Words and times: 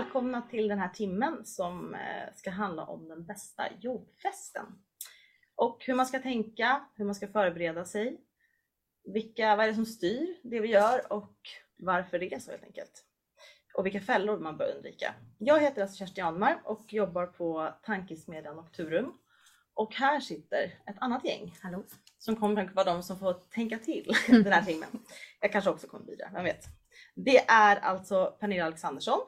välkomna 0.00 0.42
till 0.42 0.68
den 0.68 0.78
här 0.78 0.88
timmen 0.88 1.44
som 1.44 1.94
eh, 1.94 2.34
ska 2.34 2.50
handla 2.50 2.84
om 2.84 3.08
den 3.08 3.26
bästa 3.26 3.62
jobbfesten. 3.80 4.66
Och 5.54 5.84
hur 5.86 5.94
man 5.94 6.06
ska 6.06 6.18
tänka, 6.18 6.84
hur 6.94 7.04
man 7.04 7.14
ska 7.14 7.28
förbereda 7.28 7.84
sig, 7.84 8.20
vilka, 9.04 9.56
vad 9.56 9.64
är 9.64 9.68
det 9.68 9.74
som 9.74 9.86
styr 9.86 10.36
det 10.42 10.60
vi 10.60 10.68
gör 10.68 11.12
och 11.12 11.36
varför 11.78 12.18
det 12.18 12.34
är 12.34 12.38
så 12.38 12.50
helt 12.50 12.64
enkelt. 12.64 13.04
Och 13.74 13.86
vilka 13.86 14.00
fällor 14.00 14.38
man 14.38 14.56
bör 14.56 14.74
undvika. 14.76 15.14
Jag 15.38 15.60
heter 15.60 15.82
alltså 15.82 15.96
Kerstin 15.96 16.24
Janmar 16.24 16.60
och 16.64 16.92
jobbar 16.92 17.26
på 17.26 17.74
tankesmedjan 17.82 18.56
Nocturum. 18.56 19.12
Och 19.74 19.94
här 19.94 20.20
sitter 20.20 20.64
ett 20.86 20.96
annat 21.00 21.24
gäng 21.24 21.54
Hallå. 21.62 21.84
som 22.18 22.36
kommer 22.36 22.64
att 22.64 22.74
vara 22.74 22.94
de 22.94 23.02
som 23.02 23.18
får 23.18 23.32
tänka 23.32 23.78
till 23.78 24.12
den 24.28 24.52
här 24.52 24.62
timmen. 24.62 24.88
Jag 25.40 25.52
kanske 25.52 25.70
också 25.70 25.86
kommer 25.86 26.04
bidra, 26.04 26.30
vem 26.32 26.44
vet. 26.44 26.64
Det 27.14 27.38
är 27.48 27.76
alltså 27.76 28.36
Pernilla 28.40 28.64
Alexandersson 28.64 29.20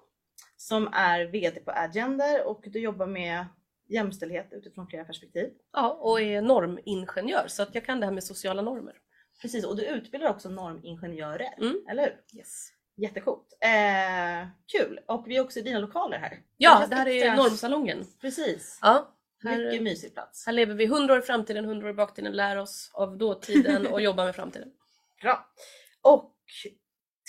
som 0.62 0.88
är 0.92 1.24
VD 1.24 1.60
på 1.60 1.70
Agender 1.70 2.46
och 2.46 2.64
du 2.66 2.80
jobbar 2.80 3.06
med 3.06 3.46
jämställdhet 3.88 4.48
utifrån 4.52 4.86
flera 4.86 5.04
perspektiv. 5.04 5.50
Ja, 5.72 5.90
och 6.00 6.20
är 6.20 6.42
normingenjör 6.42 7.44
så 7.48 7.62
att 7.62 7.74
jag 7.74 7.84
kan 7.84 8.00
det 8.00 8.06
här 8.06 8.12
med 8.12 8.24
sociala 8.24 8.62
normer. 8.62 8.94
Precis, 9.42 9.64
och 9.64 9.76
du 9.76 9.84
utbildar 9.86 10.30
också 10.30 10.48
normingenjörer, 10.48 11.54
Mm. 11.58 11.86
eller 11.88 12.02
hur? 12.02 12.38
Yes. 12.38 12.68
Jättecoolt. 12.96 13.46
Eh, 13.60 14.48
kul! 14.72 15.00
Och 15.06 15.24
vi 15.26 15.36
är 15.36 15.40
också 15.40 15.58
i 15.58 15.62
dina 15.62 15.78
lokaler 15.78 16.19
här. 16.19 16.41
Ja, 16.56 16.86
det 16.91 16.97
här 16.97 17.08
är 17.08 17.36
normsalongen. 17.36 18.04
Precis. 18.20 18.78
Ja, 18.82 19.14
Mycket 19.42 19.72
här, 19.72 19.80
mysig 19.80 20.14
plats. 20.14 20.47
här 20.47 20.52
lever 20.52 20.74
vi 20.74 20.84
100 20.84 21.14
år 21.14 21.19
i 21.19 21.22
framtiden, 21.22 21.64
100 21.64 21.86
år 21.86 21.91
i 21.91 21.94
baktiden, 21.94 22.32
lär 22.32 22.56
oss 22.56 22.91
av 22.94 23.19
dåtiden 23.19 23.86
och 23.86 24.00
jobbar 24.02 24.24
med 24.24 24.34
framtiden. 24.34 24.69
Bra. 25.22 25.47
Och 26.02 26.34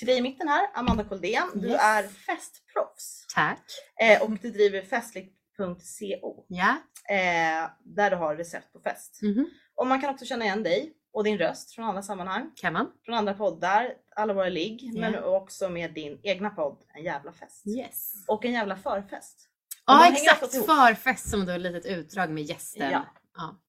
till 0.06 0.10
dig 0.12 0.18
i 0.18 0.22
mitten 0.22 0.48
här, 0.48 0.70
Amanda 0.74 1.04
Koldén. 1.04 1.50
Du 1.56 1.68
Yes. 1.68 1.82
är 1.82 2.04
festproffs 2.04 3.26
Tack. 3.36 3.64
eh, 4.02 4.22
och 4.24 4.32
du 4.32 4.52
driver 4.52 4.82
festligt.co 4.82 6.46
Ja. 6.48 6.76
eh, 7.10 7.70
där 7.86 8.10
du 8.10 8.16
har 8.16 8.36
recept 8.36 8.74
på 8.74 8.80
fest. 8.80 9.20
Mhm. 9.22 9.46
Och 9.76 9.88
man 9.88 10.02
kan 10.02 10.10
också 10.14 10.26
känna 10.26 10.46
igen 10.46 10.64
dig 10.64 10.94
och 11.14 11.24
din 11.24 11.38
röst 11.38 11.72
från 11.76 11.86
andra 11.86 12.02
sammanhang, 12.02 12.52
Kan 12.56 12.74
man? 12.74 12.92
från 13.06 13.16
andra 13.16 13.34
poddar, 13.34 13.94
alla 14.16 14.34
våra 14.34 14.50
ligg, 14.50 14.80
Ja. 14.94 15.02
men 15.02 15.24
också 15.24 15.70
med 15.70 15.94
din 15.94 16.20
egna 16.24 16.50
podd 16.50 16.84
En 16.94 17.04
jävla 17.04 17.32
fest. 17.34 17.68
Yes. 17.68 18.14
Och 18.28 18.46
en 18.46 18.52
jävla 18.54 18.76
förfest. 18.78 19.50
Ja 19.86 19.94
hänger 19.94 20.18
exakt, 20.18 20.40
förfest 20.66 21.30
som 21.30 21.46
då 21.46 21.52
är 21.52 21.56
ett 21.56 21.62
litet 21.62 21.86
utdrag 21.86 22.30
med 22.30 22.44
gäster. 22.44 22.92
Ja. 22.92 23.06
Ja. 23.38 23.60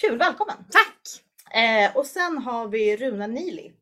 Kul, 0.00 0.18
välkommen! 0.18 0.56
Tack! 0.70 1.24
Eh, 1.54 1.96
och 1.96 2.06
sen 2.06 2.38
har 2.38 2.68
vi 2.68 2.96
Runa 2.96 3.26
Nili. 3.26 3.72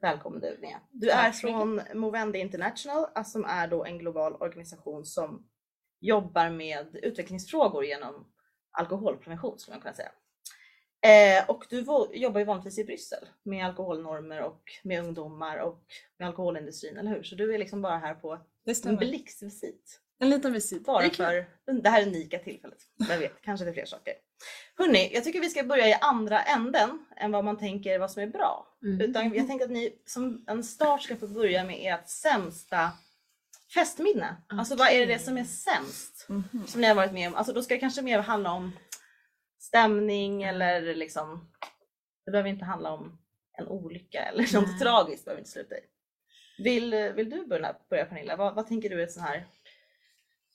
Välkommen 0.00 0.40
du 0.40 0.58
med. 0.60 0.76
Du 0.90 1.08
Tack 1.08 1.26
är 1.26 1.32
från 1.32 1.80
Movendi 1.94 2.38
International 2.38 3.06
alltså 3.14 3.32
som 3.32 3.44
är 3.44 3.68
då 3.68 3.84
en 3.84 3.98
global 3.98 4.34
organisation 4.34 5.04
som 5.04 5.46
jobbar 6.00 6.50
med 6.50 6.96
utvecklingsfrågor 7.02 7.84
genom 7.84 8.26
alkoholprevention 8.70 9.58
skulle 9.58 9.74
man 9.74 9.82
kunna 9.82 9.94
säga. 9.94 10.12
Eh, 11.04 11.50
och 11.50 11.66
du 11.70 11.78
jobbar 12.12 12.38
ju 12.38 12.44
vanligtvis 12.44 12.78
i 12.78 12.84
Bryssel 12.84 13.28
med 13.42 13.66
alkoholnormer 13.66 14.42
och 14.42 14.62
med 14.82 15.04
ungdomar 15.04 15.58
och 15.58 15.84
med 16.18 16.28
alkoholindustrin, 16.28 16.96
eller 16.96 17.10
hur? 17.10 17.22
Så 17.22 17.34
du 17.34 17.54
är 17.54 17.58
liksom 17.58 17.82
bara 17.82 17.98
här 17.98 18.14
på 18.14 18.40
en 18.84 18.96
blixtvisit. 18.96 20.00
En 20.18 20.30
liten 20.30 20.52
visit. 20.52 20.84
Bara 20.84 21.02
Det 21.02 21.10
för 21.10 21.46
det 21.82 21.88
här 21.88 22.06
unika 22.06 22.38
tillfället. 22.38 22.78
Jag 23.08 23.18
vet, 23.18 23.40
kanske 23.42 23.64
det 23.64 23.70
är 23.70 23.74
fler 23.74 23.84
saker. 23.84 24.14
Hörni, 24.76 25.10
jag 25.14 25.24
tycker 25.24 25.40
vi 25.40 25.50
ska 25.50 25.62
börja 25.62 25.88
i 25.88 25.94
andra 26.00 26.42
änden 26.42 27.06
än 27.16 27.32
vad 27.32 27.44
man 27.44 27.58
tänker 27.58 27.98
vad 27.98 28.10
som 28.10 28.22
är 28.22 28.26
bra. 28.26 28.66
Mm. 28.82 29.00
Utan 29.00 29.34
jag 29.34 29.46
tänker 29.46 29.64
att 29.64 29.70
ni 29.70 30.02
som 30.06 30.44
en 30.46 30.64
start 30.64 31.02
ska 31.02 31.16
få 31.16 31.26
börja 31.28 31.64
med 31.64 31.94
ert 31.94 32.08
sämsta 32.08 32.90
festminne. 33.74 34.36
Alltså 34.48 34.76
vad 34.76 34.88
är 34.88 35.06
det 35.06 35.18
som 35.18 35.38
är 35.38 35.44
sämst 35.44 36.26
Mhm. 36.28 36.66
som 36.66 36.80
ni 36.80 36.86
har 36.86 36.94
varit 36.94 37.12
med 37.12 37.28
om? 37.28 37.34
Alltså 37.34 37.52
då 37.52 37.62
ska 37.62 37.74
det 37.74 37.80
kanske 37.80 38.02
mer 38.02 38.18
handla 38.18 38.52
om 38.52 38.72
stämning 39.58 40.42
eller 40.42 40.94
liksom 40.94 41.50
det 42.24 42.30
behöver 42.30 42.50
inte 42.50 42.64
handla 42.64 42.92
om 42.92 43.18
en 43.58 43.68
olycka 43.68 44.22
eller 44.22 44.54
något 44.54 44.68
Nej. 44.68 44.78
tragiskt 44.78 45.24
behöver 45.24 45.40
inte 45.40 45.50
sluta 45.50 45.74
i. 45.74 45.80
Vill, 46.58 47.12
vill 47.16 47.30
du 47.30 47.46
börja, 47.46 47.76
börja 47.90 48.04
Pernilla? 48.06 48.36
Vad, 48.36 48.54
vad 48.54 48.66
tänker 48.68 48.90
du 48.90 49.00
är 49.00 49.04
ett 49.04 49.12
sån 49.12 49.22
här 49.22 49.46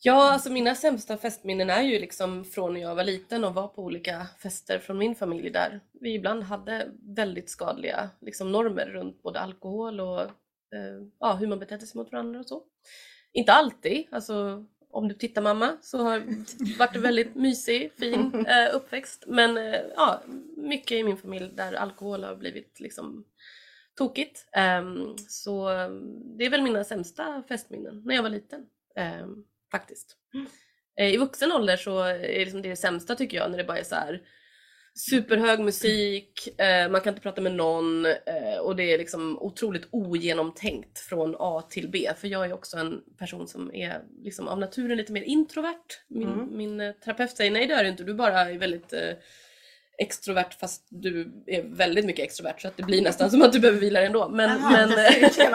Ja, 0.02 0.32
alltså 0.32 0.52
mina 0.52 0.76
sämsta 0.76 1.18
festminnen 1.18 1.70
är 1.70 1.82
ju 1.82 2.00
liksom 2.00 2.46
från 2.46 2.74
när 2.74 2.82
jag 2.82 2.96
var 2.96 3.04
liten 3.04 3.44
och 3.44 3.54
var 3.54 3.68
på 3.68 3.84
olika 3.84 4.28
fester 4.38 4.80
från 4.80 4.98
min 4.98 5.16
familj 5.16 5.50
där 5.50 5.82
vi 6.02 6.14
ibland 6.14 6.44
hade 6.44 6.92
väldigt 7.16 7.50
skadliga 7.50 8.10
liksom, 8.22 8.52
normer 8.52 8.86
runt 8.86 9.24
både 9.24 9.40
alkohol 9.40 10.00
och 10.00 10.22
eh, 10.22 11.08
ja, 11.20 11.34
hur 11.34 11.48
man 11.48 11.60
betedde 11.60 11.86
sig 11.86 11.98
mot 11.98 12.12
varandra 12.12 12.40
och 12.40 12.46
så. 12.46 12.64
Inte 13.34 13.54
alltid, 13.54 14.08
alltså 14.12 14.66
om 14.92 15.08
du 15.08 15.16
tittar 15.16 15.42
mamma 15.42 15.78
så 15.82 15.98
har 15.98 16.24
varit 16.80 16.96
en 16.96 17.02
väldigt 17.02 17.36
mysig, 17.36 17.92
fin 17.94 18.46
eh, 18.48 18.76
uppväxt. 18.76 19.24
Men 19.28 19.58
eh, 19.58 19.82
ja, 19.96 20.22
mycket 20.58 20.92
i 20.92 21.04
min 21.04 21.18
familj 21.18 21.52
där 21.56 21.74
alkohol 21.74 22.24
har 22.24 22.36
blivit 22.36 22.80
liksom 22.80 23.26
tokigt. 23.96 24.46
Ehm, 24.52 25.18
så 25.18 25.70
eh, 25.70 25.90
det 26.38 26.46
är 26.46 26.50
väl 26.50 26.62
mina 26.62 26.84
sämsta 26.84 27.44
festminnen 27.48 28.02
när 28.06 28.16
jag 28.16 28.24
var 28.24 28.30
liten. 28.30 28.66
Ehm, 28.96 29.44
faktiskt. 29.72 30.16
Eh, 31.00 31.14
I 31.14 31.18
vuxen 31.18 31.52
ålder 31.52 31.78
så 31.78 32.00
är 32.04 32.20
det, 32.20 32.40
liksom 32.40 32.62
det 32.62 32.76
sämsta 32.76 33.16
tycker 33.16 33.38
jag 33.38 33.52
när 33.52 33.58
det 33.58 33.64
bara 33.64 33.78
är 33.78 33.84
så 33.84 33.96
här 33.96 34.22
superhög 35.10 35.60
musik, 35.60 36.60
eh, 36.62 36.90
man 36.92 37.02
kan 37.02 37.12
inte 37.12 37.22
prata 37.22 37.42
med 37.42 37.56
någon 37.56 38.06
eh, 38.06 38.58
och 38.62 38.76
det 38.76 38.84
är 38.94 38.98
liksom 38.98 39.38
otroligt 39.40 39.88
ogenomtänkt 39.92 41.00
från 41.00 41.36
A 41.40 41.62
till 41.70 41.90
B. 41.90 42.10
För 42.18 42.28
jag 42.28 42.46
är 42.46 42.54
också 42.54 42.78
en 42.78 43.02
person 43.18 43.48
som 43.48 43.74
är 43.76 44.02
liksom 44.24 44.48
av 44.48 44.60
naturen 44.60 44.98
lite 44.98 45.12
mer 45.12 45.22
introvert. 45.22 45.86
Min, 46.08 46.28
Mm. 46.30 46.58
min 46.58 46.94
terapeut 47.04 47.38
säger 47.38 47.52
nej 47.52 47.68
det 47.68 47.74
är 47.74 47.84
du 47.84 47.90
inte, 47.90 48.04
du 48.04 48.14
bara 48.14 48.40
är 48.40 48.58
väldigt 48.58 48.94
eh, 48.94 49.12
extrovert 50.00 50.54
fast 50.60 50.88
du 50.90 51.44
är 51.48 51.64
väldigt 51.64 52.06
mycket 52.06 52.26
extrovert 52.26 52.60
så 52.62 52.68
att 52.68 52.78
det 52.78 52.84
blir 52.84 53.02
nästan 53.02 53.32
som 53.32 53.42
att 53.42 53.54
du 53.54 53.60
behöver 53.60 53.80
vila 53.80 54.00
dig 54.00 54.08
ändå. 54.08 54.30
Men, 54.30 54.50
Jaha, 54.50 54.72
men, 54.72 54.90
liksom. 55.22 55.46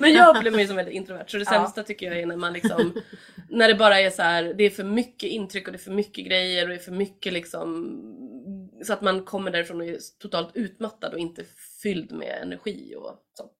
men 0.00 0.12
jag 0.12 0.36
upplever 0.36 0.56
mig 0.56 0.66
som 0.66 0.76
väldigt 0.76 0.94
introvert 0.94 1.24
så 1.28 1.36
det 1.36 1.44
Ja. 1.46 1.50
sämsta 1.50 1.82
tycker 1.82 2.06
jag 2.06 2.20
är 2.20 2.26
när 2.26 2.36
man 2.36 2.52
liksom 2.52 2.92
när 3.48 3.68
det 3.68 3.74
bara 3.74 4.00
är 4.00 4.10
så 4.10 4.22
här, 4.22 4.54
det 4.58 4.64
är 4.64 4.70
för 4.70 4.84
mycket 4.84 5.30
intryck 5.30 5.66
och 5.66 5.72
det 5.72 5.76
är 5.76 5.84
för 5.84 5.90
mycket 5.90 6.26
grejer 6.26 6.62
och 6.62 6.68
det 6.68 6.74
är 6.74 6.78
för 6.78 6.92
mycket 6.92 7.32
liksom 7.32 8.00
så 8.84 8.92
att 8.92 9.02
man 9.02 9.24
kommer 9.24 9.50
därifrån 9.50 9.80
och 9.80 9.86
är 9.86 9.98
totalt 10.22 10.50
utmattad 10.54 11.12
och 11.12 11.18
inte 11.18 11.44
fylld 11.82 12.12
med 12.12 12.38
energi 12.42 12.94
och 12.96 13.18
så. 13.34 13.50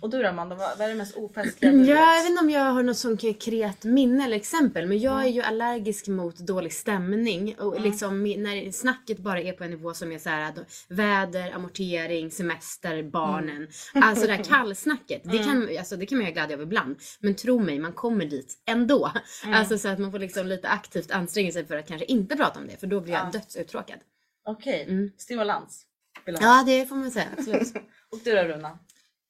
Och 0.00 0.10
du 0.10 0.22
då 0.22 0.28
Amanda, 0.28 0.54
vad, 0.56 0.80
är 0.80 0.88
det 0.88 0.94
mest 0.94 1.16
ofestliga 1.16 1.72
du 1.72 1.84
Ja, 1.84 2.14
jag 2.14 2.22
vet? 2.22 2.30
inte 2.30 2.42
om 2.42 2.50
jag 2.50 2.60
har 2.72 2.82
något 2.82 2.96
sånt 2.96 3.20
konkret 3.20 3.84
minne 3.84 4.24
eller 4.24 4.36
exempel 4.36 4.86
men 4.86 4.98
jag 4.98 5.22
är 5.24 5.28
ju 5.28 5.42
allergisk 5.42 6.08
mot 6.08 6.36
dålig 6.36 6.72
stämning 6.72 7.54
och 7.58 7.72
Mm. 7.76 7.90
liksom 7.90 8.22
när 8.24 8.72
snacket 8.72 9.18
bara 9.18 9.40
är 9.40 9.52
på 9.52 9.64
en 9.64 9.70
nivå 9.70 9.94
som 9.94 10.12
är 10.12 10.18
så 10.18 10.28
här 10.28 10.54
väder, 10.88 11.52
amortering, 11.52 12.30
semester, 12.30 13.02
barnen. 13.02 13.68
Alltså 13.94 14.26
det 14.26 14.32
här 14.32 14.44
kallsnacket, 14.48 15.22
det, 15.24 15.38
kan, 15.38 15.68
alltså, 15.78 15.96
det 15.96 16.06
kan 16.06 16.18
man 16.18 16.26
ju 16.26 16.30
ha 16.32 16.34
glädje 16.34 16.56
av 16.56 16.62
ibland. 16.62 16.96
Men 17.20 17.34
tro 17.34 17.58
mig, 17.58 17.78
man 17.78 17.92
kommer 17.92 18.24
dit 18.24 18.54
ändå. 18.66 19.10
Mm. 19.44 19.54
Alltså 19.54 19.78
så 19.78 19.88
att 19.88 19.98
man 19.98 20.10
får 20.12 20.18
liksom 20.18 20.46
lite 20.46 20.68
aktivt 20.68 21.10
anstränga 21.10 21.52
sig 21.52 21.66
för 21.66 21.76
att 21.76 21.88
kanske 21.88 22.04
inte 22.06 22.36
prata 22.36 22.60
om 22.60 22.66
det 22.66 22.80
för 22.80 22.86
då 22.86 23.00
blir 23.00 23.12
jag 23.12 23.26
Ja. 23.26 23.30
dödsuttråkad. 23.30 23.98
Okej, 24.46 24.86
Mm. 24.88 25.10
stimulans. 25.18 25.82
Ja 26.24 26.62
det 26.66 26.86
får 26.86 26.96
man 26.96 27.10
säga, 27.10 27.26
absolut. 27.38 27.72
Och 28.12 28.18
du 28.24 28.34
då 28.34 28.42
Runa? 28.42 28.78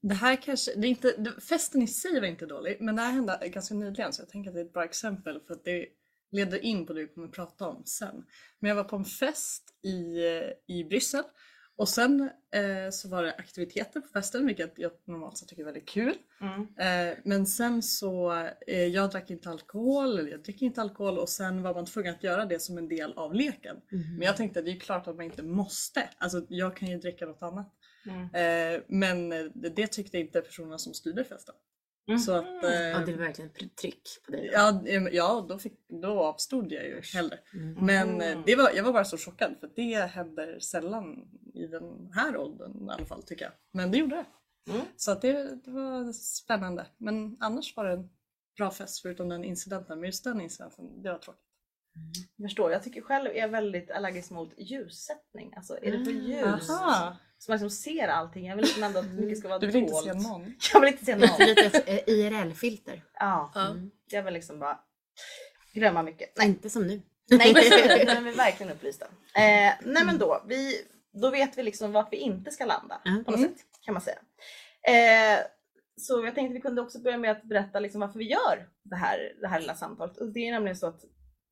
Det 0.09 0.15
här 0.15 0.37
kanske, 0.37 0.75
det 0.75 0.87
är 0.87 0.91
inte, 0.91 1.33
festen 1.49 1.83
i 1.83 1.87
sig 1.87 2.21
var 2.21 2.27
inte 2.27 2.47
dålig 2.47 2.77
men 2.81 2.97
det 2.97 3.03
här 3.03 3.13
hände 3.13 3.49
ganska 3.49 3.75
nyligen 3.75 4.13
så 4.13 4.23
jag 4.23 4.29
tänker 4.29 4.51
att 4.51 4.55
det 4.55 4.61
är 4.61 4.65
ett 4.65 4.73
bra 4.73 4.85
exempel 4.85 5.41
för 5.47 5.55
att 5.55 5.65
det 5.65 5.87
leder 6.33 6.65
in 6.65 6.87
på 6.87 6.93
det 6.93 7.01
vi 7.01 7.09
kommer 7.09 7.29
att 7.29 7.35
prata 7.35 7.69
om 7.69 7.83
sen. 7.85 8.25
Men 8.59 8.69
jag 8.69 8.77
var 8.77 8.85
på 8.85 8.97
en 8.97 9.05
fest 9.05 9.63
i, 9.83 10.21
i 10.67 10.85
Bryssel 10.85 11.25
och 11.77 11.89
sen 11.89 12.31
eh, 12.55 12.91
så 12.91 13.09
var 13.09 13.23
det 13.23 13.35
aktiviteter 13.35 14.01
på 14.01 14.09
festen 14.09 14.47
vilket 14.47 14.73
jag 14.77 14.91
normalt 15.05 15.39
sett 15.39 15.49
tycker 15.49 15.63
är 15.63 15.67
väldigt 15.67 15.89
kul. 15.89 16.15
Mm. 16.41 16.61
Eh, 16.61 17.19
men 17.25 17.47
sen 17.47 17.83
så, 17.83 18.33
eh, 18.67 18.87
jag 18.87 19.11
drack 19.11 19.31
inte 19.31 19.51
alkohol, 19.51 20.19
eller 20.19 20.31
jag 20.31 20.43
dricker 20.43 20.67
inte 20.67 20.81
alkohol 20.81 21.19
och 21.19 21.29
sen 21.29 21.63
var 21.63 21.75
man 21.75 21.87
tvungen 21.87 22.15
att 22.15 22.23
göra 22.23 22.45
det 22.45 22.59
som 22.59 22.79
en 22.79 22.89
del 22.89 23.13
av 23.13 23.35
leken. 23.35 23.77
Men 24.19 24.27
jag 24.27 24.37
tänkte 24.37 24.59
att 24.59 24.67
det 24.67 24.73
är 24.73 24.81
klart 24.81 25.07
att 25.07 25.17
man 25.17 25.25
inte 25.25 25.43
måste. 25.43 26.09
Alltså 26.19 26.47
jag 26.49 26.77
kan 26.77 26.89
ju 26.89 26.99
dricka 26.99 27.27
något 27.27 27.43
annat. 27.43 27.75
Mm. 28.07 28.35
Eh, 28.35 28.83
men 28.89 29.33
eh, 29.33 29.45
det, 29.55 29.87
tyckte 29.87 30.19
inte 30.19 30.41
personerna 30.41 30.79
som 30.79 30.95
styrde 30.95 31.25
festen. 31.25 31.55
Så 32.27 32.33
att, 32.33 32.65
eh, 32.65 32.71
Ja 32.71 32.99
det 32.99 33.13
är 33.13 33.17
verkligen 33.17 33.51
tryck 33.81 34.03
på 34.27 34.33
dig. 34.33 34.47
då. 34.47 34.53
ja, 34.53 34.83
eh, 34.87 35.03
ja 35.13 35.47
då, 35.49 35.59
fick, 35.59 35.81
då 35.89 36.21
avstod 36.21 36.73
jag 36.73 36.85
ju 36.85 37.01
hellre. 37.15 37.39
Mm. 37.55 37.87
Men 37.87 38.21
eh, 38.21 38.39
det 38.47 38.57
var, 38.57 38.71
jag 38.75 38.85
var 38.85 38.93
bara 38.93 39.05
så 39.05 39.19
chockad 39.19 39.57
för 39.61 39.71
det 39.77 39.95
händer 39.95 40.59
sällan 40.61 41.29
i 41.55 41.67
den 41.67 42.11
här 42.15 42.37
åldern 42.37 42.89
i 42.89 42.93
alla 42.93 43.07
fall 43.07 43.23
tycker 43.23 43.45
jag. 43.45 43.53
Men 43.73 43.91
det 43.91 43.99
gjorde 43.99 44.17
det. 44.17 44.27
Mm. 44.73 44.87
Så 44.97 45.11
att 45.13 45.23
det, 45.23 45.65
det 45.65 45.71
var 45.71 46.13
spännande. 46.13 46.87
Men 46.99 47.37
annars 47.41 47.77
var 47.77 47.85
det 47.85 47.93
en 47.93 48.09
bra 48.57 48.71
fest 48.71 49.03
förutom 49.03 49.29
den 49.29 49.45
incidenten. 49.45 50.01
Men 50.01 50.07
just 50.07 50.25
den 50.25 50.41
incidenten, 50.41 51.03
det 51.03 51.13
var 51.13 51.19
tråkigt. 51.19 51.43
Jag 52.37 52.45
förstår, 52.49 52.73
jag 52.73 52.83
tycker 52.83 53.01
själv 53.01 53.27
är 53.31 53.35
jag 53.41 53.49
väldigt 53.49 53.91
allergisk 53.91 54.31
mot 54.31 54.55
ljussättning. 54.59 55.53
Alltså 55.57 55.79
är 55.83 55.93
det 55.93 56.05
för 56.05 56.11
Mm. 56.13 56.27
ljus 56.27 56.71
Aha. 56.71 57.17
så 57.39 57.51
man 57.51 57.57
liksom 57.59 57.71
ser 57.71 58.09
allting. 58.09 58.47
Jag 58.47 58.57
vill 58.57 58.65
liksom 58.65 58.83
ändå 58.83 58.99
att 58.99 59.11
mycket 59.13 59.39
ska 59.39 59.49
vara 59.49 59.59
Du 59.59 59.67
vill 59.67 59.77
inte 59.77 59.93
dolt. 59.93 60.05
se 60.05 60.29
någon? 60.29 60.55
Jag 60.73 60.81
vill 60.81 60.93
inte 60.93 61.05
se 61.05 61.17
någon. 61.17 61.29
Ett 61.41 61.89
eh, 61.89 61.99
IRL-filter. 62.15 63.03
Ja, 63.15 63.53
Ja. 63.55 63.75
jag 64.11 64.23
vill 64.23 64.35
liksom 64.35 64.59
bara 64.59 64.79
glömma 65.75 66.03
mycket. 66.03 66.33
Nej, 66.39 66.47
inte 66.49 66.71
som 66.71 66.87
nu. 66.87 67.03
Nej, 67.31 67.53
men 67.55 68.25
vi 68.25 68.31
är 68.31 68.37
verkligen 68.37 68.73
upplysta. 68.73 69.05
Eh, 69.37 69.73
nej 69.85 70.05
men 70.07 70.19
då, 70.19 70.45
vi, 70.49 70.81
då 71.13 71.31
vet 71.31 71.59
vi 71.59 71.63
liksom 71.63 71.93
vart 71.93 72.13
vi 72.13 72.17
inte 72.17 72.51
ska 72.51 72.65
landa 72.65 73.01
Mm. 73.07 73.25
på 73.25 73.31
något 73.31 73.41
sätt 73.41 73.57
kan 73.81 73.95
man 73.95 74.03
säga. 74.03 74.19
Eh, 74.89 75.41
så 75.97 76.25
jag 76.25 76.35
tänkte 76.35 76.55
vi 76.55 76.61
kunde 76.61 76.83
också 76.83 76.99
börja 76.99 77.19
med 77.19 77.31
att 77.31 77.43
berätta 77.43 77.81
liksom 77.81 78.01
varför 78.01 78.19
vi 78.19 78.31
gör 78.31 78.69
det 78.83 78.97
här, 78.97 79.33
det 79.41 79.49
här 79.49 79.61
lilla 79.61 79.75
samtalet. 79.75 80.17
Och 80.17 80.33
det 80.33 80.49
är 80.49 80.53
nämligen 80.53 80.77
så 80.77 80.87
att 80.87 81.01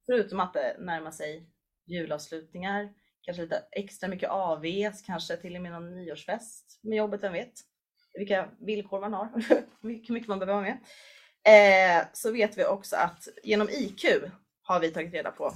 förutom 0.07 0.41
att 0.41 0.53
det 0.53 0.77
närmar 0.79 1.11
sig 1.11 1.47
julavslutningar, 1.87 2.93
kanske 3.23 3.43
lite 3.43 3.65
extra 3.73 4.09
mycket 4.09 4.31
AVs, 4.31 5.03
kanske 5.03 5.37
till 5.37 5.57
och 5.57 5.63
med 5.63 5.73
någon 5.73 5.95
nyårsfest 5.95 6.81
med 6.83 6.99
jobbet, 6.99 7.23
vem 7.23 7.33
vet? 7.33 7.53
Vilka 8.15 8.49
villkor 8.61 9.01
man 9.01 9.13
har, 9.13 9.29
hur 9.83 10.13
mycket 10.15 10.29
man 10.29 10.39
behöver 10.39 10.61
vara 10.61 10.65
med. 10.65 10.79
Eh, 11.45 12.07
så 12.13 12.33
vet 12.33 12.59
vi 12.59 12.65
också 12.65 12.97
att 12.97 13.29
genom 13.43 13.69
IQ 13.69 14.05
har 14.63 14.81
vi 14.81 14.91
tagit 14.91 15.13
reda 15.13 15.31
på, 15.31 15.53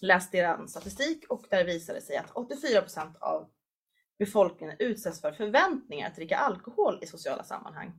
läst 0.00 0.34
er 0.34 0.66
statistik 0.66 1.24
och 1.28 1.44
där 1.50 1.64
visar 1.64 1.94
det 1.94 2.00
sig 2.00 2.16
att 2.16 2.32
84% 2.32 3.16
av 3.20 3.48
befolkningen 4.18 4.76
utsätts 4.78 5.20
för 5.20 5.32
förväntningar 5.32 6.08
att 6.08 6.16
dricka 6.16 6.36
alkohol 6.36 6.98
i 7.02 7.06
sociala 7.06 7.44
sammanhang. 7.44 7.92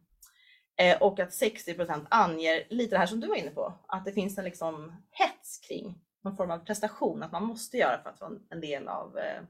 Eh, 0.77 1.01
och 1.01 1.19
att 1.19 1.33
60 1.33 1.73
procent 1.73 2.07
anger 2.09 2.67
lite 2.69 2.95
det 2.95 2.99
här 2.99 3.05
som 3.05 3.19
du 3.19 3.27
var 3.27 3.35
inne 3.35 3.49
på, 3.49 3.73
att 3.87 4.05
det 4.05 4.13
finns 4.13 4.37
en 4.37 4.43
liksom 4.43 4.95
hets 5.11 5.59
kring 5.59 5.99
någon 6.23 6.37
form 6.37 6.51
av 6.51 6.57
prestation, 6.59 7.23
att 7.23 7.31
man 7.31 7.43
måste 7.43 7.77
göra 7.77 8.01
för 8.03 8.09
att 8.09 8.21
vara 8.21 8.31
en 8.49 8.61
del 8.61 8.87
av 8.87 9.17
eh, 9.17 9.41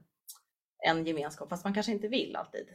en 0.78 1.06
gemenskap, 1.06 1.48
fast 1.48 1.64
man 1.64 1.74
kanske 1.74 1.92
inte 1.92 2.08
vill 2.08 2.36
alltid. 2.36 2.68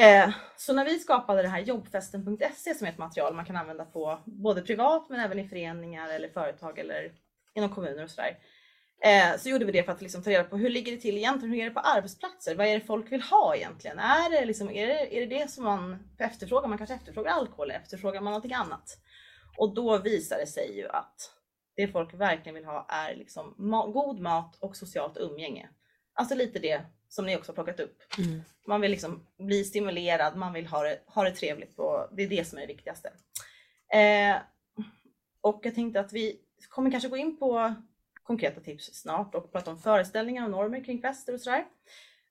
Eh, 0.00 0.30
så 0.56 0.72
när 0.72 0.84
vi 0.84 0.98
skapade 0.98 1.42
det 1.42 1.48
här 1.48 1.60
jobbfesten.se 1.60 2.74
som 2.74 2.86
är 2.86 2.92
ett 2.92 2.98
material 2.98 3.34
man 3.34 3.44
kan 3.44 3.56
använda 3.56 3.84
på 3.84 4.18
både 4.24 4.62
privat 4.62 5.06
men 5.08 5.20
även 5.20 5.38
i 5.38 5.48
föreningar 5.48 6.08
eller 6.08 6.28
företag 6.28 6.78
eller 6.78 7.12
inom 7.54 7.74
kommuner 7.74 8.04
och 8.04 8.10
sådär. 8.10 8.38
Eh, 9.04 9.38
så 9.38 9.48
gjorde 9.48 9.64
vi 9.64 9.72
det 9.72 9.82
för 9.82 9.92
att 9.92 10.02
liksom 10.02 10.22
ta 10.22 10.30
reda 10.30 10.44
på 10.44 10.56
hur 10.56 10.70
ligger 10.70 10.92
det 10.92 10.98
till 10.98 11.16
egentligen? 11.16 11.54
Hur 11.54 11.60
är 11.60 11.64
det 11.64 11.70
på 11.70 11.80
arbetsplatser? 11.80 12.54
Vad 12.54 12.66
är 12.66 12.74
det 12.74 12.86
folk 12.86 13.12
vill 13.12 13.22
ha 13.22 13.56
egentligen? 13.56 13.98
Är 13.98 14.30
det, 14.30 14.44
liksom, 14.44 14.70
är 14.70 14.86
det, 14.86 15.16
är 15.16 15.26
det, 15.26 15.38
det 15.38 15.50
som 15.50 15.64
man 15.64 15.98
efterfrågar? 16.18 16.68
Man 16.68 16.78
kanske 16.78 16.94
efterfrågar 16.94 17.32
alkohol 17.32 17.70
efterfrågar 17.70 18.20
man 18.20 18.30
någonting 18.30 18.52
annat? 18.54 18.98
Och 19.58 19.74
då 19.74 19.98
visar 19.98 20.38
det 20.38 20.46
sig 20.46 20.76
ju 20.76 20.88
att 20.88 21.32
det 21.76 21.88
folk 21.88 22.14
verkligen 22.14 22.54
vill 22.54 22.64
ha 22.64 22.86
är 22.88 23.14
liksom 23.14 23.54
ma- 23.58 23.92
god 23.92 24.20
mat 24.20 24.56
och 24.60 24.76
socialt 24.76 25.16
umgänge. 25.16 25.68
Alltså 26.14 26.34
lite 26.34 26.58
det 26.58 26.82
som 27.08 27.26
ni 27.26 27.36
också 27.36 27.52
har 27.52 27.54
plockat 27.54 27.80
upp. 27.80 27.98
Mm. 28.18 28.42
Man 28.66 28.80
vill 28.80 28.90
liksom 28.90 29.26
bli 29.38 29.64
stimulerad, 29.64 30.36
man 30.36 30.52
vill 30.52 30.66
ha 30.66 30.82
det, 30.82 31.00
ha 31.06 31.24
det 31.24 31.30
trevligt 31.30 31.78
och 31.78 32.08
det 32.12 32.22
är 32.22 32.28
det 32.28 32.48
som 32.48 32.58
är 32.58 32.62
det 32.62 32.72
viktigaste. 32.72 33.12
Eh, 33.92 34.36
och 35.40 35.60
jag 35.62 35.74
tänkte 35.74 36.00
att 36.00 36.12
vi 36.12 36.40
kommer 36.68 36.90
kanske 36.90 37.08
gå 37.08 37.16
in 37.16 37.38
på 37.38 37.74
konkreta 38.26 38.60
tips 38.60 38.94
snart 38.94 39.34
och 39.34 39.52
prata 39.52 39.70
om 39.70 39.78
föreställningar 39.78 40.44
och 40.44 40.50
normer 40.50 40.84
kring 40.84 41.02
fester 41.02 41.34
och 41.34 41.40
sådär. 41.40 41.64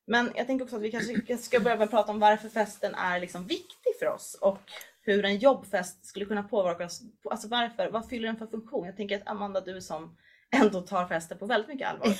Men 0.06 0.32
jag 0.34 0.46
tänker 0.46 0.64
också 0.64 0.76
att 0.76 0.82
vi 0.82 0.90
kanske 0.90 1.36
ska 1.36 1.60
börja 1.60 1.76
med 1.76 1.84
att 1.84 1.90
prata 1.90 2.12
om 2.12 2.18
varför 2.18 2.48
festen 2.48 2.94
är 2.94 3.20
liksom 3.20 3.46
viktig 3.46 3.98
för 3.98 4.06
oss 4.06 4.38
och 4.40 4.58
hur 5.02 5.24
en 5.24 5.38
jobbfest 5.38 6.06
skulle 6.06 6.24
kunna 6.24 6.42
påverka 6.42 6.84
oss. 6.84 7.02
Alltså 7.30 7.48
varför, 7.48 7.90
vad 7.90 8.08
fyller 8.08 8.26
den 8.26 8.36
för 8.36 8.46
funktion? 8.46 8.86
Jag 8.86 8.96
tänker 8.96 9.16
att 9.16 9.28
Amanda, 9.28 9.60
du 9.60 9.80
som 9.80 10.16
ändå 10.54 10.80
tar 10.80 11.06
festen 11.08 11.38
på 11.38 11.46
väldigt 11.46 11.68
mycket 11.68 11.88
allvar 11.88 12.14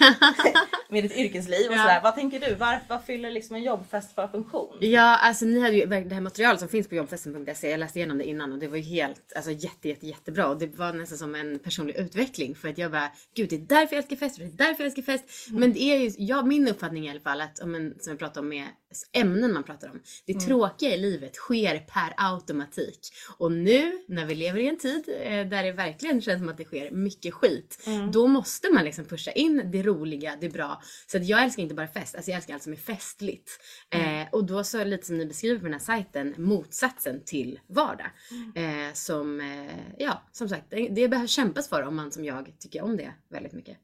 med 0.93 1.05
ditt 1.05 1.17
yrkesliv 1.17 1.67
och 1.70 1.75
Ja. 1.76 1.78
sådär. 1.82 2.00
Vad 2.02 2.14
tänker 2.14 2.40
du? 2.40 2.55
Varför, 2.55 2.84
vad 2.88 3.05
fyller 3.05 3.31
liksom 3.31 3.56
en 3.56 3.62
jobbfest 3.62 4.14
för 4.14 4.28
funktion? 4.28 4.76
Ja, 4.81 5.17
alltså 5.19 5.44
ni 5.44 5.61
hade 5.61 5.76
ju 5.76 5.87
det 5.87 6.14
här 6.14 6.20
materialet 6.20 6.61
som 6.61 6.69
finns 6.69 6.88
på 6.88 6.94
jobbfesten.se. 6.94 7.70
Jag 7.70 7.81
läste 7.81 7.99
igenom 7.99 8.19
det 8.19 8.25
innan 8.25 8.52
och 8.52 8.58
det 8.58 8.69
var 8.69 8.76
ju 8.76 8.82
helt, 8.82 9.32
alltså 9.37 9.50
jätte, 9.50 9.88
jätte, 9.88 10.06
jättebra. 10.06 10.46
Och 10.46 10.58
det 10.58 10.67
var 10.78 10.93
nästan 10.93 11.19
som 11.19 11.34
en 11.34 11.58
personlig 11.58 11.96
utveckling 11.96 12.55
för 12.55 12.69
att 12.69 12.78
jag 12.78 12.90
bara, 12.90 13.11
gud 13.37 13.49
det 13.50 13.56
är 13.56 13.61
därför 13.61 13.96
jag 13.96 14.02
älskar 14.02 14.17
fest, 14.17 14.37
det 14.38 14.44
är 14.44 14.49
därför 14.49 14.82
jag 14.82 14.87
älskar 14.87 15.02
fest. 15.02 15.25
Men 15.50 15.73
det 15.73 15.82
är 15.82 15.99
ju, 15.99 16.11
ja, 16.19 16.43
min 16.43 16.69
uppfattning 16.69 17.06
i 17.06 17.11
alla 17.11 17.20
fall 17.20 17.40
att, 17.40 17.58
om 17.62 17.75
en, 17.75 17.94
som 18.00 18.11
jag 18.11 18.19
pratade 18.19 18.40
om 18.40 18.49
med 18.49 18.64
ämnen 19.13 19.53
man 19.53 19.65
pratar 19.65 19.89
om. 19.89 20.01
Det 20.27 20.35
tråkiga 20.35 20.95
i 20.95 20.99
livet 20.99 21.35
sker 21.35 21.79
per 21.79 22.15
automatik. 22.17 23.01
Och 23.39 23.53
nu 23.53 24.05
när 24.09 24.27
vi 24.27 24.35
lever 24.35 24.61
i 24.61 24.69
en 24.69 24.79
tid 24.79 25.09
eh, 25.21 25.47
där 25.47 25.63
det 25.63 25.73
verkligen 25.73 26.21
känns 26.21 26.41
som 26.41 26.49
att 26.49 26.57
det 26.57 26.65
sker 26.65 26.91
mycket 26.91 27.35
skit. 27.35 27.85
Mm. 27.87 28.11
Då 28.11 28.27
måste 28.27 28.73
man 28.73 28.85
liksom 28.85 29.05
pusha 29.05 29.33
in 29.33 29.71
det 29.73 29.83
roliga, 29.83 30.37
det 30.41 30.49
bra. 30.49 30.83
Så 31.07 31.19
jag 31.19 31.43
älskar 31.43 31.63
inte 31.63 31.75
bara 31.75 31.89
fest, 31.89 32.15
alltså 32.15 32.31
jag 32.31 32.37
älskar 32.37 32.55
allt 32.55 32.63
som 32.63 32.73
är 32.73 32.77
festligt. 32.77 33.51
Eh, 33.91 34.29
och 34.33 34.45
då 34.45 34.65
så 34.65 34.85
lite 34.85 35.07
som 35.07 35.19
ni 35.19 35.27
beskriver 35.27 35.59
på 35.59 35.65
den 35.65 35.73
här 35.73 35.81
sajten, 35.81 36.35
motsatsen 36.39 37.25
till 37.25 37.61
vardag. 37.67 38.11
Eh, 38.55 38.93
som, 38.93 39.41
eh, 39.41 39.77
ja, 39.99 40.23
som 40.33 40.49
sagt, 40.49 40.71
det, 40.71 40.89
det 40.89 41.09
behöver 41.09 41.27
kämpas 41.27 41.69
för 41.69 41.83
om 41.83 41.97
man 41.97 42.13
som 42.13 42.25
jag 42.25 42.55
tycker 42.59 42.83
om 42.83 42.97
det 42.97 43.15
väldigt 43.31 43.53
mycket. 43.53 43.79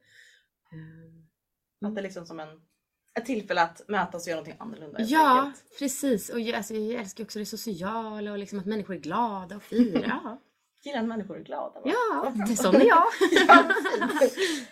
Eh, 0.73 1.88
Att 1.88 1.94
det 1.94 2.00
är 2.00 2.03
liksom 2.03 2.26
som 2.26 2.41
en, 2.41 2.49
ett 3.19 3.26
tillfälle 3.26 3.62
att 3.62 3.88
mötas 3.88 4.23
och 4.23 4.29
göra 4.29 4.41
någonting 4.41 4.56
annorlunda. 4.59 5.00
Ja, 5.03 5.41
enkelt. 5.41 5.79
precis. 5.79 6.29
Och 6.29 6.41
jag, 6.41 6.56
alltså, 6.56 6.75
jag 6.75 7.00
älskar 7.00 7.25
också 7.25 7.38
det 7.38 7.47
sociala 7.47 8.32
och 8.32 8.38
liksom 8.38 8.59
att 8.59 8.67
människor 8.67 8.94
är 8.94 9.00
glada 9.00 9.56
och 9.56 9.62
firar. 9.62 10.38
Gillar 10.85 11.00
att 11.00 11.06
människor 11.06 11.37
är 11.37 11.44
glada. 11.44 11.81
va? 11.81 11.82
Ja, 11.85 12.32
det 12.47 12.53
är 12.53 12.56
sån 12.56 12.75
är 12.75 12.85
jag. 12.85 13.05
ja. 13.49 13.64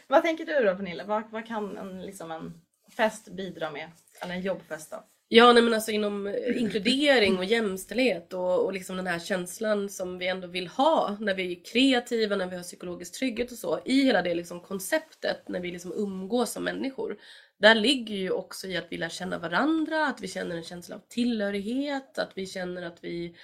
Vad 0.07 0.23
tänker 0.23 0.47
du 0.47 0.65
då 0.65 0.77
Pernilla? 0.77 1.05
Vad, 1.05 1.31
vad 1.31 1.47
kan 1.47 1.77
en, 1.77 2.03
liksom 2.03 2.31
en 2.31 2.61
fest 2.97 3.29
bidra 3.29 3.71
med? 3.71 3.91
Eller 4.21 4.35
en 4.35 4.41
jobbfest 4.41 4.91
då? 4.91 5.05
Ja, 5.33 5.53
nej, 5.53 5.63
men 5.63 5.75
alltså 5.75 5.91
inom 5.91 6.27
eh, 6.27 6.61
inkludering 6.63 7.39
och 7.39 7.45
jämställdhet 7.45 8.33
och, 8.33 8.65
och 8.65 8.73
liksom 8.73 8.97
den 8.97 9.07
här 9.07 9.19
känslan 9.19 9.89
som 9.89 10.19
vi 10.19 10.27
ändå 10.27 10.49
vill 10.49 10.69
ha 10.69 11.17
när 11.21 11.35
vi 11.35 11.53
är 11.53 11.65
kreativa, 11.65 12.37
när 12.37 12.47
vi 12.47 12.57
har 12.57 12.63
psykologisk 12.63 13.19
trygghet 13.19 13.53
och 13.53 13.59
så. 13.59 13.81
I 13.85 14.03
hela 14.03 14.23
det 14.23 14.35
liksom 14.35 14.61
konceptet 14.61 15.49
när 15.49 15.61
vi 15.61 15.71
liksom 15.71 15.93
umgås 15.93 16.53
som 16.53 16.65
människor. 16.65 17.17
Där 17.59 17.75
ligger 17.75 18.15
ju 18.15 18.31
också 18.31 18.67
i 18.67 18.77
att 18.77 18.87
vi 18.91 18.97
lär 18.97 19.09
känna 19.09 19.39
varandra, 19.39 20.07
att 20.07 20.21
vi 20.21 20.29
känner 20.29 20.57
en 20.57 20.63
känsla 20.63 20.97
av 20.97 21.03
tillhörighet, 21.09 22.19
att 22.19 22.33
vi 22.35 22.47
känner 22.47 22.83
att 22.83 22.99
vi 23.05 23.37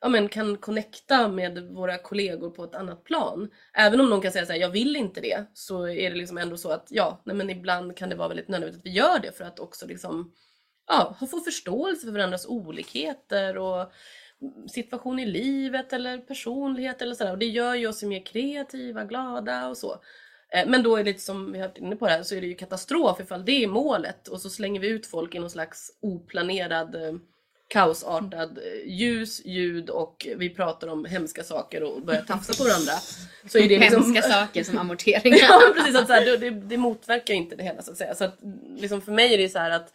ja, 0.00 0.08
men 0.08 0.28
kan 0.28 0.56
connecta 0.56 1.28
med 1.28 1.62
våra 1.62 1.98
kollegor 1.98 2.50
på 2.50 2.64
ett 2.64 2.74
annat 2.74 3.04
plan. 3.04 3.50
Även 3.74 4.00
om 4.00 4.10
någon 4.10 4.20
kan 4.20 4.32
säga 4.32 4.46
så 4.46 4.52
här, 4.52 4.60
jag 4.60 4.70
vill 4.70 4.96
inte 4.96 5.20
det, 5.20 5.44
så 5.54 5.88
är 5.88 6.10
det 6.10 6.16
liksom 6.16 6.38
ändå 6.38 6.56
så 6.56 6.70
att 6.70 6.86
ja, 6.90 7.22
nej, 7.24 7.36
men 7.36 7.50
ibland 7.50 7.96
kan 7.96 8.08
det 8.08 8.16
vara 8.16 8.28
väldigt 8.28 8.48
nödvändigt 8.48 8.78
att 8.78 8.86
vi 8.86 8.90
gör 8.90 9.18
det 9.18 9.36
för 9.36 9.44
att 9.44 9.58
också 9.58 9.86
liksom 9.86 10.32
ja, 10.92 11.16
få 11.30 11.40
förståelse 11.40 12.06
för 12.06 12.12
varandras 12.12 12.46
olikheter 12.46 13.58
och 13.58 13.92
situation 14.68 15.18
i 15.18 15.26
livet 15.26 15.92
eller 15.92 16.18
personlighet 16.18 17.02
eller 17.02 17.14
sådär. 17.14 17.32
Och 17.32 17.38
det 17.38 17.46
gör 17.46 17.74
ju 17.74 17.86
oss 17.86 18.02
mer 18.02 18.26
kreativa, 18.26 19.04
glada 19.04 19.68
och 19.68 19.76
så. 19.76 19.92
Eh, 20.54 20.68
Men 20.68 20.82
då 20.82 20.96
är 20.96 21.04
det 21.04 21.10
lite 21.10 21.24
som 21.24 21.52
vi 21.52 21.58
har 21.58 21.68
varit 21.68 21.78
inne 21.78 21.96
på 21.96 22.06
det 22.06 22.12
här 22.12 22.22
så 22.22 22.34
är 22.34 22.40
det 22.40 22.46
ju 22.46 22.54
katastrof 22.54 23.20
ifall 23.20 23.44
det 23.44 23.64
är 23.64 23.66
målet 23.66 24.28
och 24.28 24.40
så 24.40 24.50
slänger 24.50 24.80
vi 24.80 24.88
ut 24.88 25.06
folk 25.06 25.34
i 25.34 25.38
någon 25.38 25.50
slags 25.50 25.90
oplanerad 26.00 26.94
eh, 26.94 27.14
kaosartad 27.68 28.58
eh, 28.58 28.92
ljus, 28.92 29.44
ljud 29.44 29.90
och 29.90 30.26
vi 30.36 30.50
pratar 30.50 30.88
om 30.88 31.04
hemska 31.04 31.44
saker 31.44 31.82
och 31.82 32.02
börjar 32.02 32.22
tafsa 32.22 32.54
på 32.62 32.68
varandra. 32.68 32.92
Så 33.48 33.58
är 33.58 33.68
det 33.68 33.78
liksom, 33.78 34.02
Hemska 34.02 34.22
saker 34.22 34.64
som 34.64 34.78
amorteringar. 34.78 35.38
ja 35.48 35.60
precis, 35.76 35.96
att 35.96 36.06
så 36.06 36.12
här, 36.12 36.38
det, 36.38 36.50
det, 36.50 36.76
motverkar 36.76 37.34
inte 37.34 37.56
det 37.56 37.62
hela 37.62 37.82
så 37.82 37.90
att 37.90 37.98
säga. 37.98 38.14
Så 38.14 38.24
att, 38.24 38.38
liksom 38.76 39.02
för 39.02 39.12
mig 39.12 39.34
är 39.34 39.38
det 39.38 39.48
så 39.48 39.58
här 39.58 39.70
att 39.70 39.92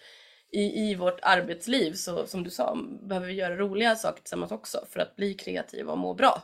i, 0.51 0.89
i 0.89 0.96
vårt 0.96 1.20
arbetsliv 1.22 1.94
så 1.94 2.25
som 2.27 2.44
du 2.44 2.50
sa 2.50 2.77
behöver 3.01 3.27
vi 3.27 3.34
göra 3.34 3.56
roliga 3.58 3.96
saker 3.96 4.22
tillsammans 4.22 4.51
också 4.51 4.86
för 4.89 5.00
att 5.00 5.16
bli 5.16 5.34
kreativa 5.34 5.92
och 5.92 5.98
må 5.98 6.13
bra. 6.13 6.42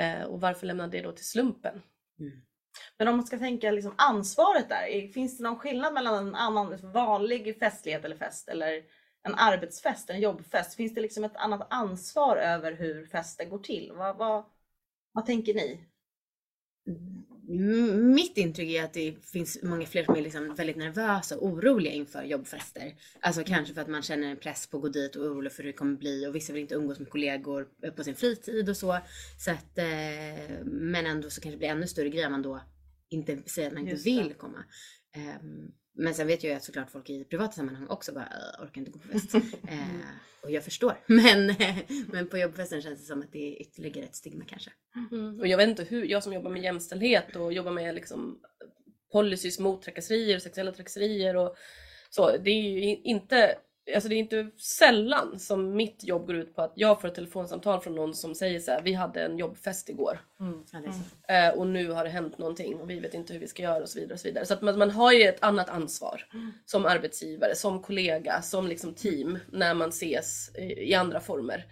Eh, 0.00 0.22
och 0.22 0.40
varför 0.40 0.66
lämna 0.66 0.86
det 0.88 1.02
då 1.02 1.12
till 1.12 1.26
slumpen? 1.26 1.82
Men 2.98 3.08
om 3.08 3.16
man 3.16 3.26
ska 3.26 3.38
tänka 3.38 3.70
liksom 3.70 3.94
ansvaret 3.98 4.68
där, 4.68 4.82
är- 4.86 5.08
finns 5.08 5.38
det 5.38 5.44
någon 5.44 5.58
skillnad 5.58 5.94
mellan 5.94 6.26
en 6.28 6.34
annan 6.34 6.92
vanlig 6.92 7.58
festlighet 7.58 8.04
eller 8.04 8.16
fest 8.16 8.48
eller 8.48 8.82
en 9.22 9.34
arbetsfest, 9.34 10.10
en 10.10 10.20
jobbfest? 10.20 10.74
Finns 10.74 10.94
det 10.94 11.00
liksom 11.00 11.24
ett 11.24 11.36
annat 11.36 11.66
ansvar 11.70 12.36
över 12.36 12.72
hur 12.72 13.06
festen 13.06 13.50
går 13.50 13.58
till? 13.58 13.92
Vad, 13.94 14.16
vad, 14.16 14.44
vad 15.12 15.26
tänker 15.26 15.54
ni? 15.54 15.84
Mm, 17.48 18.14
Mitt 18.14 18.38
intryck 18.38 18.70
är 18.70 18.84
att 18.84 18.92
det 18.92 19.14
finns 19.32 19.58
många 19.62 19.86
fler 19.86 20.04
som 20.04 20.16
är 20.16 20.22
liksom 20.22 20.54
väldigt 20.54 20.76
nervösa 20.76 21.36
och 21.36 21.46
oroliga 21.46 21.92
inför 21.92 22.22
jobbfester. 22.22 22.94
Alltså 23.20 23.44
kanske 23.44 23.74
för 23.74 23.80
att 23.80 23.88
man 23.88 24.02
känner 24.02 24.30
en 24.30 24.36
press 24.36 24.66
på 24.66 24.76
att 24.76 24.82
gå 24.82 24.88
dit 24.88 25.16
och 25.16 25.24
är 25.24 25.32
orolig 25.32 25.52
för 25.52 25.62
hur 25.62 25.70
det 25.72 25.76
kommer 25.76 25.96
bli 25.96 26.26
och 26.26 26.34
vissa 26.34 26.52
vill 26.52 26.62
inte 26.62 26.74
umgås 26.74 26.98
med 26.98 27.10
kollegor 27.10 27.68
på 27.96 28.04
sin 28.04 28.14
fritid 28.14 28.68
och 28.68 28.76
så. 28.76 28.98
så 29.38 29.50
att, 29.50 29.78
eh, 29.78 30.64
men 30.64 31.06
ändå 31.06 31.30
så 31.30 31.40
kanske 31.40 31.56
det 31.56 31.58
blir 31.58 31.68
ännu 31.68 31.86
större 31.86 32.08
grej 32.08 32.26
om 32.26 32.32
man 32.32 32.42
då 32.42 32.60
inte 33.08 33.38
säger 33.46 33.68
att 33.68 33.74
man 33.74 33.88
inte 33.88 34.02
vill 34.02 34.34
komma. 34.34 34.64
Ehm, 35.14 35.72
men 35.94 36.14
sen 36.14 36.26
vet 36.26 36.44
jag 36.44 36.50
ju 36.50 36.56
att 36.56 36.64
såklart 36.64 36.90
folk 36.90 37.10
i 37.10 37.24
privata 37.24 37.52
sammanhang 37.52 37.86
också 37.88 38.12
bara 38.12 38.24
"Äh, 38.58 38.64
orkar 38.64 38.78
inte 38.80 38.90
gå 38.90 38.98
på 38.98 39.08
fest. 39.08 39.34
Eh, 39.68 40.08
och 40.42 40.50
jag 40.50 40.64
förstår. 40.64 41.00
Men, 41.06 41.54
men 42.12 42.28
på 42.28 42.38
jobbfesten 42.38 42.82
känns 42.82 43.00
det 43.00 43.06
som 43.06 43.20
att 43.22 43.32
det 43.32 43.38
är 43.56 43.60
ytterligare 43.62 44.06
ett 44.06 44.16
stigma 44.16 44.44
kanske. 44.44 44.70
Och 45.40 45.46
jag 45.46 45.56
vet 45.56 45.68
inte 45.68 45.84
hur, 45.84 46.04
jag 46.04 46.22
som 46.22 46.32
jobbar 46.32 46.50
med 46.50 46.62
jämställdhet 46.62 47.36
och 47.36 47.52
jobbar 47.52 47.72
med 47.72 47.94
liksom 47.94 48.40
policies 49.12 49.58
mot 49.58 49.82
trakasserier, 49.82 50.38
sexuella 50.38 50.72
trakasserier 50.72 51.36
och 51.36 51.56
så. 52.10 52.36
Det 52.36 52.50
är 52.50 52.62
ju 52.62 52.96
inte 52.96 53.58
Alltså 53.94 54.08
det 54.08 54.14
är 54.14 54.18
inte 54.18 54.50
sällan 54.56 55.38
som 55.38 55.76
mitt 55.76 56.04
jobb 56.04 56.26
går 56.26 56.36
ut 56.36 56.54
på 56.54 56.62
att 56.62 56.72
jag 56.74 57.00
får 57.00 57.08
ett 57.08 57.14
telefonsamtal 57.14 57.80
från 57.80 57.94
någon 57.94 58.14
som 58.14 58.34
säger 58.34 58.60
så 58.60 58.70
här, 58.70 58.82
vi 58.82 58.92
hade 58.92 59.22
en 59.22 59.38
jobbfest 59.38 59.88
igår 59.88 60.20
så. 61.28 61.32
eh, 61.32 61.48
och 61.48 61.66
nu 61.66 61.90
har 61.90 62.04
det 62.04 62.10
hänt 62.10 62.38
någonting 62.38 62.80
och 62.80 62.90
vi 62.90 63.00
vet 63.00 63.14
inte 63.14 63.32
hur 63.32 63.40
vi 63.40 63.46
ska 63.46 63.62
göra 63.62 63.82
och 63.82 63.88
så 63.88 63.98
vidare. 63.98 64.14
Och 64.14 64.20
så 64.20 64.28
vidare. 64.28 64.46
så 64.46 64.54
att 64.54 64.62
man, 64.62 64.78
man 64.78 64.90
har 64.90 65.12
ju 65.12 65.22
ett 65.22 65.42
annat 65.42 65.68
ansvar 65.68 66.26
som 66.64 66.86
arbetsgivare, 66.86 67.54
som 67.54 67.82
kollega, 67.82 68.42
som 68.42 68.66
liksom 68.66 68.94
team 68.94 69.38
när 69.52 69.74
man 69.74 69.88
ses 69.88 70.50
i, 70.58 70.94
andra 70.94 71.20
former. 71.20 71.66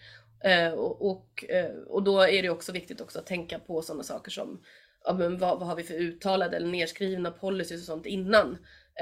Eh, 0.45 0.73
och, 0.73 1.11
och, 1.11 1.45
eh, 1.49 1.71
och 1.87 2.03
då 2.03 2.21
är 2.21 2.43
det 2.43 2.51
också 2.51 2.73
viktigt 2.73 3.01
också 3.01 3.19
att 3.19 3.27
tänka 3.27 3.59
på 3.59 3.83
sådana 3.83 4.03
saker 4.03 4.31
som 4.31 4.61
ja, 5.05 5.13
men 5.13 5.39
vad, 5.39 5.59
vad 5.59 5.69
har 5.69 5.77
vi 5.77 5.83
för 5.83 5.95
uttalade 5.95 6.57
eller 6.57 6.69
nedskrivna 6.69 7.31
policies 7.31 7.81
och 7.81 7.87
sånt 7.87 8.07
innan? 8.07 8.59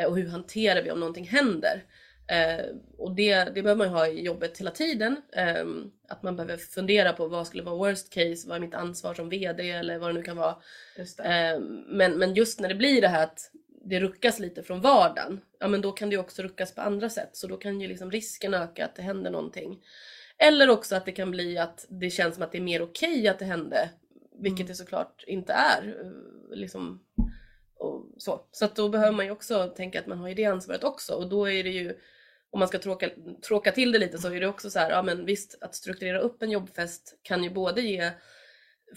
Och 0.08 0.16
hur 0.16 0.28
hanterar 0.28 0.82
vi 0.82 0.90
om 0.90 1.00
någonting 1.00 1.26
händer? 1.26 1.84
Eh, 2.26 2.66
och 2.98 3.14
det, 3.14 3.34
det 3.44 3.62
behöver 3.62 3.74
man 3.74 3.86
ju 3.86 3.92
ha 3.92 4.06
i 4.08 4.22
jobbet 4.24 4.58
hela 4.58 4.70
tiden. 4.70 5.16
Eh, 5.32 5.64
att 6.08 6.22
man 6.22 6.36
behöver 6.36 6.56
fundera 6.56 7.12
på 7.12 7.28
vad 7.28 7.46
skulle 7.46 7.62
vara 7.62 7.76
worst 7.76 8.10
case, 8.14 8.48
vad 8.48 8.56
är 8.56 8.60
mitt 8.60 8.74
ansvar 8.74 9.14
som 9.14 9.28
VD 9.28 9.70
eller 9.70 9.98
vad 9.98 10.10
det 10.10 10.14
nu 10.14 10.22
kan 10.22 10.36
vara. 10.36 10.56
Eh, 11.24 11.60
men, 11.86 12.12
men 12.18 12.34
just 12.34 12.60
när 12.60 12.68
det 12.68 12.74
blir 12.74 13.00
det 13.00 13.08
här 13.08 13.22
att 13.24 13.50
det 13.86 14.00
ruckas 14.00 14.38
lite 14.38 14.62
från 14.62 14.80
vardagen, 14.80 15.40
ja 15.58 15.68
men 15.68 15.80
då 15.80 15.92
kan 15.92 16.08
det 16.10 16.14
ju 16.14 16.20
också 16.20 16.42
ruckas 16.42 16.74
på 16.74 16.80
andra 16.80 17.08
sätt. 17.10 17.30
Så 17.32 17.46
då 17.46 17.56
kan 17.56 17.80
ju 17.80 17.88
liksom 17.88 18.10
risken 18.10 18.54
öka 18.54 18.84
att 18.84 18.96
det 18.96 19.02
händer 19.02 19.30
någonting. 19.30 19.80
Eller 20.38 20.70
också 20.70 20.96
att 20.96 21.04
det 21.04 21.12
kan 21.12 21.30
bli 21.30 21.58
att 21.58 21.86
det 21.88 22.10
känns 22.10 22.34
som 22.34 22.44
att 22.44 22.52
det 22.52 22.58
är 22.58 22.62
mer 22.62 22.82
okej 22.82 23.28
att 23.28 23.38
det 23.38 23.44
hände, 23.44 23.90
vilket 24.38 24.60
Mm. 24.60 24.66
det 24.68 24.74
såklart 24.74 25.24
inte 25.26 25.52
är. 25.52 25.88
eh, 26.00 26.56
Liksom, 26.56 27.00
och 27.84 28.22
så 28.22 28.46
så 28.50 28.64
att 28.64 28.76
då 28.76 28.88
behöver 28.88 29.12
man 29.12 29.24
ju 29.24 29.30
också 29.30 29.72
tänka 29.76 30.00
att 30.00 30.06
man 30.06 30.18
har 30.18 30.28
ju 30.28 30.34
det 30.34 30.44
ansvaret 30.44 30.84
också 30.84 31.14
och 31.14 31.28
då 31.28 31.50
är 31.50 31.64
det 31.64 31.70
ju 31.70 31.98
om 32.50 32.58
man 32.58 32.68
ska 32.68 32.78
tråka, 32.78 33.10
tråka 33.48 33.72
till 33.72 33.92
det 33.92 33.98
lite 33.98 34.18
så 34.18 34.28
är 34.28 34.40
det 34.40 34.46
också 34.46 34.70
så 34.70 34.78
här, 34.78 34.90
ja 34.90 35.02
men 35.02 35.24
visst 35.24 35.58
att 35.60 35.74
strukturera 35.74 36.18
upp 36.18 36.42
en 36.42 36.50
jobbfest 36.50 37.18
kan 37.22 37.44
ju 37.44 37.50
både 37.50 37.80
ge 37.80 38.10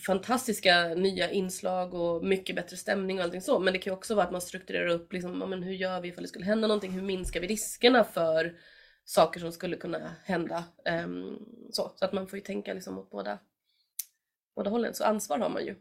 fantastiska 0.06 0.88
nya 0.88 1.32
inslag 1.32 1.94
och 1.94 2.26
mycket 2.26 2.56
bättre 2.56 2.78
stämning 2.78 3.18
och 3.18 3.24
allting 3.24 3.42
så. 3.42 3.60
Men 3.60 3.74
det 3.74 3.80
kan 3.80 3.92
ju 3.92 3.98
också 3.98 4.16
vara 4.16 4.26
att 4.26 4.32
man 4.32 4.42
strukturerar 4.42 4.88
upp 4.88 5.14
liksom, 5.14 5.42
ja, 5.42 5.48
men 5.48 5.64
hur 5.64 5.74
gör 5.74 6.02
vi 6.02 6.08
ifall 6.08 6.22
det 6.22 6.28
skulle 6.28 6.46
hända 6.46 6.68
någonting? 6.68 6.92
Hur 6.92 7.02
minskar 7.02 7.40
vi 7.40 7.48
riskerna 7.48 8.04
för 8.04 8.58
saker 9.06 9.40
som 9.40 9.52
skulle 9.52 9.78
kunna 9.78 10.16
hända? 10.24 10.64
Um, 11.06 11.46
så. 11.72 11.92
så 11.96 12.06
att 12.06 12.14
man 12.14 12.28
får 12.28 12.40
ju 12.40 12.46
tänka 12.46 12.74
liksom 12.74 12.98
åt 12.98 13.10
båda, 13.10 13.40
båda 14.56 14.70
hållen. 14.70 14.94
Så 14.94 15.04
ansvar 15.04 15.40
har 15.40 15.50
man 15.50 15.66
ju. 15.66 15.76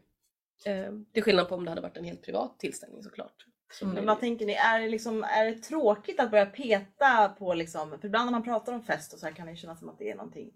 Um, 0.65 1.05
till 1.13 1.23
skillnad 1.23 1.49
på 1.49 1.55
om 1.55 1.65
det 1.65 1.71
hade 1.71 1.81
varit 1.81 1.97
en 1.97 2.03
helt 2.03 2.21
privat 2.21 2.59
tillställning 2.59 3.03
såklart. 3.03 3.45
Så 3.73 3.85
blir 3.85 3.95
Men 3.95 4.05
vad 4.05 4.19
tänker 4.19 4.45
ni, 4.45 4.53
är 4.53 4.79
det, 4.79 4.89
liksom, 4.89 5.23
är 5.23 5.45
det 5.45 5.57
tråkigt 5.57 6.19
att 6.19 6.31
börja 6.31 6.45
peta 6.45 7.29
på 7.29 7.53
liksom, 7.53 7.99
för 7.99 8.07
ibland 8.07 8.25
när 8.25 8.31
man 8.31 8.43
pratar 8.43 8.73
om 8.73 8.83
fest 8.83 9.13
och 9.13 9.19
så 9.19 9.25
här 9.25 9.33
kan 9.33 9.47
det 9.47 9.55
kännas 9.55 9.79
som 9.79 9.89
att 9.89 9.99
det 9.99 10.11
är 10.11 10.15
någonting 10.15 10.51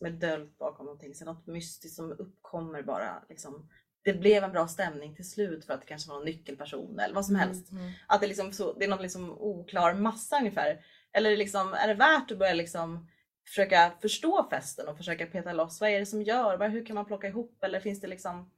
som 0.00 0.06
är 0.06 0.10
döljt 0.10 0.58
bakom 0.58 0.86
någonting, 0.86 1.14
så 1.14 1.24
något 1.24 1.46
mystiskt 1.46 1.96
som 1.96 2.12
uppkommer 2.12 2.82
bara. 2.82 3.24
Liksom. 3.28 3.68
Det 4.04 4.12
blev 4.12 4.44
en 4.44 4.52
bra 4.52 4.68
stämning 4.68 5.16
till 5.16 5.30
slut 5.30 5.64
för 5.64 5.74
att 5.74 5.80
det 5.80 5.86
kanske 5.86 6.08
var 6.08 6.16
någon 6.16 6.24
nyckelperson 6.24 6.98
eller 6.98 7.14
vad 7.14 7.26
som 7.26 7.36
helst. 7.36 7.72
Mm. 7.72 7.90
Att 8.06 8.20
det, 8.20 8.26
liksom 8.26 8.52
så, 8.52 8.72
det 8.72 8.84
är 8.84 8.88
någon 8.88 9.02
liksom 9.02 9.30
oklar 9.30 9.94
massa 9.94 10.38
ungefär. 10.38 10.84
Eller 11.12 11.36
liksom, 11.36 11.74
är 11.74 11.88
det 11.88 11.94
värt 11.94 12.30
att 12.30 12.38
börja 12.38 12.54
liksom 12.54 13.08
försöka 13.46 13.92
förstå 14.00 14.46
festen 14.50 14.88
och 14.88 14.96
försöka 14.96 15.26
peta 15.26 15.52
loss 15.52 15.80
vad 15.80 15.90
är 15.90 15.98
det 15.98 16.06
som 16.06 16.22
gör, 16.22 16.68
hur 16.68 16.86
kan 16.86 16.94
man 16.94 17.04
plocka 17.04 17.28
ihop 17.28 17.64
eller 17.64 17.80
finns 17.80 18.00
det 18.00 18.06
liksom 18.06 18.50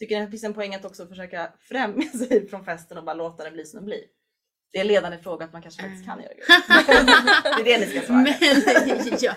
Tycker 0.00 0.20
det 0.20 0.30
finns 0.30 0.44
en 0.44 0.54
poäng 0.54 0.74
att 0.74 0.84
också 0.84 1.06
försöka 1.06 1.52
främja 1.60 2.08
sig 2.28 2.48
från 2.48 2.64
festen 2.64 2.98
och 2.98 3.04
bara 3.04 3.14
låta 3.14 3.44
det 3.44 3.50
bli 3.50 3.64
som 3.64 3.80
det 3.80 3.86
blir? 3.86 4.00
Det 4.72 4.78
är 4.78 4.82
en 4.82 4.88
ledande 4.88 5.18
fråga 5.18 5.44
att 5.44 5.52
man 5.52 5.62
kanske 5.62 5.82
faktiskt 5.82 6.04
kan 6.04 6.18
göra 6.22 6.32
det. 6.34 6.44
Det 7.64 7.72
är 7.72 7.78
det 7.78 7.86
ni 7.86 7.92
ska 7.92 8.06
svara. 8.06 8.18
Men 8.18 8.34
ja, 9.20 9.34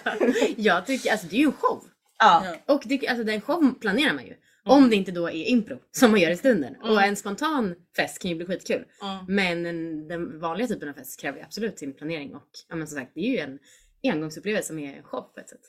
jag 0.57 0.85
tycker, 0.85 1.11
alltså 1.11 1.27
det 1.27 1.35
är 1.35 1.39
ju 1.39 1.45
en 1.45 1.51
show. 1.51 1.83
Ja. 2.19 2.55
Och 2.65 2.83
det, 2.85 3.07
alltså 3.07 3.23
den 3.23 3.41
show 3.41 3.73
planerar 3.81 4.13
man 4.13 4.25
ju. 4.25 4.35
Om 4.65 4.89
det 4.89 4.95
inte 4.95 5.11
då 5.11 5.29
är 5.29 5.45
impro 5.45 5.77
som 5.91 6.11
man 6.11 6.19
gör 6.19 6.31
i 6.31 6.37
stunden. 6.37 6.75
Och 6.81 7.01
en 7.01 7.15
spontan 7.15 7.75
fest 7.95 8.21
kan 8.21 8.31
ju 8.31 8.37
bli 8.37 8.45
skitkul. 8.45 8.85
Mm. 9.01 9.25
Men 9.27 9.65
en, 9.65 10.07
den 10.07 10.39
vanliga 10.39 10.67
typen 10.67 10.89
av 10.89 10.93
fest 10.93 11.21
kräver 11.21 11.37
ju 11.37 11.43
absolut 11.43 11.79
sin 11.79 11.93
planering. 11.93 12.35
Och 12.35 12.49
ja, 12.69 12.75
men 12.75 12.87
som 12.87 12.97
sagt, 12.97 13.11
det 13.15 13.21
är 13.21 13.31
ju 13.31 13.37
en 13.37 13.59
engångsupplevelse 14.03 14.67
som 14.67 14.79
är 14.79 14.97
en 14.97 15.03
show 15.03 15.21
på 15.21 15.39
ett 15.39 15.49
sätt. 15.49 15.61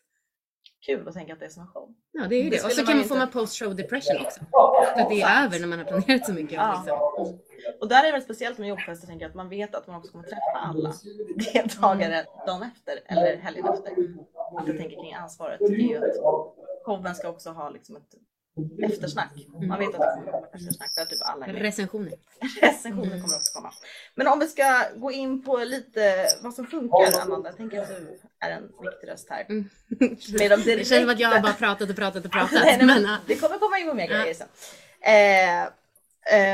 Kul 0.87 1.09
att 1.09 1.15
tänka 1.15 1.33
att 1.33 1.39
det 1.41 1.45
är 1.45 1.51
som 1.51 1.63
en 1.63 1.69
show. 1.69 1.95
Ja, 2.13 2.27
det 2.29 2.37
är 2.37 2.45
Det 2.45 2.51
det. 2.51 2.65
Och 2.65 2.71
så 2.73 2.77
kan 2.77 2.87
man 2.87 2.97
man 2.97 3.05
få 3.09 3.15
inte- 3.15 3.19
man 3.27 3.31
post-show 3.31 3.77
depression 3.77 4.17
också. 4.27 4.41
Så 4.97 5.03
att 5.03 5.09
det 5.09 5.23
är 5.23 5.45
över 5.45 5.61
när 5.61 5.67
man 5.67 5.79
har 5.79 5.85
planerat 5.87 6.27
så 6.27 6.33
mycket. 6.33 6.53
Ja. 6.53 6.83
Liksom. 6.87 7.39
Och 7.81 7.89
där 7.89 8.01
är 8.03 8.07
det 8.07 8.13
väl 8.13 8.23
speciellt 8.23 8.59
med 8.59 8.69
jobbfester 8.69 9.07
tänker 9.07 9.25
jag 9.25 9.29
att 9.31 9.35
man 9.35 9.49
vet 9.49 9.75
att 9.75 9.87
man 9.87 9.97
också 9.97 10.13
kommer 10.13 10.25
träffa 10.25 10.59
alla 10.59 10.93
deltagare 11.53 12.25
dagen 12.47 12.63
efter 12.63 13.01
eller 13.07 13.37
helgen 13.37 13.67
efter. 13.67 13.91
Att 14.59 14.67
jag 14.69 14.79
tänker 14.79 14.97
kring 15.03 15.15
ansvaret 15.15 15.59
det 15.61 15.67
är 15.67 15.79
ju 15.79 15.97
att 15.97 16.17
showen 16.85 17.15
ska 17.15 17.29
också 17.29 17.51
ha 17.51 17.71
liksom 17.71 17.97
ett 17.97 18.15
eftersnack. 18.83 19.31
Man 19.69 19.79
vet 19.79 19.89
att 19.89 19.93
det 19.93 19.99
kommer 19.99 20.33
komma 20.33 20.47
eftersnack 20.53 20.95
där 20.97 21.05
typ 21.05 21.19
alla 21.25 21.47
är 21.47 21.53
med. 21.53 21.63
Recensioner. 21.63 22.13
Recensioner 22.63 23.11
kommer 23.11 23.37
också 23.37 23.53
komma. 23.55 23.73
Men 24.15 24.27
om 24.27 24.39
vi 24.39 24.49
ska 24.49 24.83
gå 24.97 25.13
in 25.13 25.43
på 25.43 25.57
lite 25.57 26.27
vad 26.43 26.55
som 26.55 26.67
funkar 26.67 27.21
Amanda, 27.23 27.49
jag 27.49 27.57
tänker 27.57 27.83
att 27.83 27.89
du 27.89 28.19
är 28.41 28.51
en 28.51 28.63
viktig 28.63 29.09
röst 29.09 29.31
här. 29.31 29.47
Mm. 29.49 29.69
Med 30.39 30.51
de 30.51 30.57
Det 30.65 30.87
känns 30.87 31.01
som 31.03 31.11
att 31.11 31.19
jag 31.21 31.29
har 31.29 31.35
direkta- 31.37 31.43
bara 31.43 31.53
pratat 31.53 31.91
och 31.91 31.97
pratat 31.97 32.25
och 32.25 32.33
pratat. 32.33 32.53
Nej, 32.65 32.79
nej, 32.83 32.87
men 32.87 33.17
det 33.27 33.37
kommer 33.37 33.59
komma 33.59 33.79
in 33.79 33.89
på 33.89 33.95
mer 33.95 34.07
grejer 34.07 34.35
sen. 34.35 34.49
Eh, 35.01 35.63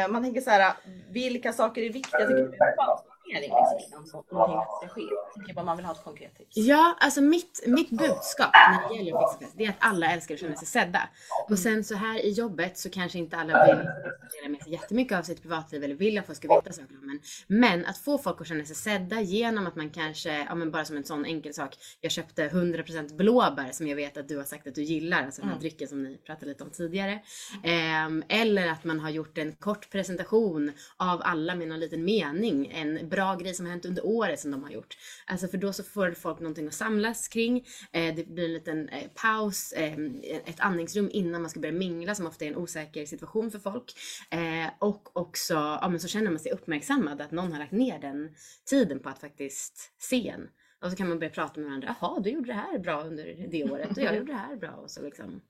eh, 0.03 0.09
man 0.09 0.23
tänker 0.23 0.41
så 0.41 0.51
här, 0.51 0.73
vilka 1.11 1.53
saker 1.53 1.83
är 1.83 1.91
viktiga? 1.93 2.21
Jag 2.21 2.29
tycker 2.29 2.43
det 2.51 2.57
är 2.57 3.10
planering 3.31 3.53
liksom, 3.71 3.79
innan 3.89 4.07
så- 4.07 4.25
någonting 4.31 4.61
ska 4.79 4.89
ske. 4.89 5.03
Tänker 5.35 5.55
bara 5.55 5.65
man 5.65 5.77
vill 5.77 5.87
ha 5.87 5.93
ett 5.95 6.05
konkret 6.05 6.37
tips. 6.37 6.57
Ja, 6.57 6.97
alltså 7.01 7.21
mitt, 7.21 7.65
mitt 7.67 7.91
budskap 7.91 8.51
när 8.71 8.89
det 8.89 8.95
gäller 9.05 9.39
fest, 9.39 9.53
det 9.57 9.65
är 9.65 9.69
att 9.71 9.77
alla 9.79 10.13
älskar 10.13 10.35
att 10.35 10.41
känna 10.41 10.57
sig 10.57 10.67
sedda. 10.69 11.09
Och 11.49 11.59
sen 11.59 11.85
så 11.85 11.95
här 11.95 12.19
i 12.25 12.31
jobbet 12.31 12.79
så 12.79 12.91
kanske 12.91 13.19
inte 13.19 13.37
alla 13.37 13.67
vill 13.67 13.77
dela 13.77 14.49
med 14.49 14.63
sig 14.63 14.73
jättemycket 14.73 15.19
av 15.19 15.23
sitt 15.23 15.43
privatliv 15.43 15.85
eller 15.85 15.95
vill 15.95 16.19
att 16.19 16.27
folk 16.27 16.39
ska 16.39 16.49
veta 16.55 16.73
saker 16.73 16.99
om 17.03 17.11
en. 17.11 17.21
Men 17.47 17.87
att 17.87 17.99
få 17.99 18.19
folk 18.19 18.41
att 18.41 18.47
känna 18.47 18.65
sig 18.65 18.77
sedda 18.77 19.21
genom 19.21 19.67
att 19.67 19.77
man 19.77 19.91
kanske, 19.91 20.39
ja 20.49 20.55
men 20.55 20.71
bara 20.71 20.85
som 20.85 20.97
en 20.97 21.05
sån 21.05 21.25
enkel 21.25 21.55
sak, 21.55 21.77
jag 22.01 22.13
köpte 22.13 22.49
100% 22.49 23.17
blåbär 23.17 23.73
som 23.73 23.87
jag 23.89 23.97
vet 23.97 24.17
att 24.17 24.29
du 24.29 24.37
har 24.37 24.45
sagt 24.45 24.67
att 24.67 24.75
du 24.75 24.83
gillar, 24.83 25.23
alltså 25.25 25.41
den 25.43 25.51
här 25.51 25.59
drycken 25.59 25.89
som 25.89 26.03
ni 26.03 26.17
pratade 26.17 26.47
lite 26.47 26.65
om 26.65 26.71
tidigare. 26.71 27.21
Ehm, 27.65 28.23
eller 28.29 28.69
att 28.69 28.85
man 28.85 29.01
har 29.01 29.11
gjort 29.11 29.39
en 29.39 29.53
kort 29.53 29.91
presentation 29.91 30.73
av 30.97 31.21
alla 31.25 31.55
med 31.55 31.69
någon 31.69 31.81
liten 31.81 32.05
mening, 32.05 32.71
en 32.75 33.09
bra 33.09 33.20
grej 33.37 33.55
som 33.55 33.67
har 33.67 33.71
hänt 33.71 33.85
under 33.85 34.07
året 34.07 34.41
som 34.41 34.51
de 34.51 34.63
har 34.63 34.71
gjort. 34.71 34.97
Alltså 35.27 35.49
för 35.49 35.59
då 35.59 35.73
så 35.73 35.83
får 35.83 36.13
folk 36.13 36.41
någonting 36.41 36.67
att 36.67 36.75
samlas 36.75 37.29
kring. 37.29 37.67
Eh, 37.93 38.15
det 38.15 38.29
blir 38.29 38.45
en 38.45 38.53
liten 38.53 38.89
eh, 38.89 39.09
paus, 39.15 39.73
eh, 39.73 39.99
ett 40.45 40.61
andningsrum 40.61 41.11
innan 41.13 41.43
man 41.43 41.51
ska 41.51 41.61
börja 41.61 41.75
mingla 41.75 42.15
som 42.15 42.27
ofta 42.27 42.45
är 42.45 42.49
en 42.49 42.57
osäker 42.57 43.07
situation 43.07 43.51
för 43.51 43.59
folk. 43.59 43.93
Eh, 44.31 44.71
och 44.79 45.17
också, 45.17 45.55
ja 45.55 45.89
men 45.89 46.01
så 46.01 46.09
känner 46.09 46.31
man 46.31 46.41
sig 46.41 46.53
uppmärksammad 46.53 47.21
att 47.21 47.31
någon 47.31 47.53
har 47.53 47.59
lagt 47.59 47.73
ner 47.73 47.99
den 47.99 48.35
tiden 48.65 49.01
på 49.01 49.09
att 49.09 49.19
faktiskt 49.19 49.93
se 49.99 50.29
en. 50.29 50.49
Och 50.85 50.91
så 50.91 50.97
kan 50.97 51.09
man 51.09 51.19
börja 51.19 51.31
prata 51.31 51.61
med 51.61 51.69
varandra. 51.69 51.97
Jaha, 52.01 52.21
du 52.21 52.31
gjorde 52.31 52.47
det 52.47 52.55
här 52.55 52.79
bra 52.79 53.03
under 53.03 53.49
det 53.51 53.65
året 53.65 53.91
och 53.91 54.03
jag 54.03 54.17
gjorde 54.17 54.33
det 54.33 54.39
här 54.39 54.57
bra. 54.57 54.71
Och 54.71 54.91
så 54.91 55.03
liksom. 55.03 55.41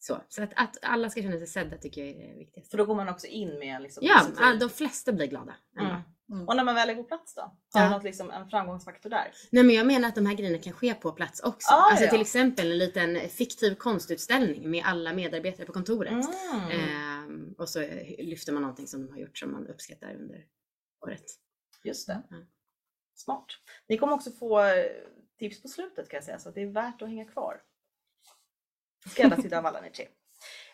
Så, 0.00 0.20
så 0.28 0.42
att, 0.42 0.52
att 0.56 0.78
alla 0.82 1.10
ska 1.10 1.22
känna 1.22 1.36
sig 1.36 1.46
sedda 1.46 1.76
tycker 1.76 2.04
jag 2.04 2.10
är 2.10 2.32
det 2.32 2.38
viktigaste. 2.38 2.70
För 2.70 2.78
då 2.78 2.84
går 2.84 2.94
man 2.94 3.08
också 3.08 3.26
in 3.26 3.58
med 3.58 3.82
liksom 3.82 4.04
Ja, 4.06 4.56
de 4.60 4.70
flesta 4.70 5.12
blir 5.12 5.26
glada. 5.26 5.54
Mm. 5.80 6.00
Mm. 6.32 6.48
Och 6.48 6.56
när 6.56 6.64
man 6.64 6.74
väl 6.74 6.90
är 6.90 6.94
på 6.94 7.04
plats 7.04 7.34
då? 7.34 7.40
Har 7.42 7.56
Ja. 7.74 7.84
du 7.84 7.90
något 7.90 8.04
liksom, 8.04 8.30
en 8.30 8.48
framgångsfaktor 8.48 9.10
där? 9.10 9.32
Nej 9.52 9.64
men 9.64 9.74
jag 9.74 9.86
menar 9.86 10.08
att 10.08 10.14
de 10.14 10.26
här 10.26 10.34
grejerna 10.34 10.58
kan 10.58 10.72
ske 10.72 10.94
på 10.94 11.12
plats 11.12 11.40
också. 11.40 11.72
Ah, 11.72 11.90
alltså 11.90 12.04
ja. 12.04 12.10
till 12.10 12.20
exempel 12.20 12.70
en 12.72 12.78
liten 12.78 13.28
fiktiv 13.28 13.74
konstutställning 13.74 14.70
med 14.70 14.84
alla 14.86 15.12
medarbetare 15.12 15.66
på 15.66 15.72
kontoret. 15.72 16.12
Mm. 16.12 16.70
Ehm, 16.70 17.54
och 17.58 17.68
så 17.68 17.80
lyfter 18.18 18.52
man 18.52 18.62
någonting 18.62 18.86
som 18.86 19.06
de 19.06 19.12
har 19.12 19.18
gjort 19.18 19.38
som 19.38 19.52
man 19.52 19.66
uppskattar 19.66 20.14
under 20.14 20.44
året. 21.06 21.24
Just 21.84 22.06
det. 22.06 22.22
Mm. 22.30 22.46
Smart. 23.14 23.46
Ni 23.88 23.98
kommer 23.98 24.12
också 24.14 24.30
få 24.30 24.60
eh, 24.60 24.84
tips 25.38 25.62
på 25.62 25.68
slutet 25.68 26.08
kan 26.08 26.16
jag 26.16 26.24
säga 26.24 26.38
så 26.38 26.50
det 26.50 26.62
är 26.62 26.66
värt 26.66 27.02
att 27.02 27.08
hänga 27.08 27.24
kvar. 27.24 27.60
Skräddarsydda 29.10 29.58
av 29.58 29.66
alla 29.66 29.80
ni 29.80 29.90
tre. 29.90 30.08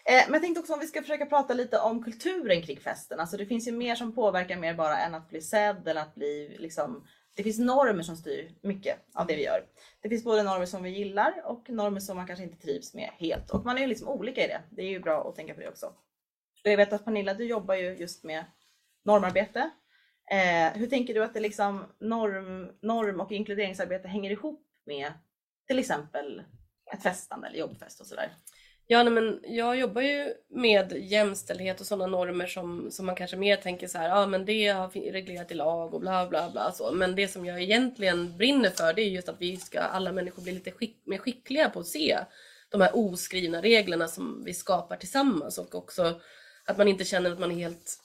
Eh, 0.04 0.25
men 0.25 0.33
jag 0.33 0.42
tänkte 0.42 0.61
också 0.61 0.73
om 0.73 0.80
vi 0.80 0.87
ska 0.87 1.02
försöka 1.02 1.26
prata 1.26 1.54
lite 1.54 1.78
om 1.78 2.04
kulturen 2.04 2.62
kring 2.62 2.80
festen. 2.80 3.21
Alltså 3.21 3.37
det 3.37 3.47
finns 3.47 3.69
ju 3.69 3.73
mer 3.73 3.95
som 3.95 4.14
påverkar 4.14 4.57
mer 4.57 4.75
bara 4.75 4.99
än 4.99 5.14
att 5.14 5.28
bli 5.28 5.40
sedd 5.40 5.88
eller 5.88 6.00
att 6.00 6.14
bli 6.14 6.57
liksom 6.59 7.07
det 7.35 7.42
finns 7.42 7.59
normer 7.59 8.02
som 8.02 8.16
styr 8.16 8.54
mycket 8.62 8.97
av 9.14 9.26
det 9.26 9.37
vi 9.37 9.45
gör. 9.45 9.66
Det 10.00 10.09
finns 10.09 10.25
både 10.25 10.42
normer 10.42 10.66
som 10.66 10.83
vi 10.83 10.90
gillar 10.90 11.42
och 11.45 11.71
normer 11.71 12.00
som 12.00 12.16
man 12.16 12.26
kanske 12.26 12.45
inte 12.45 12.59
trivs 12.59 12.95
med 12.95 13.11
helt. 13.19 13.50
Och 13.50 13.64
man 13.64 13.76
är 13.76 13.80
ju 13.80 13.87
liksom 13.87 14.09
olika 14.09 14.45
i 14.45 14.49
det. 14.49 14.62
Det 14.71 14.83
är 14.83 14.88
ju 14.88 15.00
bra 15.00 15.28
att 15.28 15.37
tänka 15.37 15.54
på 15.54 15.61
det 15.61 15.69
också. 15.69 15.87
Och 16.64 16.71
jag 16.71 16.76
vet 16.76 16.92
att 16.92 17.04
Pernilla, 17.04 17.35
du 17.35 17.45
jobbar 17.45 17.75
ju 17.75 17.97
just 17.97 18.25
med 18.25 18.45
normarbete. 19.04 19.71
Eh, 20.30 20.73
hur 20.75 20.87
tänker 20.87 21.14
du 21.14 21.25
att 21.25 21.35
det 21.35 21.40
liksom 21.40 21.85
norm, 22.00 22.71
norm 22.83 23.21
och 23.21 23.33
inkluderingsarbete 23.33 24.09
hänger 24.09 24.30
ihop 24.30 24.66
med 24.87 25.12
till 25.66 25.78
exempel 25.78 26.42
ett 26.92 27.02
festande 27.02 27.47
eller 27.47 27.59
jobbfest 27.59 28.00
och 28.00 28.07
sådär? 28.07 28.33
Ja, 28.92 29.02
nej, 29.02 29.12
men 29.12 29.40
jag 29.42 29.76
jobbar 29.76 30.02
ju 30.02 30.35
med 30.49 30.92
jämställdhet 30.92 31.80
och 31.80 31.87
sådana 31.87 32.06
normer 32.06 32.47
som, 32.47 32.90
som 32.90 33.06
man 33.06 33.14
kanske 33.14 33.37
mer 33.37 33.56
tänker 33.56 33.88
så 33.88 33.99
här, 33.99 34.09
ja 34.09 34.26
men 34.26 34.44
det 34.44 34.68
har 34.68 35.12
reglerat 35.12 35.50
i 35.50 35.54
lag 35.54 35.94
och 35.94 36.00
bla 36.00 36.28
bla 36.28 36.50
bla 36.50 36.73
så. 36.73 36.92
Men 36.92 37.14
det 37.14 37.28
som 37.28 37.47
jag 37.47 37.62
egentligen 37.62 38.37
brinner 38.37 38.70
för 38.70 38.92
det 38.92 39.02
är 39.02 39.09
just 39.09 39.28
att 39.28 39.40
vi 39.40 39.56
ska, 39.56 39.80
alla 39.80 40.12
människor 40.12 40.42
bli 40.42 40.52
lite 40.52 40.70
skick, 40.70 41.02
mer 41.04 41.18
skickliga 41.18 41.70
på 41.70 41.80
att 41.80 41.87
se 41.87 42.18
de 42.70 42.80
här 42.80 42.90
oskrivna 42.94 43.62
reglerna 43.62 44.09
som 44.09 44.42
vi 44.44 44.54
skapar 44.54 44.97
tillsammans 44.97 45.59
och 45.59 45.75
också 45.75 46.20
att 46.64 46.78
man 46.78 46.88
inte 46.88 47.04
känner 47.04 47.32
att 47.32 47.40
man 47.40 47.50
är 47.50 47.56
helt 47.56 47.99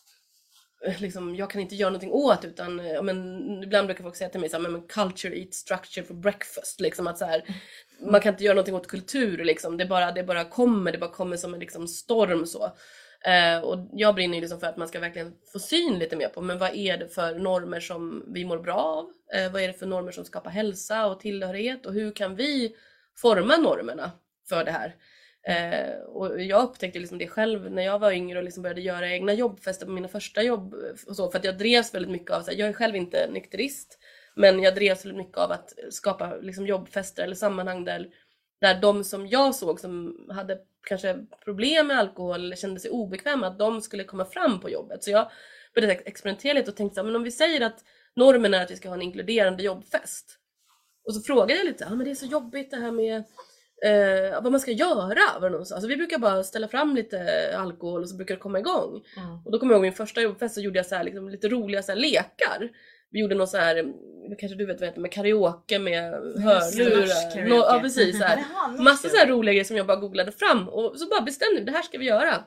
liksom, 0.99 1.35
jag 1.35 1.49
kan 1.49 1.61
inte 1.61 1.75
göra 1.75 1.89
någonting 1.89 2.11
åt 2.11 2.45
utan 2.45 2.85
ja, 2.85 3.01
men, 3.01 3.63
ibland 3.63 3.87
brukar 3.87 4.03
folk 4.03 4.15
säga 4.15 4.29
till 4.29 4.39
mig 4.39 4.49
så 4.49 4.57
här, 4.61 4.69
men 4.69 4.87
culture 4.87 5.39
eats 5.39 5.57
structure 5.57 6.05
for 6.05 6.13
breakfast. 6.13 6.79
Liksom, 6.79 7.07
att 7.07 7.17
så 7.17 7.25
här, 7.25 7.43
man 7.99 8.21
kan 8.21 8.33
inte 8.33 8.43
göra 8.43 8.53
någonting 8.53 8.75
åt 8.75 8.87
kultur 8.87 9.43
liksom. 9.43 9.77
det, 9.77 9.85
bara, 9.85 10.11
det 10.11 10.23
bara 10.23 10.45
kommer, 10.45 10.91
det 10.91 10.97
bara 10.97 11.11
kommer 11.11 11.37
som 11.37 11.53
en 11.53 11.59
liksom, 11.59 11.87
storm 11.87 12.45
så. 12.45 12.71
Eh, 13.25 13.59
och 13.59 13.89
jag 13.91 14.15
brinner 14.15 14.35
ju 14.35 14.41
liksom 14.41 14.59
för 14.59 14.67
att 14.67 14.77
man 14.77 14.87
ska 14.87 14.99
verkligen 14.99 15.33
få 15.53 15.59
syn 15.59 15.99
lite 15.99 16.15
mer 16.15 16.27
på 16.27 16.41
men 16.41 16.57
vad 16.57 16.75
är 16.75 16.97
det 16.97 17.07
för 17.07 17.39
normer 17.39 17.79
som 17.79 18.23
vi 18.27 18.45
mår 18.45 18.57
bra 18.57 18.75
av? 18.75 19.11
Eh, 19.33 19.51
vad 19.51 19.61
är 19.61 19.67
det 19.67 19.73
för 19.73 19.85
normer 19.85 20.11
som 20.11 20.25
skapar 20.25 20.51
hälsa 20.51 21.05
och 21.05 21.19
tillhörighet 21.19 21.85
och 21.85 21.93
hur 21.93 22.11
kan 22.11 22.35
vi 22.35 22.75
forma 23.17 23.57
normerna 23.57 24.11
för 24.49 24.63
det 24.63 24.71
här? 24.71 24.95
Eh, 25.47 25.99
och 25.99 26.41
jag 26.41 26.63
upptäckte 26.63 26.99
liksom 26.99 27.17
det 27.17 27.27
själv 27.27 27.71
när 27.71 27.83
jag 27.83 27.99
var 27.99 28.11
yngre 28.11 28.37
och 28.37 28.43
liksom 28.43 28.63
började 28.63 28.81
göra 28.81 29.11
egna 29.11 29.33
jobbfester 29.33 29.85
på 29.85 29.91
mina 29.91 30.07
första 30.07 30.43
jobb. 30.43 30.73
Eh, 30.73 31.09
och 31.09 31.15
så, 31.15 31.31
för 31.31 31.39
att 31.39 31.45
jag 31.45 31.57
drevs 31.57 31.93
väldigt 31.93 32.11
mycket 32.11 32.31
av, 32.31 32.41
så 32.41 32.51
här, 32.51 32.57
jag 32.57 32.69
är 32.69 32.73
själv 32.73 32.95
inte 32.95 33.29
nykterist, 33.31 33.99
men 34.35 34.59
jag 34.59 34.75
drevs 34.75 35.05
väldigt 35.05 35.25
mycket 35.25 35.37
av 35.37 35.51
att 35.51 35.73
skapa 35.89 36.35
liksom, 36.35 36.67
jobbfester 36.67 37.23
eller 37.23 37.35
sammanhang 37.35 37.85
där, 37.85 38.07
där 38.61 38.81
de 38.81 39.03
som 39.03 39.27
jag 39.27 39.55
såg 39.55 39.79
som 39.79 40.25
hade 40.29 40.57
kanske 40.87 41.25
problem 41.43 41.87
med 41.87 41.99
alkohol 41.99 42.45
eller 42.45 42.55
kände 42.55 42.79
sig 42.79 42.91
obekväma, 42.91 43.47
att 43.47 43.59
de 43.59 43.81
skulle 43.81 44.03
komma 44.03 44.25
fram 44.25 44.59
på 44.59 44.69
jobbet. 44.69 45.03
Så 45.03 45.11
jag 45.11 45.31
började 45.75 45.93
experimentera 45.93 46.53
lite 46.53 46.71
och 46.71 46.77
tänkte 46.77 46.95
så 46.95 47.01
här, 47.01 47.05
men 47.05 47.15
om 47.15 47.23
vi 47.23 47.31
säger 47.31 47.61
att 47.61 47.83
normen 48.15 48.53
är 48.53 48.63
att 48.63 48.71
vi 48.71 48.75
ska 48.75 48.89
ha 48.89 48.95
en 48.95 49.01
inkluderande 49.01 49.63
jobbfest. 49.63 50.39
Och 51.07 51.15
så 51.15 51.21
frågade 51.21 51.53
jag 51.53 51.65
lite, 51.65 51.83
ja 51.83 51.91
ah, 51.91 51.95
men 51.95 52.05
det 52.05 52.11
är 52.11 52.15
så 52.15 52.25
jobbigt 52.25 52.71
det 52.71 52.77
här 52.77 52.91
med 52.91 53.23
eh, 53.85 54.41
vad 54.41 54.51
man 54.51 54.61
ska 54.61 54.71
göra. 54.71 55.39
Var 55.39 55.49
det 55.49 55.57
alltså, 55.57 55.87
vi 55.87 55.97
brukar 55.97 56.17
bara 56.17 56.43
ställa 56.43 56.67
fram 56.67 56.95
lite 56.95 57.49
alkohol 57.57 58.01
och 58.01 58.09
så 58.09 58.15
brukar 58.15 58.35
det 58.35 58.41
komma 58.41 58.59
igång. 58.59 59.03
Mm. 59.17 59.45
Och 59.45 59.51
då 59.51 59.59
kommer 59.59 59.73
jag 59.73 59.77
ihåg 59.77 59.81
min 59.81 59.93
första 59.93 60.21
jobbfest 60.21 60.55
så 60.55 60.61
gjorde 60.61 60.79
jag 60.79 60.85
så 60.85 60.95
här, 60.95 61.03
liksom, 61.03 61.29
lite 61.29 61.49
roliga 61.49 61.83
så 61.83 61.91
här, 61.91 61.99
lekar. 61.99 62.69
Vi 63.11 63.19
gjorde 63.19 63.35
någon 63.35 63.47
så 63.47 63.57
här, 63.57 63.93
kanske 64.39 64.57
du 64.57 64.65
vet 64.65 64.79
vad 64.79 64.89
heter, 64.89 65.01
med 65.01 65.11
karaoke 65.11 65.79
med 65.79 66.11
hörlurar. 66.43 67.47
Ja 67.47 67.79
precis, 67.81 68.19
så 68.19 68.23
här. 68.23 68.43
Massa 68.83 69.09
så 69.09 69.17
här 69.17 69.27
roliga 69.27 69.53
grejer 69.53 69.63
som 69.63 69.77
jag 69.77 69.87
bara 69.87 69.97
googlade 69.97 70.31
fram 70.31 70.69
och 70.69 70.99
så 70.99 71.07
bara 71.07 71.21
bestämde 71.21 71.59
vi 71.59 71.65
det 71.65 71.71
här 71.71 71.81
ska 71.81 71.97
vi 71.97 72.05
göra. 72.05 72.43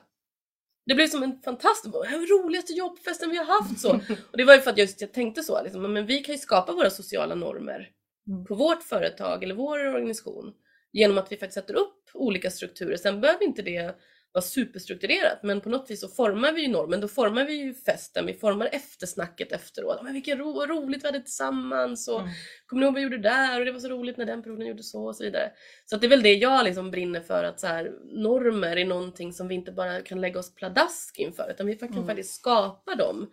Det 0.85 0.95
blev 0.95 1.07
som 1.07 1.23
en 1.23 1.41
fantastisk, 1.41 1.93
den 1.93 2.27
roligaste 2.27 2.73
jobbfesten 2.73 3.29
vi 3.29 3.37
har 3.37 3.45
haft 3.45 3.79
så. 3.79 3.89
Och 4.31 4.37
det 4.37 4.43
var 4.43 4.53
ju 4.53 4.61
för 4.61 4.71
att 4.71 4.77
just 4.77 5.01
jag 5.01 5.13
tänkte 5.13 5.43
så, 5.43 5.63
liksom, 5.63 5.93
men 5.93 6.05
vi 6.05 6.19
kan 6.19 6.35
ju 6.35 6.39
skapa 6.39 6.71
våra 6.71 6.89
sociala 6.89 7.35
normer 7.35 7.89
mm. 8.27 8.45
på 8.45 8.55
vårt 8.55 8.83
företag 8.83 9.43
eller 9.43 9.55
vår 9.55 9.87
organisation 9.87 10.53
genom 10.91 11.17
att 11.17 11.31
vi 11.31 11.37
faktiskt 11.37 11.53
sätter 11.53 11.73
upp 11.73 12.09
olika 12.13 12.51
strukturer. 12.51 12.97
Sen 12.97 13.21
behöver 13.21 13.43
inte 13.43 13.61
det 13.61 13.95
vara 14.31 14.41
superstrukturerat 14.41 15.43
men 15.43 15.61
på 15.61 15.69
något 15.69 15.91
vis 15.91 16.01
så 16.01 16.07
formar 16.07 16.51
vi 16.51 16.61
ju 16.61 16.67
normen. 16.67 17.01
Då 17.01 17.07
formar 17.07 17.45
vi 17.45 17.53
ju 17.53 17.73
festen, 17.73 18.25
vi 18.25 18.33
formar 18.33 18.69
eftersnacket 18.71 19.51
efteråt. 19.51 20.03
Men 20.03 20.13
vilken 20.13 20.37
ro 20.37 20.65
roligt 20.65 21.03
vi 21.03 21.07
hade 21.07 21.21
tillsammans 21.21 22.07
och 22.07 22.19
mm. 22.19 22.31
kommer 22.65 22.79
ni 22.79 22.85
ihåg 22.85 22.93
vad 22.93 22.99
vi 22.99 23.03
gjorde 23.03 23.17
där 23.17 23.59
och 23.59 23.65
det 23.65 23.71
var 23.71 23.79
så 23.79 23.89
roligt 23.89 24.17
när 24.17 24.25
den 24.25 24.43
personen 24.43 24.67
gjorde 24.67 24.83
så 24.83 25.05
och 25.05 25.15
så 25.15 25.23
vidare. 25.23 25.51
Så 25.85 25.97
det 25.97 26.07
är 26.07 26.09
väl 26.09 26.23
det 26.23 26.33
jag 26.33 26.65
liksom 26.65 26.91
brinner 26.91 27.21
för 27.21 27.43
att 27.43 27.59
så 27.59 27.67
här, 27.67 27.91
normer 28.05 28.77
är 28.77 28.85
någonting 28.85 29.33
som 29.33 29.47
vi 29.47 29.55
inte 29.55 29.71
bara 29.71 30.01
kan 30.01 30.21
lägga 30.21 30.39
oss 30.39 30.55
pladask 30.55 31.19
inför 31.19 31.51
utan 31.51 31.67
vi 31.67 31.75
kan 31.75 31.93
mm. 31.93 32.07
faktiskt 32.07 32.35
skapa 32.35 32.95
dem 32.95 33.31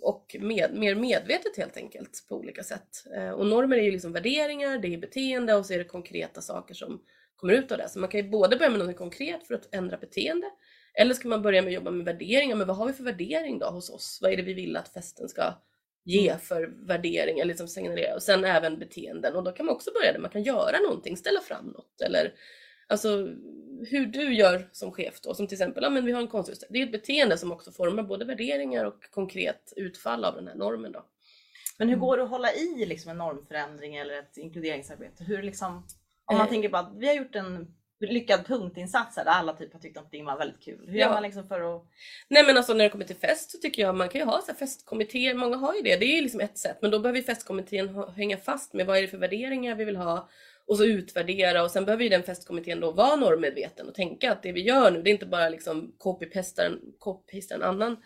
och 0.00 0.36
med, 0.40 0.74
mer 0.74 0.94
medvetet 0.94 1.56
helt 1.56 1.76
enkelt 1.76 2.26
på 2.28 2.36
olika 2.36 2.62
sätt. 2.62 2.88
Eh, 3.16 3.30
och 3.30 3.46
normer 3.46 3.76
är 3.76 3.82
ju 3.82 3.90
liksom 3.90 4.12
värderingar, 4.12 4.78
det 4.78 4.94
är 4.94 4.98
beteende 4.98 5.54
och 5.54 5.66
så 5.66 5.72
är 5.72 5.78
det 5.78 5.84
konkreta 5.84 6.40
saker 6.40 6.74
som 6.74 7.02
kommer 7.36 7.52
ut 7.52 7.72
av 7.72 7.78
det. 7.78 7.88
Så 7.88 7.98
man 7.98 8.08
kan 8.08 8.20
ju 8.20 8.30
både 8.30 8.56
börja 8.56 8.70
med 8.70 8.78
något 8.78 8.96
konkret 8.96 9.46
för 9.46 9.54
att 9.54 9.74
ändra 9.74 9.96
beteende 9.96 10.46
eller 10.94 11.14
ska 11.14 11.28
man 11.28 11.42
börja 11.42 11.62
med 11.62 11.68
att 11.68 11.74
jobba 11.74 11.90
med 11.90 12.04
värderingar. 12.04 12.56
Men 12.56 12.66
vad 12.66 12.76
har 12.76 12.86
vi 12.86 12.92
för 12.92 13.04
värdering 13.04 13.58
då 13.58 13.66
hos 13.66 13.90
oss? 13.90 14.18
Vad 14.22 14.32
är 14.32 14.36
det 14.36 14.42
vi 14.42 14.54
vill 14.54 14.76
att 14.76 14.88
festen 14.88 15.28
ska 15.28 15.54
ge 16.04 16.28
mm. 16.28 16.40
för 16.40 16.86
värdering 16.86 17.38
eller 17.38 17.48
liksom 17.48 17.68
signalera? 17.68 18.14
Och 18.14 18.22
sen 18.22 18.44
även 18.44 18.78
beteenden 18.78 19.36
och 19.36 19.44
då 19.44 19.52
kan 19.52 19.66
man 19.66 19.74
också 19.74 19.90
börja 19.92 20.12
där 20.12 20.20
man 20.20 20.30
kan 20.30 20.42
göra 20.42 20.78
någonting, 20.78 21.16
ställa 21.16 21.40
fram 21.40 21.66
något 21.66 22.00
eller 22.00 22.34
Alltså 22.86 23.08
hur 23.90 24.06
du 24.06 24.34
gör 24.34 24.68
som 24.72 24.92
chef 24.92 25.20
då, 25.20 25.34
som 25.34 25.46
till 25.46 25.54
exempel, 25.54 25.82
ja 25.82 25.90
men 25.90 26.04
vi 26.04 26.12
har 26.12 26.20
en 26.20 26.28
konstutställning. 26.28 26.72
Det 26.72 26.82
är 26.82 26.86
ett 26.86 27.02
beteende 27.02 27.38
som 27.38 27.52
också 27.52 27.72
formar 27.72 28.02
både 28.02 28.24
värderingar 28.24 28.84
och 28.84 29.02
konkret 29.10 29.72
utfall 29.76 30.24
av 30.24 30.34
den 30.34 30.48
här 30.48 30.54
normen 30.54 30.92
då. 30.92 31.06
Men 31.78 31.88
hur 31.88 31.94
mm. 31.94 32.06
går 32.06 32.16
det 32.16 32.22
att 32.22 32.30
hålla 32.30 32.52
i 32.52 32.86
liksom 32.86 33.10
en 33.10 33.18
normförändring 33.18 33.96
eller 33.96 34.18
ett 34.18 34.36
inkluderingsarbete? 34.36 35.24
Hur 35.24 35.42
liksom, 35.42 35.86
om 36.24 36.36
man 36.36 36.46
eh. 36.46 36.50
tänker 36.50 36.68
på 36.68 36.76
att 36.76 36.92
vi 36.96 37.06
har 37.06 37.14
gjort 37.14 37.34
en 37.34 37.74
lyckad 38.00 38.46
punktinsats 38.46 39.14
där 39.14 39.24
alla 39.24 39.52
typ 39.52 39.72
har 39.72 39.80
tyckt 39.80 39.98
att 39.98 40.10
det 40.10 40.22
var 40.22 40.38
väldigt 40.38 40.62
kul. 40.62 40.88
Hur 40.88 40.98
ja. 40.98 41.06
gör 41.06 41.12
man 41.12 41.22
liksom 41.22 41.48
för 41.48 41.76
att... 41.76 41.82
Nej 42.28 42.46
men 42.46 42.56
alltså 42.56 42.74
när 42.74 42.84
det 42.84 42.90
kommer 42.90 43.04
till 43.04 43.16
fest 43.16 43.50
så 43.50 43.58
tycker 43.58 43.82
jag 43.82 43.94
man 43.94 44.08
kan 44.08 44.20
ju 44.20 44.24
ha 44.24 44.40
så 44.40 44.46
här 44.46 44.58
festkommittéer, 44.58 45.34
många 45.34 45.56
har 45.56 45.74
ju 45.74 45.82
det, 45.82 45.96
det 45.96 46.06
är 46.06 46.16
ju 46.16 46.22
liksom 46.22 46.40
ett 46.40 46.58
sätt. 46.58 46.78
Men 46.80 46.90
då 46.90 46.98
behöver 46.98 47.22
festkommittén 47.22 48.04
hänga 48.16 48.36
fast 48.36 48.72
med 48.72 48.86
vad 48.86 48.98
är 48.98 49.02
det 49.02 49.08
för 49.08 49.18
värderingar 49.18 49.74
vi 49.74 49.84
vill 49.84 49.96
ha 49.96 50.28
och 50.66 50.78
så 50.78 50.84
utvärdera. 50.84 51.62
Och 51.62 51.70
sen 51.70 51.84
behöver 51.84 52.04
ju 52.04 52.08
den 52.08 52.22
festkommittén 52.22 52.80
då 52.80 52.90
vara 52.90 53.16
normmedveten 53.16 53.88
och 53.88 53.94
tänka 53.94 54.32
att 54.32 54.42
det 54.42 54.52
vi 54.52 54.62
gör 54.62 54.90
nu 54.90 55.02
det 55.02 55.10
är 55.10 55.12
inte 55.12 55.26
bara 55.26 55.48
liksom 55.48 55.94
copy-pasta 55.98 56.66
en, 56.66 56.80
copy 56.98 57.40
en 57.50 57.62
annan 57.62 57.96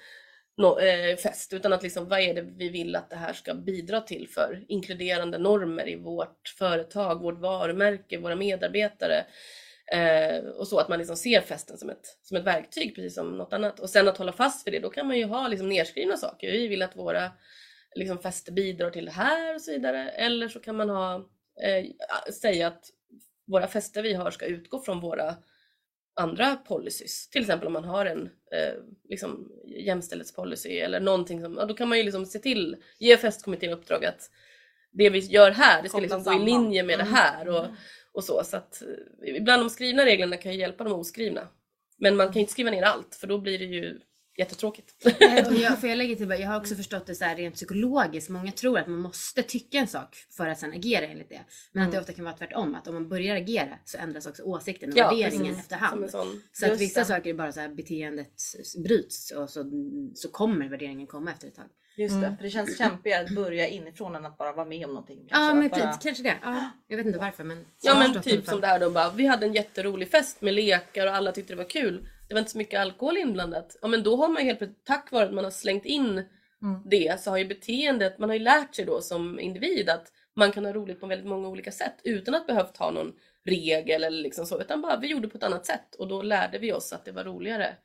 no, 0.57 0.81
eh, 0.81 1.17
fest 1.17 1.53
utan 1.53 1.73
att 1.73 1.83
liksom 1.83 2.09
vad 2.09 2.21
är 2.21 2.35
det 2.35 2.43
vi 2.43 2.69
vill 2.69 2.97
att 2.97 3.11
det 3.11 3.17
här 3.17 3.33
ska 3.33 3.55
bidra 3.55 4.01
till 4.01 4.29
för 4.29 4.65
inkluderande 4.69 5.39
normer 5.39 5.89
i 5.89 5.97
vårt 5.97 6.49
företag, 6.59 7.23
vårt 7.23 7.41
varumärke, 7.41 8.19
våra 8.19 8.37
medarbetare? 8.37 9.25
Eh, 9.93 10.45
och 10.45 10.69
så 10.69 10.79
att 10.79 10.89
man 10.89 10.99
liksom 10.99 11.17
ser 11.17 11.41
festen 11.41 11.79
som 11.79 11.91
ett, 11.91 12.19
som 12.23 12.37
ett 12.37 12.45
verktyg 12.45 12.95
precis 12.95 13.15
som 13.15 13.39
något 13.39 13.53
annat. 13.53 13.81
Och 13.81 13.91
sen 13.91 14.09
att 14.09 14.19
hålla 14.19 14.33
fast 14.33 14.67
vid 14.67 14.75
det 14.75 14.79
då 14.79 14.91
kan 14.91 15.07
man 15.07 15.19
ju 15.19 15.25
ha 15.25 15.49
liksom 15.49 15.69
nedskrivna 15.69 16.17
saker. 16.17 16.53
Vi 16.53 16.69
vill 16.69 16.83
att 16.83 16.97
våra 16.97 17.33
liksom, 17.95 18.19
fester 18.19 18.53
bidrar 18.53 18.91
till 18.91 19.05
det 19.05 19.11
här 19.11 19.55
och 19.55 19.61
så 19.61 19.71
vidare. 19.71 20.11
Eller 20.11 20.49
så 20.49 20.61
kan 20.61 20.77
man 20.77 20.91
ha 20.91 21.31
eh, 21.63 22.33
säga 22.33 22.67
att 22.67 22.91
våra 23.47 23.67
fester 23.67 24.03
vi 24.03 24.15
har 24.15 24.31
ska 24.31 24.47
utgå 24.47 24.81
från 24.81 25.01
våra 25.01 25.37
andra 26.17 26.57
policies. 26.57 27.29
Till 27.29 27.41
exempel 27.41 27.67
om 27.67 27.73
man 27.73 27.85
har 27.85 28.07
en 28.07 28.31
eh, 28.53 28.75
liksom 29.09 29.53
jämställdhetspolicy 29.67 30.79
eller 30.79 31.01
någonting 31.01 31.43
som, 31.43 31.57
ja, 31.57 31.65
då 31.65 31.75
kan 31.75 31.89
man 31.89 31.99
ju 31.99 32.05
liksom 32.05 32.27
se 32.27 32.39
till, 32.39 32.77
ge 32.99 33.17
festkommittén 33.17 33.73
uppdrag 33.73 34.05
att 34.05 34.31
det 34.91 35.11
vi 35.11 35.19
gör 35.19 35.51
här, 35.51 35.83
det 35.83 35.89
ska 35.89 35.99
liksom 35.99 36.23
gå 36.23 36.33
i 36.33 36.39
linje 36.39 36.83
med 36.83 36.95
mm. 36.95 37.07
det 37.07 37.17
här 37.17 37.49
och, 37.49 37.67
och 38.13 38.25
så. 38.25 38.45
Så 38.45 38.57
att 38.57 38.83
eh, 38.83 39.37
ibland 39.37 39.63
de 39.63 39.71
skrivna 39.71 40.05
reglerna 40.05 40.37
kan 40.37 40.53
ju 40.53 40.59
hjälpa 40.59 40.85
de 40.85 40.93
oskrivna. 40.93 41.49
Men 41.99 42.17
man 42.17 42.27
kan 42.27 42.35
ju 42.35 42.41
inte 42.41 42.53
skriva 42.53 42.71
ner 42.71 42.83
allt 42.83 43.15
för 43.15 43.27
då 43.27 43.39
blir 43.39 43.59
det 43.59 43.65
ju 43.65 44.01
jättetråkigt. 44.39 44.95
jag, 45.19 45.79
för 45.81 45.89
jag, 45.89 45.99
lägger 45.99 46.17
till, 46.17 46.31
jag 46.31 46.49
har 46.49 46.61
också 46.61 46.75
förstått 46.75 47.07
det 47.07 47.15
så 47.15 47.25
här 47.25 47.37
rent 47.37 47.55
psykologiskt. 47.55 48.31
Många 48.31 48.53
tror 48.53 48.79
att 48.79 48.87
man 48.87 48.99
måste 48.99 49.43
tycka 49.43 49.79
en 49.79 49.87
sak 49.87 50.17
för 50.37 50.49
att 50.49 50.59
sen 50.59 50.73
agera 50.73 51.07
enligt 51.07 51.29
det. 51.29 51.41
Men 51.73 51.83
mm. 51.83 51.89
att 51.89 51.93
det 51.95 52.01
ofta 52.01 52.13
kan 52.13 52.25
vara 52.25 52.37
tvärtom. 52.37 52.75
Att 52.75 52.89
om 52.89 52.95
man 52.95 53.09
börjar 53.09 53.37
agera 53.37 53.79
så 53.85 53.99
ändras 53.99 54.27
också 54.27 54.43
åsikten 54.43 54.93
och 54.93 54.99
ja, 54.99 55.11
värderingen 55.11 55.47
precis. 55.47 55.59
efterhand. 55.59 56.11
Så 56.53 56.73
att 56.73 56.81
vissa 56.81 57.01
det. 57.01 57.07
saker 57.07 57.31
är 57.31 57.35
bara 57.35 57.53
så 57.53 57.61
här 57.61 57.69
beteendet 57.69 58.33
bryts 58.85 59.31
och 59.31 59.51
så, 59.51 59.65
så 60.15 60.29
kommer 60.29 60.69
värderingen 60.69 61.07
komma 61.07 61.31
efter 61.31 61.49
ett 61.49 61.55
tag. 61.55 61.69
Just 61.97 62.21
det, 62.21 62.27
mm. 62.27 62.37
för 62.37 62.45
det 62.45 62.51
känns 62.51 62.79
kämpigare 62.79 63.25
att 63.25 63.35
börja 63.35 63.69
inifrån 63.69 64.15
än 64.15 64.27
att 64.27 64.39
bara 64.39 64.53
vara 64.53 64.67
med 64.67 64.85
om 64.85 64.91
någonting. 64.91 65.17
Kanske. 65.29 65.39
Ja, 65.39 65.55
men 65.55 65.69
bara... 65.69 65.93
kanske 65.93 66.23
det. 66.23 66.35
Ja, 66.43 66.71
jag 66.89 66.97
vet 66.97 67.07
inte 67.07 67.19
varför 67.19 67.45
men. 67.45 67.65
Ja 67.81 67.99
men 67.99 68.23
typ 68.23 68.47
som 68.47 68.61
det 68.61 68.67
här 68.67 68.81
då 68.81 68.91
bara, 68.91 69.11
vi 69.11 69.27
hade 69.27 69.47
en 69.47 69.53
jätterolig 69.53 70.11
fest 70.11 70.41
med 70.41 70.55
lekar 70.55 71.07
och 71.07 71.15
alla 71.15 71.33
tyckte 71.33 71.53
det 71.53 71.57
var 71.57 71.71
kul 71.71 72.09
det 72.29 72.35
var 72.35 72.39
inte 72.39 72.51
så 72.51 72.59
mycket 72.59 72.81
alkohol 72.81 73.17
inblandat. 73.17 73.77
Ja 73.83 73.89
men 73.89 74.03
då 74.03 74.17
har 74.17 74.29
man 74.29 74.43
ju 74.43 74.47
helt 74.47 74.59
plötsligt, 74.59 74.85
tack 74.85 75.13
vare 75.13 75.25
att 75.25 75.35
man 75.35 75.45
har 75.45 75.51
slängt 75.51 75.85
in 75.85 76.11
mm. 76.63 76.83
det, 76.85 77.21
så 77.21 77.31
har 77.31 77.39
ju 77.39 77.45
beteendet, 77.45 78.19
man 78.19 78.29
har 78.29 78.35
ju 78.35 78.43
lärt 78.43 78.75
sig 78.75 78.85
då 78.85 79.01
som 79.01 79.41
individ 79.41 79.91
att 79.91 80.13
man 80.37 80.53
kan 80.53 80.65
ha 80.65 80.73
roligt 80.73 81.01
på 81.01 81.07
väldigt 81.07 81.29
många 81.29 81.49
olika 81.49 81.73
sätt 81.73 82.01
utan 82.05 82.35
att 82.35 82.47
behövt 82.47 82.77
ha 82.77 82.91
någon 82.91 83.13
regel 83.45 84.05
eller 84.05 84.23
liksom 84.23 84.47
så, 84.47 84.61
utan 84.61 84.81
bara 84.81 84.97
vi 84.97 85.09
gjorde 85.09 85.29
på 85.29 85.39
ett 85.39 85.45
annat 85.45 85.67
sätt 85.67 85.95
och 85.95 86.09
då 86.09 86.23
lärde 86.23 86.59
vi 86.59 86.73
oss 86.73 86.93
att 86.93 87.05
det 87.05 87.13
var 87.13 87.25
roligare 87.25 87.77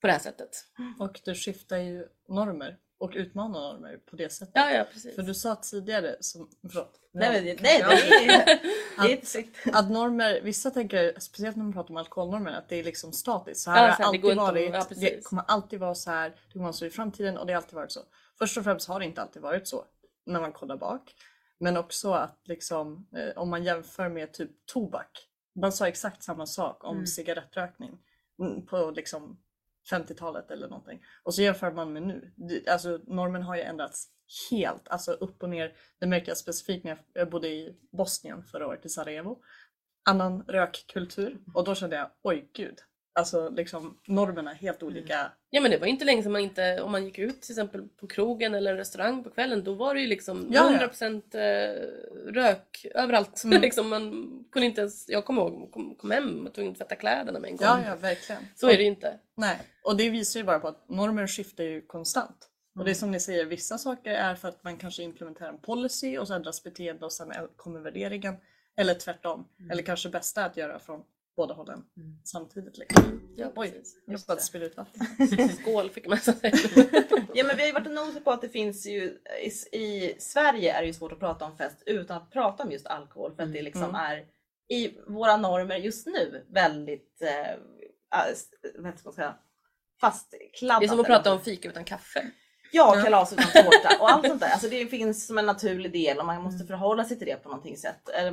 på 0.00 0.06
det 0.06 0.12
här 0.12 0.20
sättet. 0.20 0.64
Och 0.98 1.20
du 1.24 1.34
skiftar 1.34 1.76
ju 1.76 2.06
normer 2.28 2.76
och 3.04 3.12
utmana 3.14 3.58
normer 3.60 3.96
på 3.96 4.16
det 4.16 4.32
sättet. 4.32 4.52
Ja, 4.54 4.70
ja, 4.70 4.84
precis. 4.92 5.14
För 5.14 5.22
du 5.22 5.34
sa 5.34 5.56
tidigare, 5.56 6.16
som, 6.20 6.50
förlåt. 6.68 7.00
Nej, 7.12 7.30
nej, 7.30 7.58
nej, 7.62 7.82
det 7.82 8.32
är, 8.32 9.38
att, 9.68 9.84
att 9.84 9.90
normer, 9.90 10.40
vissa 10.40 10.70
tänker, 10.70 11.20
speciellt 11.20 11.56
när 11.56 11.64
man 11.64 11.72
pratar 11.72 11.90
om 11.90 11.96
alkoholnormer, 11.96 12.52
att 12.52 12.68
det 12.68 12.76
är 12.76 12.84
liksom 12.84 13.12
statiskt. 13.12 13.60
Så 13.60 13.70
här 13.70 13.86
ja, 13.86 13.94
har 13.94 14.04
alltid 14.04 14.36
varit, 14.36 14.74
ja, 14.74 14.86
det 14.96 15.24
kommer 15.24 15.44
alltid 15.48 15.80
vara 15.80 15.94
så 15.94 16.10
här, 16.10 16.28
det 16.30 16.52
kommer 16.52 16.64
vara 16.64 16.72
så 16.72 16.86
i 16.86 16.90
framtiden 16.90 17.38
och 17.38 17.46
det 17.46 17.52
har 17.52 17.56
alltid 17.60 17.74
varit 17.74 17.92
så. 17.92 18.00
Först 18.38 18.56
och 18.56 18.64
främst 18.64 18.88
har 18.88 19.00
det 19.00 19.06
inte 19.06 19.22
alltid 19.22 19.42
varit 19.42 19.68
så 19.68 19.84
när 20.26 20.40
man 20.40 20.52
kollar 20.52 20.76
bak. 20.76 21.14
Men 21.58 21.76
också 21.76 22.12
att 22.12 22.40
liksom, 22.44 23.06
eh, 23.16 23.42
om 23.42 23.50
man 23.50 23.64
jämför 23.64 24.08
med 24.08 24.32
typ 24.32 24.50
tobak 24.66 25.28
man 25.54 25.72
sa 25.72 25.88
exakt 25.88 26.22
samma 26.22 26.46
sak 26.46 26.84
om 26.84 26.96
Mm. 26.96 27.06
cigarettrökning 27.06 27.98
mm, 28.38 28.66
på 28.66 28.90
liksom 28.90 29.38
50-talet 29.90 30.50
eller 30.50 30.68
någonting. 30.68 31.02
Och 31.22 31.34
så 31.34 31.42
jämför 31.42 31.72
man 31.72 31.92
med 31.92 32.02
nu. 32.02 32.32
Alltså 32.68 33.00
normen 33.06 33.42
har 33.42 33.56
ju 33.56 33.62
ändrats 33.62 34.08
helt, 34.50 34.88
alltså 34.88 35.12
upp 35.12 35.42
och 35.42 35.50
ner. 35.50 35.72
Det 36.00 36.06
märker 36.06 36.28
jag 36.28 36.36
specifikt 36.36 36.84
när 36.84 36.98
jag 37.12 37.30
bodde 37.30 37.48
i 37.48 37.76
Bosnien 37.92 38.44
förra 38.44 38.66
året 38.66 38.86
i 38.86 38.88
Sarajevo. 38.88 39.42
Annan 40.08 40.42
rökkultur 40.42 41.38
och 41.54 41.64
då 41.64 41.74
kände 41.74 41.96
jag 41.96 42.10
oj 42.22 42.50
gud. 42.52 42.78
Alltså 43.16 43.48
liksom 43.48 43.98
normerna 44.06 44.50
är 44.50 44.54
helt 44.54 44.82
olika. 44.82 45.32
Ja 45.50 45.60
men 45.60 45.70
det 45.70 45.78
var 45.78 45.86
inte 45.86 46.04
länge 46.04 46.22
sedan 46.22 46.32
man 46.32 46.40
inte, 46.40 46.82
om 46.82 46.92
man 46.92 47.04
gick 47.04 47.18
ut 47.18 47.42
till 47.42 47.52
exempel 47.52 47.88
på 47.88 48.06
krogen 48.06 48.54
eller 48.54 48.70
en 48.70 48.76
restaurang 48.76 49.24
på 49.24 49.30
kvällen, 49.30 49.64
då 49.64 49.74
var 49.74 49.94
det 49.94 50.00
ju 50.00 50.06
liksom 50.06 50.48
Ja, 50.50 50.72
ja. 50.72 50.88
100% 50.88 51.22
eh, 51.34 52.32
rök 52.32 52.86
överallt. 52.94 53.44
Mm. 53.44 53.60
liksom 53.62 53.88
man 53.88 54.10
kunde 54.52 54.66
inte 54.66 54.80
ens, 54.80 55.08
jag 55.08 55.24
kommer 55.24 55.42
ihåg, 55.42 55.72
kom, 55.72 55.94
kom 55.94 56.10
hem 56.10 56.46
och 56.46 56.54
tvungen 56.54 56.72
att 56.72 56.78
tvätta 56.78 56.94
kläderna 56.94 57.38
med 57.38 57.50
en 57.50 57.56
gång. 57.56 57.66
Ja, 57.66 57.80
ja 57.86 57.96
verkligen. 57.96 58.42
Så 58.54 58.68
är 58.68 58.76
det 58.76 58.82
ju 58.82 58.88
inte. 58.88 59.18
Nej, 59.36 59.58
och 59.84 59.96
det 59.96 60.10
visar 60.10 60.40
ju 60.40 60.46
bara 60.46 60.58
på 60.58 60.68
att 60.68 60.88
normer 60.88 61.26
skiftar 61.26 61.64
ju 61.64 61.80
konstant. 61.80 62.50
Och 62.78 62.84
det 62.84 62.90
är 62.90 62.94
som 62.94 63.10
ni 63.10 63.20
säger, 63.20 63.44
vissa 63.44 63.78
saker 63.78 64.10
är 64.10 64.34
för 64.34 64.48
att 64.48 64.64
man 64.64 64.76
kanske 64.76 65.02
implementerar 65.02 65.48
en 65.48 65.58
policy 65.58 66.18
och 66.18 66.28
så 66.28 66.34
ändras 66.34 66.62
beteende 66.62 67.04
och 67.04 67.12
sen 67.12 67.32
kommer 67.56 67.80
värderingen. 67.80 68.36
Eller 68.76 68.94
tvärtom. 68.94 69.48
Eller 69.70 69.82
kanske 69.82 70.08
bästa 70.08 70.44
att 70.44 70.56
göra 70.56 70.78
från 70.78 71.02
båda 71.36 71.54
hållen 71.54 71.84
Mm. 71.96 72.18
samtidigt. 72.24 72.78
Liksom. 72.78 73.20
Ja, 73.36 73.52
Oj, 73.56 73.72
jag 74.06 74.12
Just 74.12 74.26
bara 74.26 74.34
det. 74.34 74.40
spilla 74.40 74.64
ut 74.64 74.76
vatten. 74.76 75.48
Skål 75.48 75.90
fick 75.90 76.06
man 76.08 76.18
säga. 76.18 76.52
Ja 77.34 77.44
men 77.44 77.56
vi 77.56 77.62
har 77.62 77.66
ju 77.66 77.72
varit 77.72 77.90
noga 77.92 78.20
på 78.20 78.30
att 78.30 78.40
det 78.40 78.48
finns 78.48 78.86
ju 78.86 79.18
i, 79.42 79.76
i 79.78 80.14
Sverige 80.18 80.72
är 80.74 80.80
det 80.80 80.86
ju 80.86 80.92
svårt 80.92 81.12
att 81.12 81.18
prata 81.18 81.44
om 81.44 81.56
fest 81.56 81.82
utan 81.86 82.16
att 82.16 82.30
prata 82.30 82.62
om 82.62 82.70
just 82.72 82.86
alkohol 82.86 83.34
för 83.36 83.42
att 83.42 83.52
det 83.52 83.62
liksom 83.62 83.82
Mm. 83.82 83.94
är 83.94 84.26
i 84.68 84.98
våra 85.06 85.36
normer 85.36 85.76
just 85.76 86.06
nu 86.06 86.46
väldigt 86.50 87.22
eh, 87.22 87.50
äh, 87.50 87.56
vad 88.78 88.98
ska 88.98 89.08
man 89.08 89.14
säga, 89.14 89.38
fastkladdat. 90.00 90.80
Det 90.80 90.86
är 90.86 90.88
som 90.88 91.00
att 91.00 91.06
prata 91.06 91.32
om 91.32 91.40
fika 91.40 91.68
utan 91.68 91.84
kaffe. 91.84 92.30
Ja, 92.74 93.00
kalas 93.04 93.32
utan 93.32 93.44
tårta 93.64 93.96
och 94.00 94.10
allt 94.10 94.26
sånt 94.26 94.40
där. 94.40 94.50
Alltså 94.50 94.68
det 94.68 94.86
finns 94.90 95.26
som 95.26 95.38
en 95.38 95.46
naturlig 95.46 95.92
del 95.92 96.18
och 96.18 96.26
man 96.26 96.42
måste 96.42 96.66
förhålla 96.66 97.04
sig 97.04 97.18
till 97.18 97.26
det 97.26 97.36
på 97.42 97.48
någonting 97.48 97.76
sätt. 97.76 98.08
Eller 98.08 98.32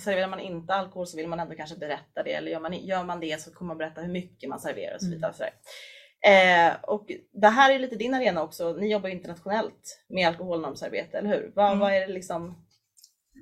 serverar 0.00 0.28
man 0.28 0.40
inte 0.40 0.74
alkohol 0.74 1.06
så 1.06 1.16
vill 1.16 1.28
man 1.28 1.40
ändå 1.40 1.54
kanske 1.54 1.76
berätta 1.76 2.22
det. 2.24 2.32
Eller 2.32 2.50
gör 2.50 2.60
man, 2.60 2.74
gör 2.86 3.04
man 3.04 3.20
det 3.20 3.40
så 3.40 3.50
kommer 3.52 3.68
man 3.68 3.78
berätta 3.78 4.00
hur 4.00 4.12
mycket 4.12 4.48
man 4.48 4.60
serverar 4.60 4.94
och 4.94 5.00
så 5.00 5.10
vidare. 5.10 5.30
Och, 5.30 5.36
så 5.36 5.42
där. 5.42 5.52
Eh, 6.26 6.72
och 6.82 7.06
det 7.32 7.48
här 7.48 7.72
är 7.74 7.78
lite 7.78 7.96
din 7.96 8.14
arena 8.14 8.42
också. 8.42 8.72
Ni 8.72 8.92
jobbar 8.92 9.08
internationellt 9.08 10.02
med 10.08 10.28
alkoholnormsarbete, 10.28 11.18
eller 11.18 11.28
hur? 11.28 11.52
Vad, 11.54 11.66
Mm. 11.66 11.78
vad 11.78 11.92
är 11.94 12.00
det 12.00 12.12
liksom, 12.12 12.66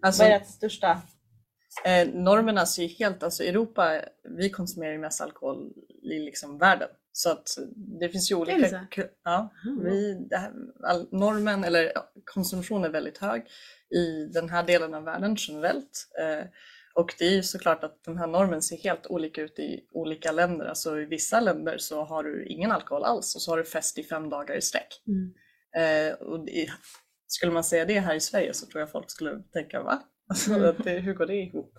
Alltså, 0.03 0.23
vad 0.23 0.33
är 0.33 0.39
det 0.39 0.45
största? 0.45 1.03
eh, 1.85 2.09
normerna 2.09 2.67
ser 2.67 2.83
ju 2.83 2.89
helt, 2.89 3.23
alltså 3.23 3.43
Europa, 3.45 4.01
vi 4.39 4.51
konsumerar 4.51 4.93
ju 4.93 4.99
mest 4.99 5.21
alkohol 5.21 5.73
i 6.03 6.19
liksom 6.19 6.59
världen. 6.59 6.89
Så 7.19 7.31
att 7.31 7.49
det 8.01 8.09
finns 8.09 8.31
ju 8.31 8.35
det 8.35 8.41
olika... 8.55 8.87
ku- 8.91 9.09
Ja, 9.25 9.53
vi, 9.85 10.15
det 10.31 10.37
här, 10.37 10.53
all, 10.85 11.09
normen 11.13 11.65
eller 11.65 11.93
konsumtion 12.25 12.85
är 12.85 12.89
väldigt 12.89 13.19
hög 13.19 13.43
i 13.97 14.25
den 14.33 14.49
här 14.49 14.63
delen 14.63 14.95
av 14.95 15.05
världen 15.05 15.37
generellt. 15.39 16.09
Eh, 16.21 16.47
och 16.95 17.15
det 17.19 17.25
är 17.25 17.31
ju 17.31 17.43
såklart 17.43 17.85
att 17.85 18.05
den 18.05 18.19
här 18.19 18.27
normen 18.27 18.63
ser 18.63 18.77
helt 18.77 19.07
olika 19.07 19.43
ut 19.43 19.59
i 19.59 19.81
olika 19.93 20.33
länder. 20.33 20.67
Alltså 20.67 21.01
i 21.01 21.05
vissa 21.05 21.41
länder 21.41 21.79
så 21.79 22.05
har 22.05 22.23
du 22.23 22.47
ingen 22.47 22.73
alkohol 22.73 23.05
alls 23.05 23.35
och 23.35 23.43
så 23.43 23.51
har 23.53 23.59
du 23.59 23.65
fest 23.65 23.99
i 23.99 24.03
fem 24.03 24.31
dagar 24.31 24.57
i 24.57 24.61
sträck. 24.63 25.03
Mm. 25.07 25.35
Eh, 25.77 26.15
och 26.15 26.45
det, 26.47 26.69
skulle 27.27 27.53
man 27.53 27.65
säga 27.65 27.85
det 27.85 28.01
här 28.01 28.15
i 28.15 28.21
Sverige 28.21 28.55
så 28.55 28.67
tror 28.67 28.81
jag 28.81 28.91
folk 28.91 29.11
skulle 29.11 29.43
tänka 29.53 29.83
va? 29.83 30.03
Alltså, 30.31 30.53
Mm. 30.55 30.75
det, 30.85 30.91
hur 30.91 31.15
går 31.15 31.27
det 31.27 31.35
ihop? 31.37 31.73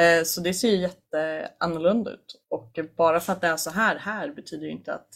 Eh, 0.00 0.24
så 0.24 0.40
det 0.40 0.54
ser 0.54 0.68
ju 0.68 0.76
jätteannorlunda 0.76 2.10
ut. 2.10 2.42
Och 2.50 2.78
bara 2.96 3.20
för 3.20 3.32
att 3.32 3.40
det 3.40 3.46
är 3.46 3.56
så 3.56 3.70
här 3.70 3.96
här 3.96 4.28
betyder 4.28 4.66
ju 4.66 4.72
inte 4.72 4.94
att, 4.94 5.08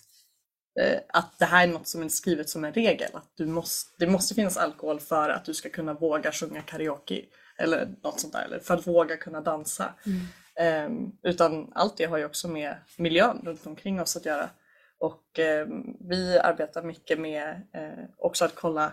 eh, 0.81 0.99
att 1.09 1.39
det 1.39 1.45
här 1.45 1.69
är 1.69 1.73
något 1.73 1.89
som 1.89 2.03
är 2.03 2.09
skrivet 2.09 2.49
som 2.49 2.65
en 2.65 2.73
regel. 2.73 3.11
Att 3.13 3.33
du 3.35 3.47
måste, 3.47 3.91
det 3.99 4.11
måste 4.11 4.35
finnas 4.35 4.57
alkohol 4.57 5.01
för 5.01 5.29
att 5.29 5.45
du 5.45 5.55
ska 5.55 5.69
kunna 5.69 5.95
våga 5.95 6.33
sjunga 6.33 6.63
karaoke. 6.63 7.25
Eller 7.59 7.89
något 8.03 8.21
sånt 8.21 8.33
där. 8.33 8.45
Eller 8.45 8.59
för 8.59 8.75
att 8.75 8.87
våga 8.87 9.17
kunna 9.17 9.41
dansa. 9.41 9.95
Eh, 10.61 10.89
utan 11.23 11.73
allt 11.75 11.97
det 11.97 12.05
har 12.05 12.19
ju 12.19 12.25
också 12.25 12.49
med 12.49 12.77
miljön 12.99 13.41
runt 13.45 13.67
omkring 13.67 14.01
oss 14.01 14.17
att 14.17 14.27
göra. 14.27 14.51
Och 14.99 15.39
eh, 15.39 15.67
vi 16.01 16.39
arbetar 16.39 16.83
mycket 16.83 17.21
med 17.21 17.63
eh, 17.73 18.05
också 18.17 18.45
att 18.45 18.55
kolla 18.55 18.85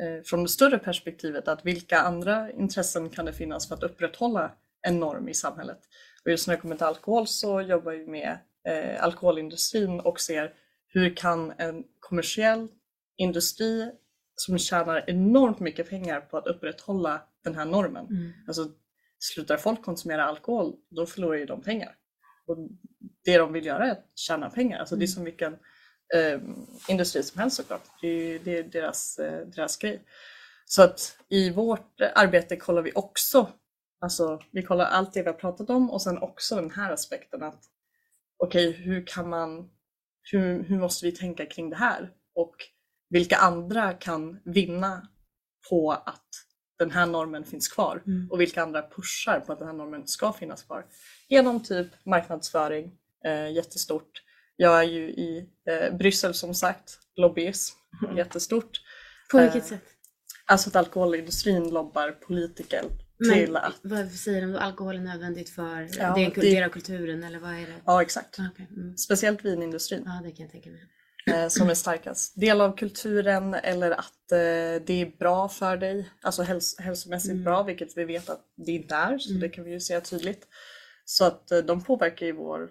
eh, 0.00 0.22
från 0.24 0.42
det 0.42 0.48
större 0.48 0.78
perspektivet 0.78 1.48
att 1.48 1.66
vilka 1.66 2.00
andra 2.00 2.52
intressen 2.52 3.10
kan 3.10 3.24
det 3.24 3.32
finnas 3.32 3.68
för 3.68 3.74
att 3.74 3.82
upprätthålla 3.82 4.52
en 4.82 5.00
norm 5.00 5.28
i 5.28 5.34
samhället. 5.34 5.78
Och 6.24 6.30
just 6.30 6.46
när 6.46 6.54
det 6.54 6.60
kommer 6.60 6.76
till 6.76 6.86
alkohol 6.86 7.26
så 7.26 7.60
jobbar 7.60 7.92
vi 7.92 8.06
med 8.06 8.38
eh, 8.68 9.04
alkoholindustrin 9.04 10.00
och 10.00 10.20
ser 10.20 10.54
hur 10.88 11.16
kan 11.16 11.52
en 11.58 11.84
kommersiell 12.00 12.68
industri 13.16 13.90
som 14.34 14.58
tjänar 14.58 15.04
enormt 15.06 15.60
mycket 15.60 15.90
pengar 15.90 16.20
på 16.20 16.36
att 16.38 16.46
upprätthålla 16.46 17.22
den 17.44 17.54
här 17.54 17.64
normen. 17.64 18.06
Mm. 18.06 18.32
Alltså, 18.46 18.68
slutar 19.18 19.56
folk 19.56 19.82
konsumera 19.82 20.24
alkohol, 20.24 20.74
då 20.90 21.06
förlorar 21.06 21.38
ju 21.38 21.46
de 21.46 21.62
pengar. 21.62 21.94
Och 22.46 22.56
det 23.24 23.38
de 23.38 23.52
vill 23.52 23.66
göra 23.66 23.86
är 23.86 23.90
att 23.90 24.06
tjäna 24.14 24.50
pengar. 24.50 24.78
Alltså, 24.78 24.96
Det 24.96 25.04
är 25.04 25.06
som 25.06 25.24
vilken 25.24 25.52
eh, 26.14 26.40
industri 26.88 27.22
som 27.22 27.40
helst 27.40 27.56
såklart. 27.56 27.82
Det 28.00 28.08
är, 28.08 28.38
det 28.38 28.58
är 28.58 28.62
deras, 28.62 29.18
eh, 29.18 29.46
deras 29.46 29.76
grej. 29.76 30.02
Så 30.64 30.82
att 30.82 31.16
i 31.28 31.50
vårt 31.50 32.00
arbete 32.14 32.56
kollar 32.56 32.82
vi 32.82 32.92
också, 32.94 33.48
alltså 34.00 34.40
vi 34.50 34.62
kollar 34.62 34.84
allt 34.84 35.12
det 35.12 35.22
vi 35.22 35.26
har 35.26 35.34
pratat 35.34 35.70
om 35.70 35.90
och 35.90 36.02
sen 36.02 36.18
också 36.18 36.56
den 36.56 36.70
här 36.70 36.92
aspekten 36.92 37.42
att 37.42 37.64
okej, 38.38 38.72
hur 38.72 39.06
kan 39.06 39.28
man, 39.28 39.70
hur, 40.32 40.62
hur 40.62 40.78
måste 40.78 41.06
vi 41.06 41.12
tänka 41.12 41.46
kring 41.46 41.70
det 41.70 41.76
här? 41.76 42.10
Och 42.34 42.54
vilka 43.10 43.36
andra 43.36 43.92
kan 43.92 44.40
vinna 44.44 45.08
på 45.70 45.92
att 45.92 46.28
den 46.78 46.90
här 46.90 47.06
normen 47.06 47.44
finns 47.44 47.68
kvar? 47.68 48.02
Mm. 48.06 48.30
Och 48.30 48.40
vilka 48.40 48.62
andra 48.62 48.82
pushar 48.82 49.40
på 49.40 49.52
att 49.52 49.58
den 49.58 49.68
här 49.68 49.74
normen 49.74 50.06
ska 50.06 50.32
finnas 50.32 50.62
kvar? 50.62 50.86
Genom 51.28 51.62
typ 51.62 51.86
marknadsföring, 52.04 52.92
eh, 53.24 53.52
jättestort. 53.52 54.22
Jag 54.56 54.78
är 54.78 54.84
ju 54.84 55.10
i 55.10 55.48
eh, 55.70 55.96
Bryssel 55.96 56.34
som 56.34 56.54
sagt, 56.54 56.98
lobbyism, 57.16 57.76
jättestort. 58.16 58.80
På 59.30 59.38
vilket 59.38 59.62
Eh, 59.62 59.68
sätt? 59.68 59.84
Alltså 60.46 60.68
att 60.68 60.76
alkoholindustrin 60.76 61.70
lobbar 61.70 62.10
politiker 62.10 62.84
Men 63.20 63.34
till 63.34 63.56
att... 63.56 63.74
vad 63.82 64.10
säger 64.12 64.40
de 64.40 64.52
då? 64.52 64.58
Alkohol 64.58 64.96
är 64.96 65.00
nödvändigt 65.00 65.50
för 65.50 65.88
Ja, 65.98 66.14
det, 66.14 66.28
det- 66.34 66.40
del 66.40 66.64
av 66.64 66.68
kulturen 66.68 67.24
eller 67.24 67.38
vad 67.38 67.50
är 67.54 67.60
det? 67.66 67.74
Ja 67.84 68.02
exakt. 68.02 68.38
Ah, 68.38 68.42
okej. 68.52 68.66
mm. 68.76 68.96
Speciellt 68.96 69.44
vinindustrin. 69.44 70.02
Ja, 70.06 70.20
det 70.24 70.30
kan 70.32 70.42
jag 70.44 70.52
tänka 70.52 70.70
mig. 70.70 70.86
eh, 71.26 71.48
som 71.48 71.70
är 71.70 71.74
starkast. 71.74 72.40
Del 72.40 72.60
av 72.60 72.76
kulturen 72.76 73.54
eller 73.54 73.90
att 73.90 74.32
eh, 74.32 74.36
det 74.86 74.90
är 74.92 75.18
bra 75.18 75.48
för 75.48 75.76
dig, 75.76 76.08
alltså 76.22 76.42
häls 76.42 76.76
hälsomässigt 76.78 77.32
Mm. 77.32 77.44
bra, 77.44 77.62
vilket 77.62 77.96
vi 77.96 78.04
vet 78.04 78.28
att 78.28 78.44
det 78.56 78.72
inte 78.72 78.94
är, 78.94 79.18
så 79.18 79.30
Mm. 79.30 79.40
det 79.40 79.48
kan 79.48 79.64
vi 79.64 79.70
ju 79.70 79.80
säga 79.80 80.00
tydligt. 80.00 80.46
Så 81.04 81.24
att 81.24 81.50
eh, 81.50 81.58
de 81.58 81.84
påverkar 81.84 82.26
ju 82.26 82.32
vår, 82.32 82.70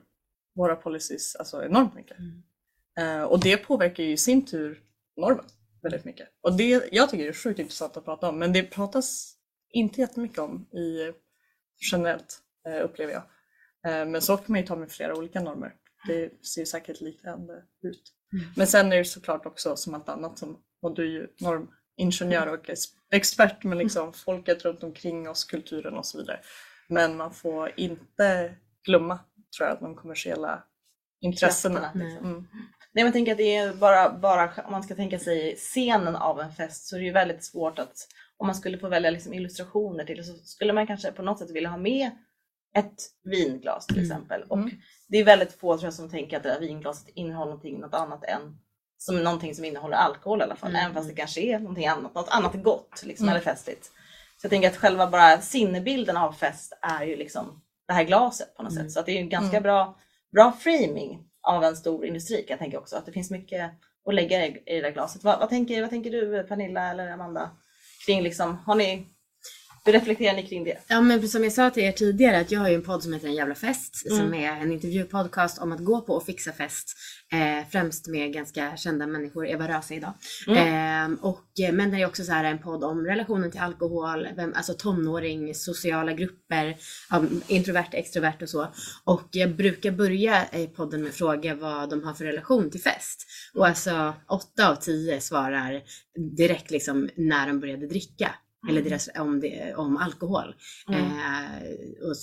våra 0.56 0.76
policies 0.76 1.36
alltså 1.36 1.64
enormt 1.64 1.96
mycket. 1.96 2.18
Mm. 2.20 2.44
Och 3.28 3.40
det 3.40 3.58
påverkar 3.58 4.04
ju 4.04 4.12
i 4.12 4.18
sin 4.18 4.46
tur 4.46 4.80
normen 5.18 5.46
väldigt 5.82 6.06
mycket. 6.06 6.28
Och 6.42 6.54
det, 6.58 6.90
jag 6.92 7.10
tycker 7.10 7.24
det 7.24 7.30
är 7.30 7.34
sjukt 7.34 7.60
intressant 7.60 7.98
att 7.98 8.06
prata 8.06 8.30
om, 8.30 8.40
men 8.40 8.54
det 8.54 8.64
pratas 8.64 9.36
inte 9.72 10.02
jättemycket 10.02 10.40
om 10.40 10.68
i, 10.72 11.14
generellt, 11.92 12.40
eh, 12.68 12.84
upplever 12.84 13.14
jag. 13.14 13.24
Eh, 13.92 14.06
men 14.06 14.22
så 14.22 14.38
kan 14.38 14.46
man 14.48 14.60
ju 14.60 14.66
ta 14.66 14.76
med 14.76 14.92
flera 14.92 15.16
olika 15.16 15.42
normer. 15.42 15.74
Det 16.08 16.46
ser 16.46 16.66
säkert 16.66 17.02
liknande 17.02 17.64
ut. 17.82 18.14
Mm. 18.34 18.46
Men 18.56 18.68
sen 18.68 18.92
är 18.92 18.98
det 18.98 19.06
såklart 19.06 19.46
också 19.46 19.76
som 19.76 19.94
allt 19.94 20.10
annat, 20.10 20.38
som, 20.38 20.60
och 20.82 20.96
du 20.96 21.04
är 21.04 21.12
ju 21.12 21.28
normingenjör 21.40 22.48
och 22.48 22.70
ex- 22.70 22.94
expert 23.12 23.64
med 23.64 23.78
liksom 23.78 24.14
folket 24.14 24.66
runt 24.66 24.84
omkring 24.84 25.30
oss, 25.30 25.44
kulturen 25.46 25.94
och 25.94 26.06
så 26.06 26.18
vidare. 26.18 26.40
Men 26.88 27.18
man 27.18 27.34
får 27.34 27.74
inte 27.78 28.56
glömma, 28.86 29.20
tror 29.58 29.70
jag, 29.70 29.80
de 29.80 29.96
kommersiella 29.96 30.64
intressena. 31.22 31.92
Liksom. 31.96 32.26
Mm. 32.26 32.48
Nej 32.92 33.04
men 33.04 33.14
tänker 33.14 33.32
att 33.32 33.38
det 33.38 33.56
är 33.56 33.74
bara, 33.74 34.10
bara 34.10 34.54
om 34.66 34.72
man 34.72 34.84
ska 34.84 34.96
tänka 34.96 35.20
sig 35.20 35.56
scenen 35.56 36.16
av 36.16 36.40
en 36.40 36.52
fest 36.52 36.88
så 36.88 36.96
är 36.96 37.00
det 37.00 37.06
ju 37.06 37.12
väldigt 37.12 37.44
svårt 37.44 37.80
att 37.80 38.08
om 38.40 38.48
man 38.48 38.56
skulle 38.56 38.78
få 38.78 38.88
välja 38.90 39.10
liksom 39.12 39.34
illustrationer 39.34 40.06
till 40.06 40.24
så 40.24 40.34
skulle 40.34 40.74
man 40.74 40.88
kanske 40.88 41.12
på 41.12 41.22
något 41.22 41.40
sätt 41.40 41.52
vilja 41.52 41.70
ha 41.70 41.78
med 41.78 42.12
ett 42.76 42.96
vinglas 43.24 43.86
till 43.88 43.98
Mm. 43.98 44.12
exempel. 44.12 44.44
Och 44.48 44.58
Mm. 44.58 44.72
det 45.08 45.18
är 45.18 45.24
väldigt 45.24 45.54
få 45.60 45.78
tror 45.78 45.86
jag, 45.88 45.94
som 45.94 46.10
tänker 46.10 46.38
att 46.38 46.44
det 46.44 46.50
där 46.50 46.60
vinglaset 46.60 47.10
innehåller 47.16 47.52
någonting 47.52 47.80
något 47.80 47.94
annat 47.94 48.24
än 48.24 48.58
som 48.98 49.24
någonting 49.24 49.56
som 49.56 49.66
innehåller 49.66 49.98
alkohol 49.98 50.40
i 50.40 50.44
alla 50.44 50.56
fall. 50.56 50.70
Mm. 50.70 50.82
Även 50.82 50.94
fast 50.96 51.10
det 51.10 51.16
kanske 51.16 51.42
är 51.42 51.60
någonting 51.60 51.88
annat, 51.88 52.16
något 52.16 52.30
annat 52.30 52.64
gott 52.64 53.04
liksom, 53.06 53.26
Mm. 53.26 53.36
eller 53.36 53.44
festligt. 53.46 53.86
Så 54.38 54.46
jag 54.46 54.50
tänker 54.50 54.68
att 54.70 54.78
själva 54.78 55.08
bara 55.08 55.42
sinnebilden 55.42 56.18
av 56.18 56.32
fest 56.32 56.74
är 56.82 57.06
ju 57.06 57.16
liksom 57.16 57.62
det 57.88 57.94
här 57.94 58.04
glaset 58.04 58.56
på 58.56 58.64
något 58.64 58.72
Mm. 58.72 58.84
sätt. 58.84 58.92
Så 58.92 59.00
att 59.00 59.06
det 59.06 59.12
är 59.12 59.14
ju 59.14 59.22
en 59.22 59.30
ganska 59.30 59.58
Mm. 59.58 59.64
bra, 59.64 60.00
bra 60.34 60.52
framing 60.52 61.24
av 61.42 61.64
en 61.64 61.76
stor 61.76 62.06
industri 62.06 62.38
kan 62.38 62.50
jag 62.50 62.60
tänka 62.60 62.80
också. 62.80 62.96
Att 62.96 63.06
det 63.06 63.12
finns 63.12 63.32
mycket 63.32 63.72
att 64.08 64.14
lägga 64.16 64.46
i, 64.46 64.64
i 64.66 64.76
det 64.76 64.82
där 64.82 64.92
glaset. 64.92 65.24
Vad, 65.24 65.40
vad, 65.40 65.50
tänker, 65.50 65.82
vad 65.82 65.90
tänker 65.90 66.12
du 66.12 66.44
Pernilla 66.44 66.92
eller 66.92 67.10
Amanda? 67.12 67.50
Kring 68.06 68.22
liksom, 68.24 68.58
har 68.66 68.76
ni 68.76 69.08
hur 69.86 69.94
reflekterar 69.94 70.36
ni 70.36 70.48
kring 70.48 70.64
det? 70.64 70.78
Ja 70.88 71.02
men 71.02 71.30
som 71.30 71.44
jag 71.44 71.54
sa 71.54 71.70
till 71.70 71.84
er 71.84 71.92
tidigare 71.92 72.40
att 72.40 72.52
jag 72.52 72.60
har 72.60 72.70
ju 72.70 72.76
en 72.76 72.82
podd 72.84 73.04
som 73.04 73.14
heter 73.14 73.28
En 73.28 73.34
jävla 73.34 73.56
fest 73.56 74.06
Mm. 74.06 74.18
som 74.18 74.34
är 74.34 74.52
en 74.52 74.72
intervjupodcast 74.72 75.60
om 75.60 75.72
att 75.72 75.80
gå 75.80 76.02
på 76.02 76.14
och 76.14 76.26
fixa 76.26 76.52
fest. 76.52 76.94
Eh, 77.32 77.68
främst 77.72 78.08
med 78.08 78.34
ganska 78.34 78.78
kända 78.78 79.08
människor, 79.08 79.48
Eva 79.48 79.68
Röse 79.68 79.96
idag. 79.96 80.14
Mm. 80.48 81.14
Eh, 81.14 81.20
och, 81.26 81.44
men 81.74 81.92
det 81.92 81.98
är 82.02 82.06
också 82.06 82.24
så 82.24 82.32
här 82.32 82.44
en 82.44 82.60
podd 82.60 82.84
om 82.84 83.06
relationen 83.06 83.52
till 83.52 83.60
alkohol, 83.60 84.28
vem, 84.36 84.54
alltså 84.56 84.74
tonåring, 84.74 85.56
sociala 85.56 86.14
grupper, 86.14 86.78
introvert, 87.48 87.90
extrovert 87.92 88.42
och 88.42 88.50
så. 88.50 88.68
Och 89.04 89.28
jag 89.32 89.56
brukar 89.56 89.92
börja 89.92 90.46
i 90.54 90.68
podden 90.68 91.02
med 91.02 91.10
att 91.10 91.16
fråga 91.16 91.56
vad 91.56 91.90
de 91.90 92.04
har 92.04 92.14
för 92.14 92.26
relation 92.26 92.70
till 92.72 92.82
fest. 92.82 93.26
Och 93.54 93.68
alltså 93.68 94.14
åtta 94.28 94.70
av 94.70 94.76
tio 94.76 95.22
svarar 95.22 95.82
direkt 96.38 96.72
liksom 96.72 97.10
när 97.16 97.48
de 97.48 97.60
började 97.60 97.88
dricka. 97.88 98.36
Eller 98.70 98.82
deras, 98.82 99.10
om, 99.20 99.40
det, 99.40 99.76
om 99.76 99.98
alkohol. 99.98 100.56
Mm. 100.88 101.02
Eh, 101.02 101.62
och, 102.02 102.16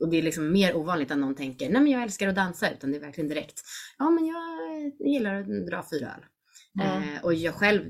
och 0.00 0.08
det 0.10 0.18
är 0.18 0.22
liksom 0.22 0.52
mer 0.52 0.76
ovanligt 0.76 1.10
att 1.10 1.18
någon 1.18 1.34
tänker, 1.34 1.70
nej 1.70 1.82
men 1.82 1.92
jag 1.92 2.02
älskar 2.02 2.28
att 2.28 2.34
dansa, 2.34 2.70
utan 2.70 2.90
det 2.90 2.96
är 2.96 3.00
verkligen 3.00 3.28
direkt, 3.28 3.62
ja 3.98 4.10
men 4.10 4.26
jag 4.26 4.92
gillar 5.12 5.34
att 5.40 5.66
dra 5.66 5.86
fyra 5.90 6.06
öl. 6.06 6.24
Mm. 6.80 7.14
Eh, 7.16 7.24
och 7.24 7.34
jag 7.34 7.54
själv, 7.54 7.82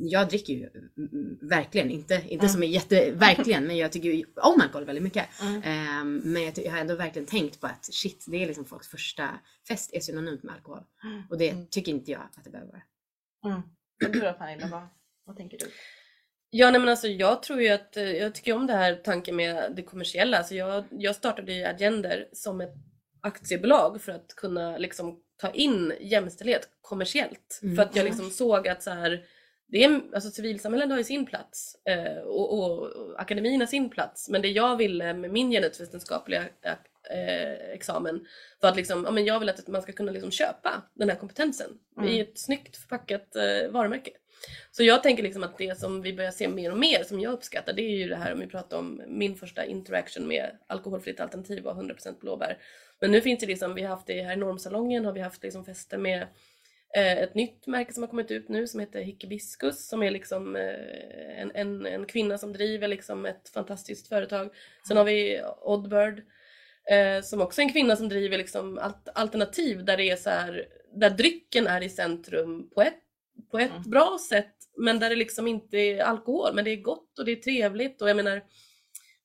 jag 0.00 0.28
dricker 0.28 0.52
ju 0.52 0.68
mm, 0.98 1.38
verkligen, 1.40 1.90
inte, 1.90 2.14
inte 2.14 2.34
Mm. 2.34 2.48
som 2.48 2.62
är 2.62 2.66
jätte, 2.66 3.10
verkligen, 3.10 3.66
men 3.66 3.76
jag 3.76 3.92
tycker 3.92 4.08
ju 4.08 4.24
om 4.36 4.60
alkohol 4.60 4.84
väldigt 4.84 5.04
mycket. 5.04 5.26
Mm. 5.42 5.56
Eh, 5.62 6.04
men 6.32 6.42
jag, 6.42 6.58
jag 6.58 6.72
har 6.72 6.78
ändå 6.78 6.94
verkligen 6.96 7.26
tänkt 7.26 7.60
på 7.60 7.66
att 7.66 7.84
shit, 7.94 8.24
det 8.28 8.42
är 8.42 8.46
liksom 8.46 8.64
folks 8.64 8.88
första 8.88 9.28
fest 9.68 9.90
är 9.94 10.00
synonymt 10.00 10.42
med 10.42 10.54
alkohol. 10.54 10.82
Och 11.30 11.38
det 11.38 11.50
Mm. 11.50 11.66
tycker 11.66 11.92
inte 11.92 12.10
jag 12.10 12.20
att 12.20 12.44
det 12.44 12.50
behöver 12.50 12.72
vara. 12.72 12.82
Mm. 13.54 13.62
Du 14.12 14.20
då 14.20 14.32
Pernilla, 14.32 14.68
vad, 14.68 14.82
vad 15.26 15.36
tänker 15.36 15.58
du? 15.58 15.66
Ja, 16.56 16.70
nej 16.70 16.80
men 16.80 16.88
alltså 16.88 17.08
jag 17.08 17.42
tror 17.42 17.62
ju 17.62 17.68
att, 17.68 17.96
eh, 17.96 18.12
jag 18.12 18.34
tycker 18.34 18.56
om 18.56 18.66
det 18.66 18.72
här 18.72 18.94
tanken 18.94 19.36
med 19.36 19.72
det 19.76 19.82
kommersiella. 19.82 20.38
Alltså 20.38 20.54
jag, 20.54 20.84
jag 20.90 21.16
startade 21.16 21.52
ju 21.52 21.64
Agender 21.64 22.28
som 22.32 22.60
ett 22.60 22.74
aktiebolag 23.20 24.00
för 24.02 24.12
att 24.12 24.34
kunna 24.36 24.78
liksom 24.78 25.20
ta 25.36 25.50
in 25.50 25.92
jämställdhet 26.00 26.68
kommersiellt. 26.80 27.60
Mm. 27.62 27.76
För 27.76 27.82
att 27.82 27.96
jag 27.96 28.04
liksom 28.04 28.30
såg 28.30 28.68
att 28.68 28.82
så 28.82 28.90
här, 28.90 29.24
det 29.66 29.84
är, 29.84 30.00
alltså 30.14 30.30
civilsamhället 30.30 30.90
har 30.90 30.98
ju 30.98 31.04
sin 31.04 31.26
plats 31.26 31.76
eh, 31.84 32.22
och, 32.22 32.52
och, 32.52 32.80
och 32.80 33.20
akademin 33.20 33.60
har 33.60 33.66
sin 33.66 33.90
plats. 33.90 34.28
Men 34.28 34.42
det 34.42 34.48
jag 34.48 34.76
ville 34.76 35.14
med 35.14 35.30
min 35.30 35.50
genusvetenskapliga 35.50 36.42
eh, 37.10 37.72
examen 37.72 38.26
var 38.60 38.70
att 38.70 38.76
liksom, 38.76 39.04
ja, 39.04 39.10
men 39.10 39.24
jag 39.24 39.40
vill 39.40 39.48
att 39.48 39.68
man 39.68 39.82
ska 39.82 39.92
kunna 39.92 40.12
liksom 40.12 40.30
köpa 40.30 40.82
den 40.94 41.10
här 41.10 41.16
kompetensen 41.16 41.70
Mm. 41.96 42.08
i 42.08 42.20
ett 42.20 42.38
snyggt 42.38 42.76
förpackat 42.76 43.36
eh, 43.36 43.70
varumärke. 43.70 44.10
Så 44.70 44.82
jag 44.82 45.02
tänker 45.02 45.22
liksom 45.22 45.42
att 45.42 45.58
det 45.58 45.78
som 45.78 46.02
vi 46.02 46.12
börjar 46.12 46.30
se 46.30 46.48
mer 46.48 46.72
och 46.72 46.78
mer 46.78 47.02
som 47.04 47.20
jag 47.20 47.32
uppskattar 47.32 47.72
det 47.72 47.82
är 47.82 47.96
ju 47.96 48.08
det 48.08 48.16
här 48.16 48.32
om 48.32 48.40
vi 48.40 48.46
pratar 48.46 48.78
om 48.78 49.02
min 49.06 49.36
första 49.36 49.64
interaction 49.64 50.28
med 50.28 50.50
alkoholfritt 50.66 51.20
alternativ 51.20 51.62
var 51.62 51.74
100% 51.74 52.20
blåbär. 52.20 52.58
Men 53.00 53.10
nu 53.10 53.20
finns 53.20 53.40
det 53.40 53.46
liksom, 53.46 53.74
vi 53.74 53.82
har 53.82 53.88
haft 53.88 54.06
det 54.06 54.22
här 54.22 54.32
i 54.32 54.36
normsalongen 54.36 55.04
har 55.04 55.12
vi 55.12 55.20
haft 55.20 55.42
liksom 55.42 55.64
fester 55.64 55.98
med 55.98 56.22
eh, 56.96 57.18
ett 57.18 57.34
nytt 57.34 57.66
märke 57.66 57.92
som 57.92 58.02
har 58.02 58.10
kommit 58.10 58.30
ut 58.30 58.48
nu 58.48 58.66
som 58.66 58.80
heter 58.80 59.00
Hickebiskus 59.00 59.88
som 59.88 60.02
är 60.02 60.10
liksom 60.10 60.56
eh, 60.56 61.40
en, 61.40 61.50
en, 61.54 61.86
en 61.86 62.06
kvinna 62.06 62.38
som 62.38 62.52
driver 62.52 62.88
liksom 62.88 63.26
ett 63.26 63.48
fantastiskt 63.48 64.08
företag. 64.08 64.50
Sen 64.88 64.96
har 64.96 65.04
vi 65.04 65.42
Oddbird 65.62 66.22
eh, 66.90 67.22
som 67.22 67.40
också 67.40 67.60
är 67.60 67.64
en 67.64 67.72
kvinna 67.72 67.96
som 67.96 68.08
driver 68.08 68.38
liksom 68.38 68.92
alternativ 69.14 69.84
där 69.84 69.96
det 69.96 70.10
är 70.10 70.16
så 70.16 70.30
här, 70.30 70.66
där 70.94 71.10
drycken 71.10 71.66
är 71.66 71.80
i 71.80 71.88
centrum 71.88 72.70
på 72.74 72.82
ett, 72.82 73.03
på 73.50 73.58
ett 73.58 73.70
Mm. 73.70 73.90
bra 73.90 74.18
sätt 74.28 74.54
men 74.76 74.98
där 74.98 75.10
det 75.10 75.16
liksom 75.16 75.46
inte 75.46 75.76
är 75.76 76.02
alkohol 76.02 76.54
men 76.54 76.64
det 76.64 76.70
är 76.70 76.76
gott 76.82 77.18
och 77.18 77.24
det 77.24 77.32
är 77.32 77.36
trevligt 77.36 78.02
och 78.02 78.08
jag 78.08 78.16
menar 78.16 78.42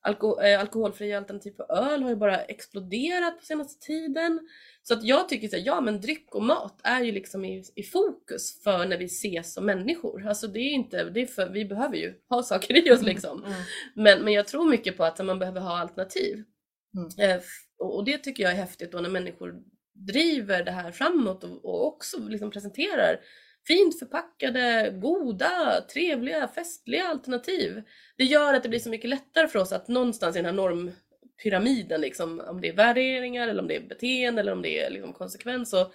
alko, 0.02 0.42
eh, 0.42 0.60
alkoholfria 0.60 1.18
alternativ 1.18 1.52
på 1.52 1.64
öl 1.64 2.04
har 2.04 2.10
ju 2.10 2.16
bara 2.16 2.42
exploderat 2.44 3.40
på 3.40 3.46
senaste 3.46 3.86
tiden. 3.86 4.40
Så 4.84 4.94
att 4.94 5.04
jag 5.04 5.30
tycker 5.30 5.48
så 5.48 5.56
här, 5.56 5.64
ja 5.66 5.82
men 5.82 6.02
dryck 6.02 6.36
och 6.36 6.44
mat 6.44 6.80
är 6.84 7.04
ju 7.04 7.12
liksom 7.12 7.46
i, 7.46 7.64
i 7.76 7.84
fokus 7.84 8.64
för 8.64 8.86
när 8.86 8.98
vi 8.98 9.06
ses 9.06 9.54
som 9.54 9.66
människor. 9.66 10.28
Alltså 10.28 10.48
det 10.48 10.60
är 10.60 10.72
inte, 10.72 11.04
det 11.04 11.22
är 11.22 11.26
för, 11.26 11.50
vi 11.50 11.66
behöver 11.66 11.96
ju 11.98 12.14
ha 12.30 12.44
saker 12.44 12.88
i 12.88 12.92
oss 12.92 13.02
liksom. 13.02 13.44
Mm. 13.44 13.60
Men, 13.96 14.24
men 14.24 14.34
jag 14.34 14.48
tror 14.48 14.70
mycket 14.70 14.98
på 14.98 15.04
att 15.04 15.26
man 15.26 15.40
behöver 15.40 15.62
ha 15.62 15.80
alternativ. 15.80 16.44
Mm. 16.96 17.38
F- 17.38 17.44
och, 17.80 17.96
och 17.96 18.06
det 18.06 18.18
tycker 18.18 18.44
jag 18.44 18.52
är 18.52 18.56
häftigt 18.56 18.92
då 18.92 19.00
när 19.00 19.10
människor 19.10 19.56
driver 19.94 20.64
det 20.64 20.72
här 20.72 20.92
framåt 20.92 21.44
och, 21.44 21.66
och 21.66 21.88
också 21.88 22.18
liksom 22.20 22.52
presenterar 22.52 23.20
fint 23.68 24.00
förpackade, 24.00 24.94
goda, 25.02 25.82
trevliga, 25.94 26.48
festliga 26.48 27.08
alternativ. 27.08 27.84
Det 28.18 28.24
gör 28.24 28.54
att 28.54 28.64
det 28.64 28.70
blir 28.70 28.80
så 28.80 28.90
mycket 28.90 29.10
lättare 29.10 29.48
för 29.48 29.60
oss 29.60 29.72
att 29.72 29.88
någonstans 29.88 30.36
i 30.36 30.40
den 30.40 30.46
här 30.46 30.54
normpyramiden, 30.54 32.02
liksom, 32.02 32.40
om 32.40 32.62
det 32.62 32.70
är 32.70 32.76
värderingar 32.76 33.48
eller 33.48 33.62
om 33.62 33.68
det 33.68 33.76
är 33.76 33.88
beteende 33.88 34.42
eller 34.42 34.52
om 34.52 34.62
det 34.62 34.80
är 34.80 34.90
liksom 34.90 35.14
konsekvens, 35.14 35.70
så 35.70 35.92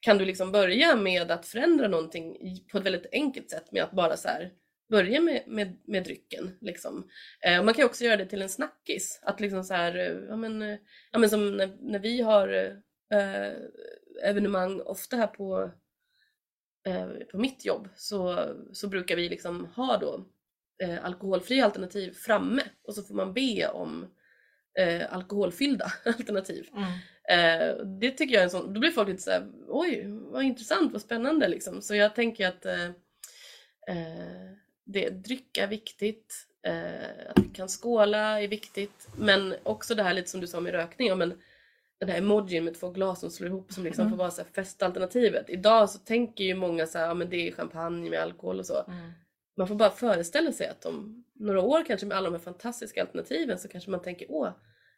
kan 0.00 0.18
du 0.18 0.24
liksom 0.24 0.52
börja 0.52 0.96
med 0.96 1.30
att 1.30 1.46
förändra 1.46 1.88
någonting 1.88 2.36
på 2.72 2.78
ett 2.78 2.84
väldigt 2.84 3.06
enkelt 3.12 3.50
sätt 3.50 3.72
med 3.72 3.82
att 3.82 3.92
bara 3.92 4.16
så 4.16 4.28
här 4.28 4.50
börja 4.90 5.20
med, 5.20 5.42
med, 5.46 5.76
med 5.84 6.04
drycken. 6.04 6.56
Liksom. 6.60 7.08
Eh, 7.40 7.58
och 7.58 7.64
man 7.64 7.74
kan 7.74 7.82
ju 7.82 7.86
också 7.86 8.04
göra 8.04 8.16
det 8.16 8.26
till 8.26 8.42
en 8.42 8.48
snackis. 8.48 9.20
Att 9.22 9.40
liksom 9.40 9.64
så 9.64 9.74
här, 9.74 9.96
eh, 9.96 10.28
ja 10.28 10.36
men, 10.36 10.62
eh, 10.62 10.78
ja 11.12 11.18
men 11.18 11.30
som 11.30 11.56
när, 11.56 11.76
när 11.80 11.98
vi 11.98 12.20
har 12.20 12.48
eh, 12.48 13.18
eh 13.18 13.52
evenemang 14.22 14.80
ofta 14.80 15.16
här 15.16 15.26
på, 15.26 15.70
på 17.30 17.38
mitt 17.38 17.64
jobb 17.64 17.88
så, 17.96 18.48
så 18.72 18.88
brukar 18.88 19.16
vi 19.16 19.28
liksom 19.28 19.66
ha 19.66 19.96
då 19.96 20.24
eh, 20.82 21.04
alkoholfria 21.04 21.64
alternativ 21.64 22.12
framme 22.12 22.62
och 22.82 22.94
så 22.94 23.02
får 23.02 23.14
man 23.14 23.32
be 23.32 23.68
om 23.68 24.06
eh, 24.78 25.14
alkoholfyllda 25.14 25.92
alternativ. 26.04 26.68
Mm. 26.72 26.92
Eh, 27.28 27.76
det 27.84 28.10
tycker 28.10 28.34
jag 28.34 28.40
är 28.40 28.44
en 28.44 28.50
sån, 28.50 28.74
då 28.74 28.80
blir 28.80 28.90
folk 28.90 29.08
lite 29.08 29.22
såhär, 29.22 29.46
oj 29.68 30.04
vad 30.06 30.42
intressant, 30.42 30.92
vad 30.92 31.02
spännande 31.02 31.48
liksom. 31.48 31.82
Så 31.82 31.94
jag 31.94 32.14
tänker 32.14 32.48
att 32.48 32.66
eh, 32.66 32.84
eh, 33.88 34.50
det, 34.84 35.10
dryck 35.10 35.58
är 35.58 35.66
viktigt, 35.66 36.46
eh, 36.66 37.30
att 37.30 37.44
vi 37.44 37.48
kan 37.54 37.68
skåla 37.68 38.42
är 38.42 38.48
viktigt, 38.48 39.08
men 39.16 39.54
också 39.62 39.94
det 39.94 40.02
här 40.02 40.14
lite 40.14 40.28
som 40.28 40.40
du 40.40 40.46
sa 40.46 40.60
med 40.60 40.72
rökning, 40.72 41.08
ja, 41.08 41.14
men 41.14 41.34
den 42.00 42.08
här 42.08 42.18
emojin 42.18 42.64
med 42.64 42.74
två 42.74 42.90
glas 42.90 43.20
som 43.20 43.30
slår 43.30 43.48
ihop 43.48 43.72
som 43.72 43.84
liksom 43.84 44.02
Mm. 44.02 44.10
får 44.12 44.16
vara 44.18 44.30
så 44.30 44.42
festalternativet. 44.54 45.50
Idag 45.50 45.90
så 45.90 45.98
tänker 45.98 46.44
ju 46.44 46.54
många 46.54 46.86
så 46.86 46.98
här, 46.98 47.06
ja 47.06 47.14
men 47.14 47.30
det 47.30 47.48
är 47.48 47.52
champagne 47.52 48.10
med 48.10 48.20
alkohol 48.22 48.58
och 48.58 48.66
så. 48.66 48.84
Mm. 48.88 49.10
Man 49.56 49.68
får 49.68 49.74
bara 49.74 49.90
föreställa 49.90 50.52
sig 50.52 50.66
att 50.68 50.84
om 50.86 51.24
några 51.34 51.60
år 51.60 51.84
kanske 51.86 52.06
med 52.06 52.16
alla 52.16 52.30
de 52.30 52.36
här 52.36 52.42
fantastiska 52.44 53.00
alternativen 53.00 53.58
så 53.58 53.68
kanske 53.68 53.90
man 53.90 54.02
tänker 54.02 54.26
åh, 54.30 54.50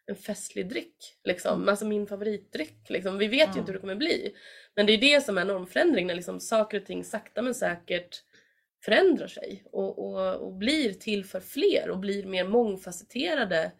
en 0.06 0.16
festlig 0.16 0.68
dryck. 0.68 0.96
Liksom. 1.24 1.68
Alltså 1.68 1.84
min 1.86 2.06
favoritdryck. 2.06 2.90
Liksom. 2.90 3.18
Vi 3.18 3.26
vet 3.28 3.40
ju 3.40 3.44
Mm. 3.44 3.58
inte 3.58 3.72
hur 3.72 3.74
det 3.74 3.80
kommer 3.80 3.94
bli. 3.94 4.34
Men 4.76 4.86
det 4.86 4.92
är 4.92 4.98
det 4.98 5.20
som 5.24 5.38
är 5.38 5.44
normförändring 5.44 6.06
när 6.06 6.14
liksom 6.14 6.40
saker 6.40 6.80
och 6.80 6.86
ting 6.86 7.04
sakta 7.04 7.42
men 7.42 7.54
säkert 7.54 8.22
förändrar 8.84 9.26
sig 9.26 9.62
och, 9.72 9.98
och, 9.98 10.34
och 10.36 10.52
blir 10.52 10.92
till 10.92 11.24
för 11.24 11.40
fler 11.40 11.90
och 11.90 11.98
blir 11.98 12.26
mer 12.26 12.44
mångfacetterade 12.48 13.72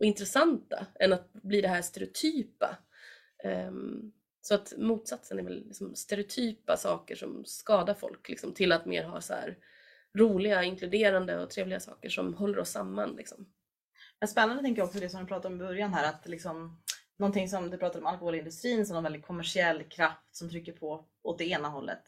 och 0.00 0.06
intressanta 0.06 0.86
än 1.00 1.12
att 1.12 1.32
bli 1.32 1.60
det 1.60 1.68
här 1.68 1.82
stereotypa. 1.82 2.76
Um, 3.44 4.12
så 4.40 4.54
att 4.54 4.72
motsatsen 4.76 5.38
är 5.38 5.42
väl 5.42 5.64
liksom 5.66 5.94
stereotypa 5.94 6.76
saker 6.76 7.14
som 7.14 7.44
skadar 7.44 7.94
folk 7.94 8.28
liksom, 8.28 8.54
till 8.54 8.72
att 8.72 8.86
mer 8.86 9.04
ha 9.04 9.20
så 9.20 9.34
här 9.34 9.58
roliga, 10.18 10.64
inkluderande 10.64 11.38
och 11.38 11.50
trevliga 11.50 11.80
saker 11.80 12.08
som 12.08 12.34
håller 12.34 12.58
oss 12.58 12.70
samman. 12.70 13.16
Liksom. 13.16 13.46
Men 14.20 14.28
spännande 14.28 14.62
tänker 14.62 14.80
jag 14.80 14.86
också 14.86 15.00
det 15.00 15.08
som 15.08 15.20
du 15.20 15.26
pratade 15.26 15.54
om 15.54 15.60
i 15.60 15.64
början 15.64 15.94
här 15.94 16.08
att 16.08 16.28
liksom 16.28 16.82
någonting 17.18 17.48
som 17.48 17.70
du 17.70 17.78
pratade 17.78 17.98
om 17.98 18.06
alkoholindustrin 18.06 18.86
som 18.86 18.96
en 18.96 19.02
väldigt 19.02 19.26
kommersiell 19.26 19.82
kraft 19.82 20.36
som 20.36 20.50
trycker 20.50 20.72
på 20.72 21.04
åt 21.22 21.38
det 21.38 21.44
ena 21.44 21.68
hållet. 21.68 22.02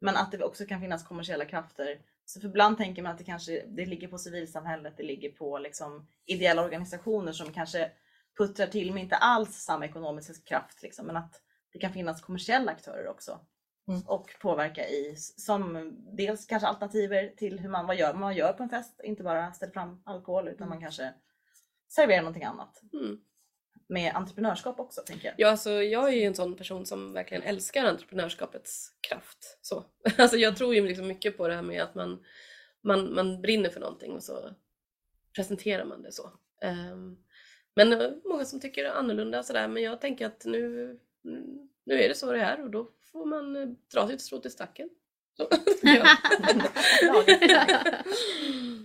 Men 0.00 0.16
att 0.16 0.32
det 0.32 0.44
också 0.44 0.66
kan 0.66 0.80
finnas 0.80 1.06
kommersiella 1.06 1.44
krafter. 1.44 2.00
Så 2.24 2.40
för 2.40 2.48
ibland 2.48 2.76
tänker 2.76 3.02
man 3.02 3.12
att 3.12 3.18
det 3.18 3.24
kanske 3.24 3.64
det 3.66 3.86
ligger 3.86 4.08
på 4.08 4.18
civilsamhället, 4.18 4.96
det 4.96 5.02
ligger 5.02 5.30
på 5.30 5.58
liksom 5.58 6.08
ideella 6.26 6.64
organisationer 6.64 7.32
som 7.32 7.52
kanske 7.52 7.90
puttrar 8.38 8.66
till 8.66 8.92
med 8.92 9.02
inte 9.02 9.16
alls 9.16 9.56
samma 9.56 9.84
ekonomiska 9.84 10.34
kraft 10.44 10.82
liksom, 10.82 11.06
men 11.06 11.16
att 11.16 11.42
det 11.72 11.78
kan 11.78 11.92
finnas 11.92 12.22
kommersiella 12.22 12.72
aktörer 12.72 13.08
också. 13.08 13.40
Mm. 13.88 14.00
Och 14.06 14.30
påverka 14.40 14.88
i 14.88 15.14
som 15.16 15.92
dels 16.16 16.46
kanske 16.46 16.68
alternativer 16.68 17.32
till 17.36 17.60
hur 17.60 17.68
man, 17.68 17.86
vad 17.86 17.96
gör 17.96 18.14
man 18.14 18.36
gör 18.36 18.52
på 18.52 18.62
en 18.62 18.68
fest, 18.68 19.00
inte 19.04 19.22
bara 19.22 19.52
ställer 19.52 19.72
fram 19.72 20.02
alkohol 20.04 20.48
utan 20.48 20.68
man 20.68 20.80
kanske 20.80 21.14
serverar 21.88 22.22
någonting 22.22 22.44
annat. 22.44 22.82
Mm. 22.92 23.20
Med 23.86 24.14
entreprenörskap 24.14 24.80
också 24.80 25.00
tänker 25.00 25.26
jag. 25.28 25.34
Ja, 25.38 25.50
alltså, 25.50 25.70
jag 25.70 26.08
är 26.08 26.16
ju 26.16 26.22
en 26.22 26.34
sån 26.34 26.56
person 26.56 26.86
som 26.86 27.12
verkligen 27.12 27.42
älskar 27.42 27.84
entreprenörskapets 27.84 28.92
kraft. 29.00 29.58
Så. 29.62 29.84
Alltså, 30.18 30.36
jag 30.36 30.56
tror 30.56 30.74
ju 30.74 30.88
liksom 30.88 31.06
mycket 31.06 31.36
på 31.36 31.48
det 31.48 31.54
här 31.54 31.62
med 31.62 31.82
att 31.82 31.94
man, 31.94 32.24
man, 32.82 33.14
man 33.14 33.42
brinner 33.42 33.70
för 33.70 33.80
någonting 33.80 34.12
och 34.12 34.22
så 34.22 34.50
presenterar 35.36 35.84
man 35.84 36.02
det 36.02 36.12
så. 36.12 36.30
Ehm, 36.60 37.16
men 37.74 37.92
eh, 37.92 38.10
många 38.24 38.44
som 38.44 38.60
tycker 38.60 38.84
annorlunda 38.84 39.38
och 39.38 39.44
sådär, 39.44 39.68
men 39.68 39.82
jag 39.82 40.00
tänker 40.00 40.26
att 40.26 40.44
nu, 40.44 40.98
nu 41.84 41.94
är 42.00 42.08
det 42.08 42.14
så 42.14 42.32
det 42.32 42.40
är 42.40 42.62
och 42.62 42.70
då 42.70 42.90
får 43.12 43.26
man 43.26 43.56
eh, 43.56 43.68
dra 43.92 44.08
sitt 44.08 44.20
strå 44.20 44.38
till 44.38 44.50
stacken. 44.50 44.90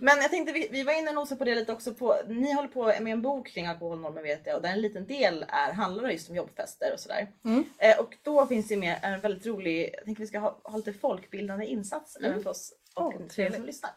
Men 0.00 0.16
jag 0.20 0.30
tänkte, 0.30 0.52
vi, 0.52 0.68
vi 0.70 0.82
var 0.82 0.98
inne 0.98 1.08
och 1.08 1.14
nosade 1.14 1.38
på 1.38 1.44
det 1.44 1.54
lite 1.54 1.72
också. 1.72 1.94
På, 1.94 2.16
ni 2.28 2.52
håller 2.52 2.68
på 2.68 2.84
med 2.84 3.06
en 3.06 3.22
bok 3.22 3.48
kring 3.48 3.66
alkoholnormer 3.66 4.22
vet 4.22 4.46
jag 4.46 4.56
och 4.56 4.62
där 4.62 4.68
en 4.68 4.80
liten 4.80 5.06
del 5.06 5.44
är, 5.48 5.72
handlar 5.72 6.10
just 6.10 6.30
om 6.30 6.36
jobbfester 6.36 6.92
och 6.92 7.00
sådär. 7.00 7.28
Mm. 7.44 7.64
Eh, 7.78 7.98
och 7.98 8.16
då 8.22 8.46
finns 8.46 8.68
det 8.68 8.76
med 8.76 8.98
en 9.02 9.20
väldigt 9.20 9.46
rolig, 9.46 9.90
jag 9.94 10.04
tänker 10.04 10.20
vi 10.20 10.26
ska 10.26 10.38
ha, 10.38 10.60
ha 10.64 10.76
lite 10.76 10.92
folkbildande 10.92 11.66
insats 11.66 12.16
Mm. 12.16 12.30
även 12.30 12.42
för 12.42 12.50
oss 12.50 12.72
och 12.94 13.14
er 13.14 13.28
trevligt. 13.28 13.56
som 13.56 13.66
lyssnar. 13.66 13.90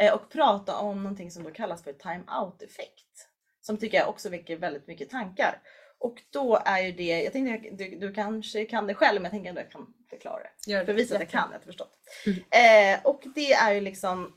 Eh, 0.00 0.14
och 0.14 0.30
prata 0.30 0.76
om 0.78 1.02
någonting 1.02 1.30
som 1.30 1.42
då 1.44 1.50
kallas 1.50 1.84
för 1.84 1.92
time-out 1.92 2.62
effekt. 2.62 3.28
Som 3.60 3.76
tycker 3.76 3.98
jag 3.98 4.08
också 4.08 4.28
väcker 4.28 4.56
väldigt 4.56 4.86
mycket 4.86 5.10
tankar. 5.10 5.62
Och 5.98 6.22
då 6.30 6.62
är 6.64 6.78
ju 6.82 6.92
det, 6.92 7.22
jag 7.22 7.32
tänkte 7.32 7.70
du, 7.70 7.98
du 7.98 8.14
kanske 8.14 8.64
kan 8.64 8.86
det 8.86 8.94
själv 8.94 9.14
men 9.14 9.24
jag 9.24 9.30
tänker 9.32 9.48
ändå 9.48 9.60
jag 9.60 9.70
kan 9.70 9.94
förklara 10.12 10.42
det. 10.42 10.70
Gör 10.70 10.84
För 10.84 10.92
att 10.92 10.98
visa 10.98 11.14
att 11.14 11.20
jag 11.20 11.30
kan, 11.30 11.48
jag 11.52 11.58
har 11.58 11.64
förstått. 11.64 11.92
Eh, 12.26 13.00
och 13.04 13.22
det 13.34 13.52
är 13.52 13.72
ju 13.74 13.80
liksom 13.80 14.32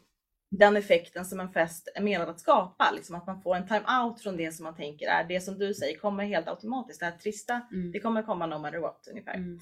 den 0.52 0.78
effekten 0.78 1.26
som 1.26 1.40
en 1.40 1.54
fest 1.54 1.92
är 1.96 2.02
menad 2.02 2.30
att 2.30 2.40
skapa. 2.40 2.92
Liksom 2.92 3.16
att 3.16 3.28
man 3.28 3.42
får 3.42 3.56
en 3.56 3.68
time-out 3.68 4.22
från 4.22 4.38
det 4.38 4.52
som 4.52 4.64
man 4.64 4.76
tänker 4.76 5.08
är 5.08 5.24
det 5.24 5.42
som 5.42 5.60
du 5.60 5.74
säger 5.74 5.98
kommer 5.98 6.26
helt 6.26 6.48
automatiskt. 6.48 7.00
Det 7.00 7.06
här 7.06 7.18
trista, 7.18 7.62
Mm. 7.72 7.92
det 7.92 8.00
kommer 8.00 8.24
komma 8.24 8.46
no 8.46 8.58
matter 8.58 8.78
what 8.80 9.08
ungefär. 9.12 9.34
Mm. 9.34 9.60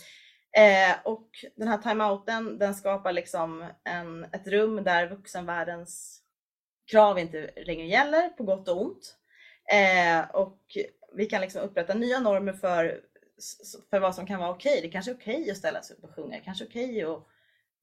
Eh, 0.58 0.95
och 1.04 1.30
den 1.56 1.67
här 1.67 1.78
time-outen 1.78 2.58
den 2.60 2.76
skapar 2.76 3.12
liksom 3.12 3.65
en, 3.84 4.23
ett 4.23 4.47
rum 4.47 4.84
där 4.84 5.08
vuxenvärldens 5.08 6.19
krav 6.91 7.19
inte 7.19 7.52
längre 7.65 7.88
gäller 7.88 8.30
på 8.30 8.43
gott 8.43 8.67
och 8.67 8.82
ont. 8.82 9.15
Eh, 9.73 10.30
och 10.36 10.60
vi 11.15 11.26
kan 11.26 11.41
liksom 11.41 11.62
upprätta 11.62 11.93
nya 11.93 12.19
normer 12.19 12.54
för, 12.54 13.02
för 13.89 14.00
vad 14.00 14.15
som 14.15 14.26
kan 14.28 14.39
vara 14.39 14.50
okej. 14.52 14.82
Det 14.82 14.89
kanske 14.89 15.12
är 15.12 15.15
okej 15.15 15.52
att 15.52 15.58
ställa 15.58 15.82
sig 15.82 15.98
upp 15.98 16.04
och 16.04 16.15
sjunga. 16.15 16.38
Det 16.38 16.43
kanske 16.43 16.63
är 16.65 16.67
okej 16.67 17.04
att 17.04 17.28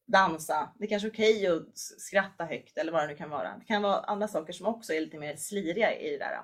dansa. 0.07 0.69
Det 0.79 0.87
kanske 0.87 1.09
är 1.09 1.13
okej 1.13 1.47
att 1.47 1.79
skratta 1.79 2.45
högt 2.45 2.79
eller 2.79 2.93
vad 2.93 3.03
det 3.03 3.07
nu 3.07 3.15
kan 3.17 3.31
vara. 3.31 3.57
Det 3.59 3.65
kan 3.65 3.83
vara 3.83 4.01
andra 4.01 4.29
saker 4.29 4.53
som 4.53 4.67
också 4.67 4.93
är 4.93 5.01
lite 5.01 5.19
mer 5.19 5.37
sliriga 5.37 5.95
i 5.99 6.11
det 6.11 6.19
där. 6.19 6.41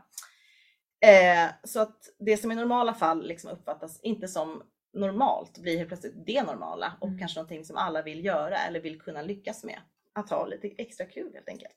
Eh, 1.00 1.50
så 1.64 1.80
att 1.80 2.08
det 2.18 2.36
som 2.36 2.52
i 2.52 2.54
normala 2.54 2.94
fall 2.94 3.26
liksom 3.28 3.50
uppfattas 3.50 4.00
inte 4.00 4.28
som 4.28 4.62
normalt 4.92 5.58
blir 5.58 5.76
helt 5.76 5.88
plötsligt 5.88 6.26
det 6.26 6.42
normala 6.42 6.92
och 7.00 7.06
Mm. 7.08 7.18
kanske 7.18 7.38
någonting 7.38 7.64
som 7.64 7.76
alla 7.76 8.02
vill 8.02 8.24
göra 8.24 8.58
eller 8.58 8.80
vill 8.80 9.00
kunna 9.00 9.22
lyckas 9.22 9.64
med. 9.64 9.80
Att 10.12 10.30
ha 10.30 10.46
lite 10.46 10.68
extra 10.68 11.06
kul 11.06 11.34
helt 11.34 11.48
enkelt. 11.48 11.76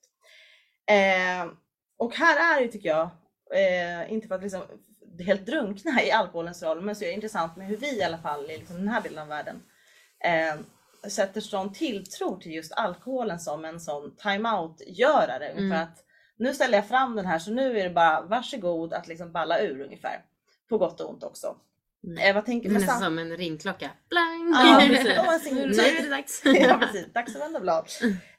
Eh, 0.92 1.52
och 1.98 2.16
här 2.16 2.58
är 2.58 2.66
det 2.66 2.72
tycker 2.72 2.90
jag, 2.90 3.10
eh, 3.54 4.12
inte 4.14 4.28
för 4.28 4.36
att 4.36 4.42
liksom 4.42 4.62
helt 5.26 5.46
drunkna 5.46 6.04
i 6.04 6.12
alkoholens 6.12 6.64
roll, 6.64 6.82
men 6.82 6.96
så 6.96 7.04
är 7.04 7.08
det 7.08 7.14
intressant 7.14 7.58
med 7.58 7.68
hur 7.68 7.78
vi 7.78 7.98
i 7.98 8.04
alla 8.04 8.18
fall 8.18 8.52
i 8.52 8.58
liksom 8.58 8.76
den 8.76 8.88
här 8.88 9.02
delen 9.02 9.20
av 9.20 9.28
världen 9.28 9.64
eh, 10.24 10.60
sätter 11.10 11.42
sån 11.42 11.74
tilltro 11.74 12.40
till 12.40 12.54
just 12.54 12.74
alkoholen 12.74 13.40
som 13.40 13.66
en 13.66 13.80
sån 13.80 14.16
time-out-görare. 14.16 15.48
Mm. 15.48 15.72
För 15.72 15.78
att 15.78 16.04
nu 16.38 16.54
ställer 16.54 16.78
jag 16.78 16.88
fram 16.88 17.16
den 17.16 17.26
här 17.26 17.40
så 17.40 17.52
nu 17.52 17.80
är 17.80 17.84
det 17.84 17.90
bara 17.90 18.22
varsågod 18.22 18.94
att 18.94 19.08
liksom 19.08 19.32
balla 19.32 19.60
ur 19.60 19.82
ungefär. 19.82 20.22
På 20.70 20.78
gott 20.78 21.02
och 21.02 21.10
ont 21.10 21.24
också. 21.24 21.56
Mm. 22.04 22.18
Eh, 22.18 22.36
vad 22.36 22.46
tänker 22.46 22.70
nästan 22.70 23.00
som 23.00 23.20
en 23.20 23.38
ringklocka. 23.38 23.90
Blang! 24.10 24.54
Ja, 24.54 24.82
precis. 24.88 25.52
Nu 25.52 25.84
är 25.84 26.04
det 26.04 26.10
dags. 26.10 26.42
ja 26.46 26.78
precis, 26.82 27.14
dags 27.14 27.36
att 27.36 27.42
vända 27.42 27.60
blad. 27.60 27.86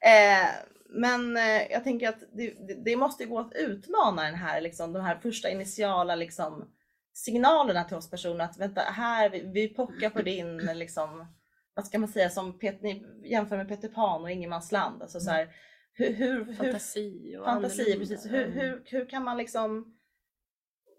Eh, 0.00 0.48
men 0.92 1.36
eh, 1.36 1.70
jag 1.70 1.84
tänker 1.84 2.08
att 2.08 2.22
det, 2.32 2.54
det, 2.84 2.96
måste 2.96 3.24
gå 3.24 3.38
att 3.38 3.52
utmana 3.54 4.22
den 4.22 4.34
här, 4.34 4.60
liksom, 4.60 4.92
de 4.92 5.02
här 5.02 5.16
första 5.16 5.50
initiala 5.50 6.14
liksom, 6.14 6.70
signalerna 7.12 7.84
till 7.84 7.96
oss 7.96 8.10
personer 8.10 8.44
att 8.44 8.58
vänta 8.58 8.80
här, 8.80 9.30
vi, 9.30 9.50
vi 9.54 9.68
pockar 9.68 10.10
på 10.10 10.22
din, 10.22 10.56
liksom, 10.74 11.26
vad 11.74 11.86
ska 11.86 11.98
man 11.98 12.08
säga, 12.08 12.30
som 12.30 12.58
Pet, 12.58 12.82
ni 12.82 13.06
jämför 13.24 13.56
med 13.56 13.68
Peter 13.68 13.88
Pan 13.88 14.22
och 14.22 14.30
Ingenmansland. 14.30 15.02
Alltså, 15.02 15.20
så 15.20 15.30
här, 15.30 15.48
hur, 15.92 16.12
hur, 16.12 16.44
hur, 16.44 16.54
Fantasi 16.54 17.36
och 17.36 17.44
fantasi, 17.44 17.98
precis. 17.98 18.26
Hur, 18.26 18.50
hur, 18.50 18.82
hur 18.86 19.08
kan 19.08 19.24
man 19.24 19.36
liksom, 19.36 19.96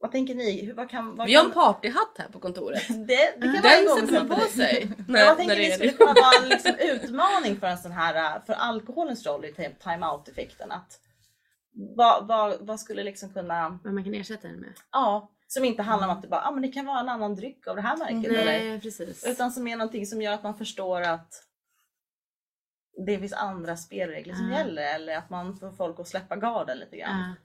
vad 0.01 0.11
tänker 0.11 0.35
ni? 0.35 0.65
Hur, 0.65 0.73
vad 0.73 0.89
kan, 0.89 1.15
vad 1.15 1.27
Vi 1.27 1.33
har 1.33 1.41
kan, 1.41 1.49
en 1.51 1.53
partyhatt 1.53 2.15
här 2.17 2.27
på 2.27 2.39
kontoret. 2.39 2.87
det, 2.89 3.35
det 3.37 3.41
kan 3.41 3.61
Den 3.61 3.61
sätter 4.07 4.13
man 4.27 4.39
på 4.39 4.45
sig. 4.45 4.91
När- 5.07 5.25
vad 5.25 5.37
tänker 5.37 5.55
ni 5.55 5.61
det 5.61 5.71
är 5.71 5.75
skulle 5.75 5.91
kunna 5.91 6.13
vara 6.13 6.43
en 6.43 6.49
liksom 6.49 6.75
utmaning 6.79 7.59
för 7.59 7.67
en 7.67 7.77
sån 7.77 7.91
här, 7.91 8.35
äh, 8.35 8.43
för 8.45 8.53
alkoholens 8.53 9.25
roll 9.25 9.45
i 9.45 9.51
time- 9.53 9.75
time-out-effekten? 9.83 10.71
Att 10.71 10.99
vad, 11.97 12.27
vad, 12.27 12.57
vad 12.67 12.79
skulle 12.79 13.03
liksom 13.03 13.33
kunna, 13.33 13.79
Vad 13.83 13.93
man 13.93 14.03
kan 14.03 14.13
ersätta 14.13 14.47
den 14.47 14.59
med. 14.59 14.73
ja, 14.91 15.31
som 15.47 15.65
inte 15.65 15.81
handlar 15.83 16.07
om 16.07 16.13
att 16.15 16.21
det 16.21 16.27
bara, 16.27 16.41
ah, 16.47 16.51
men 16.51 16.61
det 16.61 16.67
kan 16.71 16.85
vara 16.85 16.99
en 16.99 17.09
annan 17.09 17.35
dryck 17.35 17.67
av 17.67 17.75
det 17.75 17.81
här 17.81 17.97
märket 17.97 18.25
eller, 18.31 18.45
Nej, 18.45 18.81
precis. 18.81 19.23
utan 19.27 19.51
som 19.51 19.67
är 19.67 19.75
någonting 19.75 20.05
som 20.05 20.21
gör 20.21 20.33
att 20.33 20.43
man 20.43 20.57
förstår 20.57 21.01
att 21.01 21.43
det 23.05 23.19
finns 23.19 23.33
andra 23.33 23.77
spelregler 23.77 24.33
som 24.33 24.51
Ja. 24.51 24.57
gäller 24.57 24.95
eller 24.95 25.17
att 25.17 25.29
man 25.29 25.57
får 25.57 25.71
folk 25.71 25.99
att 25.99 26.07
släppa 26.07 26.35
garden 26.35 26.77
lite 26.77 26.97
grann. 26.97 27.19
Ja. 27.19 27.35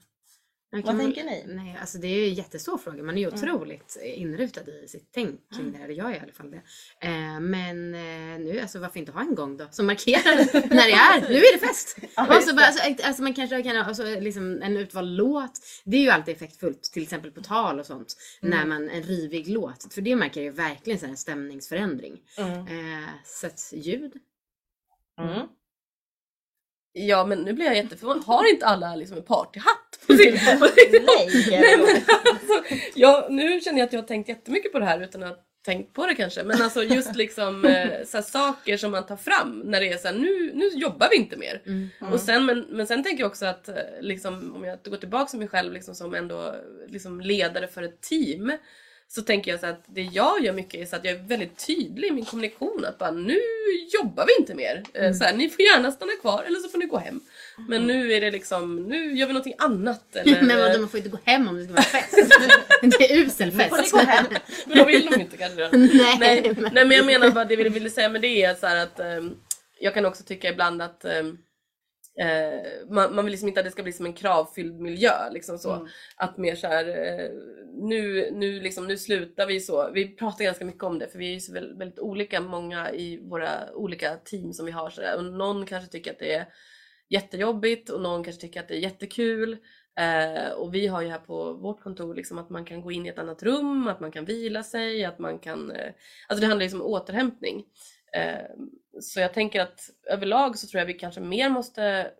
Vad 0.69 0.85
kan 0.85 0.97
man- 0.97 1.05
tänker 1.05 1.23
ni? 1.23 1.43
Nej, 1.47 1.77
alltså 1.81 1.97
det 1.97 2.07
är 2.07 2.27
en 2.27 2.33
jättesvår 2.33 2.77
fråga. 2.77 3.03
Man 3.03 3.17
är 3.17 3.21
ju 3.21 3.27
Mm. 3.27 3.39
otroligt 3.39 3.97
inrutad 4.03 4.61
i 4.83 4.87
sitt 4.87 5.09
tänk 5.13 5.39
kring 5.55 5.71
det 5.71 5.77
här. 5.77 5.89
Jag 5.89 6.11
är 6.11 6.15
i 6.15 6.19
alla 6.19 6.31
fall 6.31 6.51
det. 6.51 6.61
Eh, 7.07 7.39
men 7.39 7.95
eh, 7.95 8.39
nu, 8.39 8.59
alltså 8.61 8.79
varför 8.79 8.99
inte 8.99 9.11
ha 9.11 9.21
en 9.21 9.35
gång 9.35 9.57
då? 9.57 9.67
Som 9.71 9.85
markerar 9.85 10.35
när 10.75 10.87
det 10.87 11.25
är. 11.25 11.29
Nu 11.29 11.35
är 11.37 11.53
det 11.59 11.67
fest! 11.67 11.97
Ja, 12.15 12.37
Och 12.37 12.43
så 12.43 12.55
bara, 12.55 12.65
alltså, 12.65 13.03
alltså 13.07 13.23
man 13.23 13.33
kanske 13.33 13.63
kan 13.63 13.75
ha 13.75 13.83
alltså, 13.83 14.03
liksom 14.19 14.61
en 14.61 14.77
utvald 14.77 15.17
låt. 15.17 15.51
Det 15.85 15.97
är 15.97 16.01
ju 16.01 16.09
alltid 16.09 16.35
effektfullt, 16.35 16.83
till 16.83 17.03
exempel 17.03 17.31
på 17.31 17.41
tal 17.41 17.79
och 17.79 17.85
sånt. 17.85 18.15
Mm. 18.41 18.57
När 18.59 18.65
man, 18.65 18.89
en 18.89 19.03
rivig 19.03 19.47
låt. 19.49 19.93
För 19.93 20.01
det 20.01 20.15
märker 20.15 20.41
jag 20.41 20.45
ju 20.45 20.51
verkligen 20.51 20.99
så 20.99 21.05
här 21.05 21.11
en 21.11 21.17
stämningsförändring. 21.17 22.19
Mm. 22.37 22.59
Eh, 23.03 23.09
så 23.25 23.47
att 23.47 23.73
ljud. 23.73 24.13
Mm. 25.21 25.47
Ja 26.99 27.25
men 27.25 27.39
nu 27.39 27.53
blir 27.53 27.65
jag 27.65 27.75
jätteförvånad. 27.75 28.23
Har 28.23 28.49
inte 28.49 28.65
alla 28.65 28.95
liksom 28.95 29.17
en 29.17 29.23
partyhatt 29.23 29.99
på 30.07 30.13
sin... 30.17 30.31
på 30.59 30.65
sin- 30.67 31.05
Nej! 31.05 32.03
alltså, 32.25 32.75
jag, 32.95 33.31
nu 33.31 33.59
känner 33.61 33.79
jag 33.79 33.85
att 33.85 33.93
jag 33.93 34.01
har 34.01 34.07
tänkt 34.07 34.29
jättemycket 34.29 34.71
på 34.71 34.79
det 34.79 34.85
här 34.85 35.01
utan 35.01 35.23
att 35.23 35.29
ha 35.29 35.37
tänkt 35.65 35.93
på 35.93 36.05
det 36.05 36.15
kanske. 36.15 36.43
Men 36.43 36.61
alltså 36.61 36.83
just 36.83 37.15
liksom 37.15 37.65
eh, 37.65 38.05
så 38.05 38.17
här, 38.17 38.21
saker 38.23 38.77
som 38.77 38.91
man 38.91 39.05
tar 39.05 39.15
fram 39.15 39.59
när 39.65 39.79
det 39.79 39.91
är 39.91 39.97
så 39.97 40.07
här, 40.07 40.15
nu, 40.15 40.51
nu 40.53 40.67
jobbar 40.67 41.07
vi 41.11 41.17
inte 41.17 41.37
mer. 41.37 41.61
Mm. 41.65 41.89
Och 42.13 42.19
sen, 42.19 42.45
men, 42.45 42.59
men 42.69 42.87
sen 42.87 43.03
tänker 43.03 43.23
jag 43.23 43.29
också 43.29 43.45
att 43.45 43.69
eh, 43.69 43.75
liksom, 44.01 44.55
om 44.55 44.63
jag 44.63 44.79
går 44.83 44.97
tillbaka 44.97 45.25
till 45.25 45.39
mig 45.39 45.47
själv 45.47 45.73
liksom, 45.73 45.95
som 45.95 46.13
ändå 46.15 46.55
liksom, 46.87 47.21
ledare 47.21 47.67
för 47.67 47.83
ett 47.83 48.01
team 48.01 48.51
så 49.09 49.21
tänker 49.21 49.51
jag 49.51 49.59
så 49.59 49.65
att 49.65 49.83
det 49.87 50.01
jag 50.01 50.43
gör 50.43 50.53
mycket 50.53 50.81
är 50.81 50.85
så 50.85 50.95
att 50.95 51.05
jag 51.05 51.13
är 51.13 51.23
väldigt 51.27 51.67
tydlig 51.67 52.07
i 52.07 52.11
min 52.11 52.25
kommunikation 52.25 52.85
att 52.85 52.97
bara 52.97 53.11
nu 53.11 53.39
jobbar 54.01 54.25
vi 54.25 54.31
inte 54.39 54.55
mer. 54.55 54.83
Eh, 54.93 55.13
Så 55.13 55.23
här, 55.23 55.33
ni 55.35 55.49
får 55.49 55.61
gärna 55.65 55.91
stanna 55.91 56.11
kvar 56.21 56.43
eller 56.43 56.59
så 56.59 56.69
får 56.69 56.77
ni 56.77 56.85
gå 56.85 56.97
hem. 56.97 57.19
Men 57.69 57.87
nu 57.87 58.13
är 58.13 58.21
det 58.21 58.31
liksom, 58.31 58.75
nu 58.75 59.17
gör 59.17 59.27
vi 59.27 59.33
någonting 59.33 59.53
annat. 59.57 60.15
Eller, 60.15 60.41
Men 60.41 60.57
vadå, 60.59 60.79
man 60.79 60.89
får 60.89 60.97
inte 60.97 61.09
gå 61.09 61.17
hem 61.25 61.47
om 61.47 61.57
det 61.57 61.63
ska 61.63 61.73
vara 61.73 61.83
fest. 61.83 62.13
det 62.99 63.11
är 63.11 63.17
usel 63.17 63.47
Nu 63.55 63.63
får 63.63 63.77
ni 63.77 63.81
fest. 63.83 63.91
gå 63.91 63.97
hem. 63.99 64.25
men 64.65 64.77
då 64.77 64.85
vill 64.85 65.05
de 65.05 65.21
inte 65.21 65.37
kanske. 65.37 65.69
Nej, 65.77 66.17
Nej, 66.19 66.53
men- 66.57 66.73
nej 66.73 66.85
men 66.85 66.97
jag 66.97 67.05
menar 67.05 67.29
bara 67.31 67.45
det 67.45 67.55
vi 67.55 67.69
ville 67.69 67.89
säga 67.89 68.09
med 68.09 68.21
det 68.21 68.43
är 68.43 68.55
så 68.55 68.67
här 68.67 68.75
att 68.83 68.99
ehm, 68.99 69.35
jag 69.79 69.93
kan 69.93 70.05
också 70.05 70.23
tycka 70.23 70.49
ibland 70.49 70.81
att 70.81 71.05
ehm, 71.05 71.37
eh, 72.19 72.89
man, 72.89 73.15
man 73.15 73.25
vill 73.25 73.31
liksom 73.31 73.47
inte 73.47 73.59
att 73.59 73.65
det 73.65 73.71
ska 73.71 73.83
bli 73.83 73.93
som 73.93 74.05
en 74.05 74.13
kravfylld 74.13 74.79
miljö. 74.79 75.29
Liksom 75.31 75.57
så. 75.57 75.73
Mm. 75.73 75.87
Att 76.15 76.37
mer 76.37 76.55
så 76.55 76.67
här, 76.67 76.87
eh, 76.87 77.29
nu, 77.73 78.31
nu, 78.31 78.59
liksom, 78.59 78.87
nu 78.87 78.97
slutar 78.97 79.47
vi 79.47 79.59
så. 79.59 79.91
Vi 79.93 80.15
pratar 80.15 80.43
ganska 80.43 80.65
mycket 80.65 80.83
om 80.83 80.99
det 80.99 81.07
för 81.07 81.19
vi 81.19 81.29
är 81.29 81.33
ju 81.33 81.39
så 81.39 81.53
väldigt, 81.53 81.77
väldigt 81.77 81.99
olika 81.99 82.41
många 82.41 82.91
i 82.91 83.17
våra 83.29 83.73
olika 83.73 84.15
team 84.15 84.53
som 84.53 84.65
vi 84.65 84.71
har. 84.71 84.89
Så 84.89 85.01
där. 85.01 85.17
Och 85.17 85.23
någon 85.23 85.65
kanske 85.65 85.91
tycker 85.91 86.11
att 86.11 86.19
det 86.19 86.33
är 86.33 86.45
jättejobbigt 87.09 87.89
och 87.89 88.01
någon 88.01 88.23
kanske 88.23 88.41
tycker 88.41 88.59
att 88.59 88.67
det 88.67 88.75
är 88.75 88.79
jättekul. 88.79 89.57
Eh, 89.99 90.51
och 90.51 90.73
vi 90.73 90.87
har 90.87 91.01
ju 91.01 91.07
här 91.07 91.19
på 91.19 91.53
vårt 91.53 91.81
kontor 91.81 92.15
liksom 92.15 92.37
att 92.37 92.49
man 92.49 92.65
kan 92.65 92.81
gå 92.81 92.91
in 92.91 93.05
i 93.05 93.09
ett 93.09 93.19
annat 93.19 93.43
rum, 93.43 93.87
att 93.87 93.99
man 93.99 94.11
kan 94.11 94.25
vila 94.25 94.63
sig, 94.63 95.05
att 95.05 95.19
man 95.19 95.39
kan... 95.39 95.71
Eh, 95.71 95.91
alltså 96.27 96.41
det 96.41 96.47
handlar 96.47 96.63
liksom 96.63 96.81
om 96.81 96.87
återhämtning. 96.87 97.65
Eh, 98.17 99.01
så 99.01 99.19
jag 99.19 99.33
tänker 99.33 99.61
att 99.61 99.89
överlag 100.03 100.57
så 100.57 100.67
tror 100.67 100.79
jag 100.79 100.85
vi 100.85 100.93
kanske 100.93 101.21
mer 101.21 101.49
måste 101.49 102.11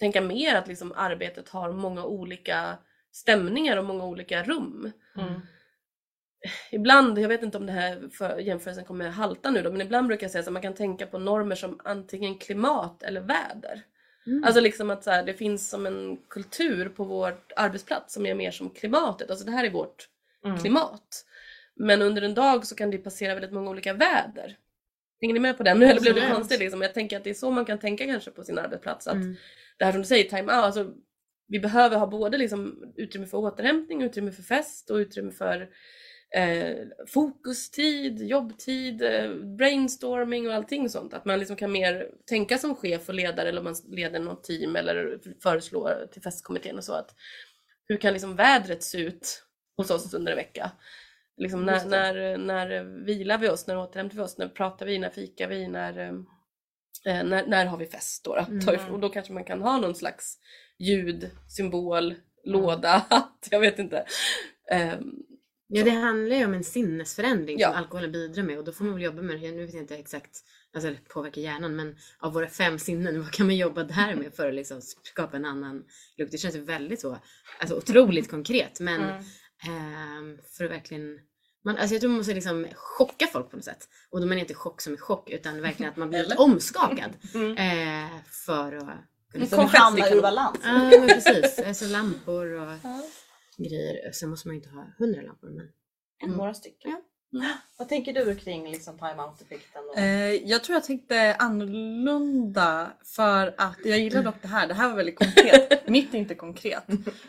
tänka 0.00 0.20
mer 0.20 0.54
att 0.54 0.68
liksom 0.68 0.92
arbetet 0.96 1.48
har 1.48 1.72
många 1.72 2.04
olika 2.04 2.78
stämningar 3.12 3.76
och 3.76 3.84
många 3.84 4.04
olika 4.04 4.42
rum. 4.42 4.92
Mm. 5.16 5.40
Ibland, 6.70 7.18
jag 7.18 7.28
vet 7.28 7.42
inte 7.42 7.58
om 7.58 7.66
det 7.66 7.72
här 7.72 8.08
för, 8.12 8.38
jämförelsen 8.38 8.84
kommer 8.84 9.08
halta 9.08 9.50
nu 9.50 9.62
då, 9.62 9.70
men 9.70 9.80
ibland 9.80 10.06
brukar 10.06 10.24
jag 10.24 10.30
säga 10.30 10.42
att 10.42 10.52
man 10.52 10.62
kan 10.62 10.74
tänka 10.74 11.06
på 11.06 11.18
normer 11.18 11.56
som 11.56 11.80
antingen 11.84 12.38
klimat 12.38 13.02
eller 13.02 13.20
väder. 13.20 13.82
Mm. 14.26 14.44
Alltså 14.44 14.60
liksom 14.60 14.90
att 14.90 15.04
så 15.04 15.10
här, 15.10 15.22
det 15.22 15.34
finns 15.34 15.70
som 15.70 15.86
en 15.86 16.16
kultur 16.28 16.88
på 16.88 17.04
vår 17.04 17.38
arbetsplats 17.56 18.14
som 18.14 18.26
är 18.26 18.34
mer 18.34 18.50
som 18.50 18.70
klimatet. 18.70 19.30
Alltså 19.30 19.46
det 19.46 19.52
här 19.52 19.64
är 19.64 19.70
vårt 19.70 20.08
Mm. 20.44 20.58
klimat. 20.58 21.24
Men 21.74 22.02
under 22.02 22.22
en 22.22 22.34
dag 22.34 22.66
så 22.66 22.74
kan 22.74 22.90
det 22.90 22.98
passera 22.98 23.34
väldigt 23.34 23.52
många 23.52 23.70
olika 23.70 23.92
väder. 23.92 24.56
Hänger 25.22 25.34
ni 25.34 25.40
med 25.40 25.56
på 25.56 25.62
den 25.62 25.78
nu 25.78 25.86
eller 25.86 26.00
blev 26.00 26.14
det 26.14 26.30
konstigt? 26.34 26.58
Liksom? 26.58 26.82
Jag 26.82 26.94
tänker 26.94 27.16
att 27.16 27.24
det 27.24 27.30
är 27.30 27.34
så 27.34 27.50
man 27.50 27.64
kan 27.64 27.78
tänka 27.78 28.06
kanske 28.06 28.30
på 28.30 28.44
sin 28.44 28.58
arbetsplats. 28.58 29.06
Att 29.06 29.14
Mm. 29.14 29.36
Det 29.78 29.84
här 29.84 29.92
som 29.92 30.00
du 30.00 30.06
säger, 30.06 30.24
time 30.24 30.42
out. 30.42 30.50
Alltså, 30.50 30.92
vi 31.48 31.60
behöver 31.60 31.96
ha 31.96 32.06
både 32.06 32.38
liksom 32.38 32.92
utrymme 32.96 33.26
för 33.26 33.38
återhämtning, 33.38 34.02
utrymme 34.02 34.32
för 34.32 34.42
fest 34.42 34.90
och 34.90 34.96
utrymme 34.96 35.32
för 35.32 35.68
eh, 36.36 36.76
fokustid, 37.06 38.22
jobbtid, 38.22 39.02
eh, 39.02 39.34
brainstorming 39.34 40.48
och 40.48 40.54
allting 40.54 40.88
sånt. 40.88 41.14
Att 41.14 41.24
man 41.24 41.38
liksom 41.38 41.56
kan 41.56 41.72
mer 41.72 42.08
tänka 42.26 42.58
som 42.58 42.74
chef 42.74 43.08
och 43.08 43.14
ledare 43.14 43.48
eller 43.48 43.58
om 43.60 43.64
man 43.64 43.74
leder 43.88 44.20
något 44.20 44.44
team 44.44 44.76
eller 44.76 45.18
föreslår 45.42 46.08
till 46.12 46.22
festkommittén 46.22 46.78
och 46.78 46.84
så. 46.84 46.92
att 46.92 47.14
Hur 47.88 47.96
kan 47.96 48.12
liksom 48.12 48.36
vädret 48.36 48.82
se 48.82 48.98
ut 48.98 49.42
hos 49.76 49.90
oss 49.90 50.14
under 50.14 50.32
en 50.32 50.36
vecka? 50.38 50.70
Liksom 51.36 51.64
när, 51.64 51.86
när, 51.86 52.36
när 52.38 52.84
vilar 53.04 53.38
vi 53.38 53.48
oss, 53.48 53.66
när 53.66 53.78
återhämtar 53.78 54.16
vi 54.16 54.22
oss, 54.22 54.38
när 54.38 54.48
pratar 54.48 54.86
vi, 54.86 54.98
när 54.98 55.10
fikar 55.10 55.48
vi, 55.48 55.68
när, 55.68 55.98
eh, 55.98 56.12
eh, 57.18 57.24
när, 57.24 57.46
när 57.46 57.66
har 57.66 57.76
vi 57.78 57.86
fest 57.86 58.24
då? 58.24 58.34
då? 58.34 58.72
Mm. 58.72 58.92
Och 58.92 59.00
då 59.00 59.08
kanske 59.08 59.32
man 59.32 59.44
kan 59.44 59.62
ha 59.62 59.78
någon 59.78 59.94
slags 59.94 60.38
ljud, 60.78 61.30
symbol, 61.48 62.14
låda, 62.44 63.06
hatt, 63.10 63.48
jag 63.50 63.60
vet 63.60 63.78
inte. 63.78 64.04
Ehm, 64.70 65.12
Ja, 65.74 65.84
det 65.84 65.90
handlar 65.90 66.36
ju 66.36 66.44
om 66.44 66.54
en 66.54 66.64
sinnesförändring 66.64 67.58
Ja. 67.58 67.68
som 67.68 67.76
alkoholen 67.78 68.12
bidrar 68.12 68.42
med 68.42 68.58
och 68.58 68.64
då 68.64 68.72
får 68.72 68.84
man 68.84 68.94
väl 68.94 69.02
jobba 69.02 69.22
med 69.22 69.40
det. 69.40 69.52
Nu 69.52 69.64
vet 69.66 69.74
jag 69.74 69.82
inte 69.82 69.96
exakt, 69.96 70.30
alltså 70.74 70.90
det 70.90 71.08
påverkar 71.08 71.42
hjärnan, 71.42 71.76
men 71.76 71.96
av 72.18 72.32
våra 72.32 72.48
fem 72.48 72.78
sinnen, 72.78 73.20
vad 73.22 73.30
kan 73.32 73.46
man 73.46 73.56
jobba 73.56 73.84
där 73.84 74.14
med 74.14 74.34
för 74.34 74.48
att 74.48 74.54
liksom 74.54 74.80
skapa 74.82 75.36
en 75.36 75.44
annan 75.44 75.84
lukt? 76.16 76.32
Det 76.32 76.38
känns 76.38 76.56
väldigt 76.56 77.00
så, 77.00 77.18
alltså 77.58 77.76
otroligt 77.76 78.30
konkret, 78.30 78.80
men 78.80 79.00
Mm. 79.00 79.24
Ehm, 79.68 80.38
för 80.56 80.64
att 80.64 80.70
verkligen 80.70 81.18
man, 81.64 81.76
alltså 81.76 81.94
jag 81.94 82.00
tror 82.00 82.08
man 82.10 82.16
måste 82.18 82.34
liksom 82.34 82.66
chocka 82.74 83.26
folk 83.26 83.50
på 83.50 83.56
något 83.56 83.64
sätt. 83.64 83.88
Och 84.10 84.20
då 84.20 84.26
menar 84.26 84.36
jag 84.36 84.42
inte 84.44 84.54
chock 84.54 84.80
som 84.80 84.92
är 84.92 84.96
chock 84.96 85.30
utan 85.30 85.60
verkligen 85.62 85.90
att 85.90 85.96
man 85.96 86.08
blir 86.08 86.20
Eller? 86.24 86.40
omskakad. 86.40 87.10
Mm. 87.34 87.56
Eh, 87.56 88.10
för 88.46 88.76
att 88.76 88.98
kunna 89.32 89.46
Som 89.46 89.66
hamnar 89.66 90.12
ur 90.16 90.22
balans. 90.22 90.58
Ja 90.64 90.72
men 90.72 91.08
precis, 91.08 91.58
alltså 91.58 91.84
lampor 91.86 92.52
och 92.52 92.72
Ja. 92.82 93.02
grejer. 93.58 94.12
Sen 94.12 94.30
måste 94.30 94.48
man 94.48 94.54
ju 94.54 94.62
inte 94.62 94.70
ha 94.74 94.86
hundra 94.98 95.22
lampor 95.22 95.50
men 95.50 95.68
Mm. 96.24 96.36
Några 96.36 96.54
stycken. 96.54 96.90
Ja. 96.90 97.00
Vad 97.78 97.88
tänker 97.88 98.12
du 98.12 98.34
kring 98.34 98.70
liksom 98.70 98.98
time-out-effekten? 98.98 99.82
och- 99.88 99.98
Eh, 99.98 100.32
jag 100.34 100.64
tror 100.64 100.74
jag 100.74 100.84
tänkte 100.84 101.34
annorlunda 101.38 102.92
för 103.04 103.54
att 103.58 103.78
jag 103.84 103.98
gillar 103.98 104.22
dock 104.22 104.42
det 104.42 104.48
här. 104.48 104.66
Det 104.68 104.74
här 104.74 104.88
var 104.88 104.96
väldigt 104.96 105.18
konkret. 105.18 105.86
Mitt 105.88 106.14
är 106.14 106.18
inte 106.18 106.34
konkret. 106.34 106.84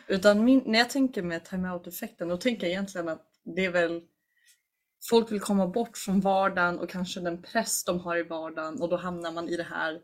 Utan 0.08 0.43
min, 0.45 0.64
när 0.66 0.80
jag 0.80 0.89
tänker 0.89 1.22
med 1.22 1.45
time-out-effekten 1.45 2.28
då 2.28 2.38
tänker 2.38 2.64
jag 2.68 2.72
egentligen 2.72 3.10
att 3.10 3.26
det 3.56 3.66
är 3.66 3.70
väl 3.72 4.01
folk 5.10 5.32
vill 5.32 5.39
komma 5.39 5.68
bort 5.68 5.97
från 5.97 6.20
vardagen 6.22 6.80
och 6.80 6.89
kanske 6.89 7.20
den 7.20 7.41
press 7.41 7.84
de 7.84 7.99
har 7.99 8.18
i 8.18 8.24
vardagen 8.24 8.82
och 8.82 8.89
då 8.89 8.97
hamnar 8.97 9.32
man 9.32 9.49
i 9.49 9.58
det 9.58 9.64
här 9.64 9.99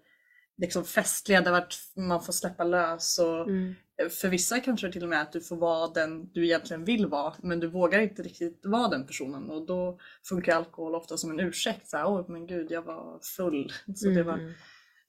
liksom 0.58 0.86
festliga 0.86 1.42
där 1.42 1.66
man 1.96 2.24
får 2.24 2.34
släppa 2.34 2.64
lös 2.64 3.20
och 3.20 3.42
mm. 3.48 3.76
För 4.10 4.30
vissa 4.30 4.60
kanske 4.60 4.88
det 4.88 4.94
till 4.94 5.04
och 5.04 5.10
med 5.10 5.18
är 5.18 5.22
att 5.22 5.32
du 5.32 5.42
får 5.42 5.56
vara 5.56 5.88
den 5.88 6.30
du 6.34 6.46
egentligen 6.46 6.86
vill 6.86 7.06
vara 7.08 7.34
men 7.42 7.60
du 7.60 7.68
vågar 7.68 8.00
inte 8.00 8.24
riktigt 8.24 8.66
vara 8.66 8.88
den 8.88 9.08
personen 9.08 9.50
och 9.50 9.66
då 9.66 10.00
funkar 10.24 10.56
alkohol 10.56 10.96
ofta 10.96 11.18
som 11.18 11.32
en 11.32 11.40
ursäkt. 11.40 11.90
Så 11.90 11.98
här, 11.98 12.08
Åh 12.08 12.26
men 12.28 12.48
gud 12.48 12.72
jag 12.72 12.82
var 12.82 13.20
full. 13.38 13.72
Så 13.96 14.10
det 14.10 14.24
var... 14.24 14.34
Mm. 14.34 14.54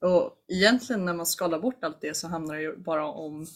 Och 0.01 0.45
egentligen 0.49 1.05
när 1.05 1.15
man 1.15 1.27
skalar 1.27 1.59
bort 1.59 1.85
allt 1.85 2.01
det 2.01 2.17
så 2.17 2.29
handlar 2.29 2.55
det 2.55 2.63
ju 2.63 2.77
bara 2.77 3.07
om 3.07 3.47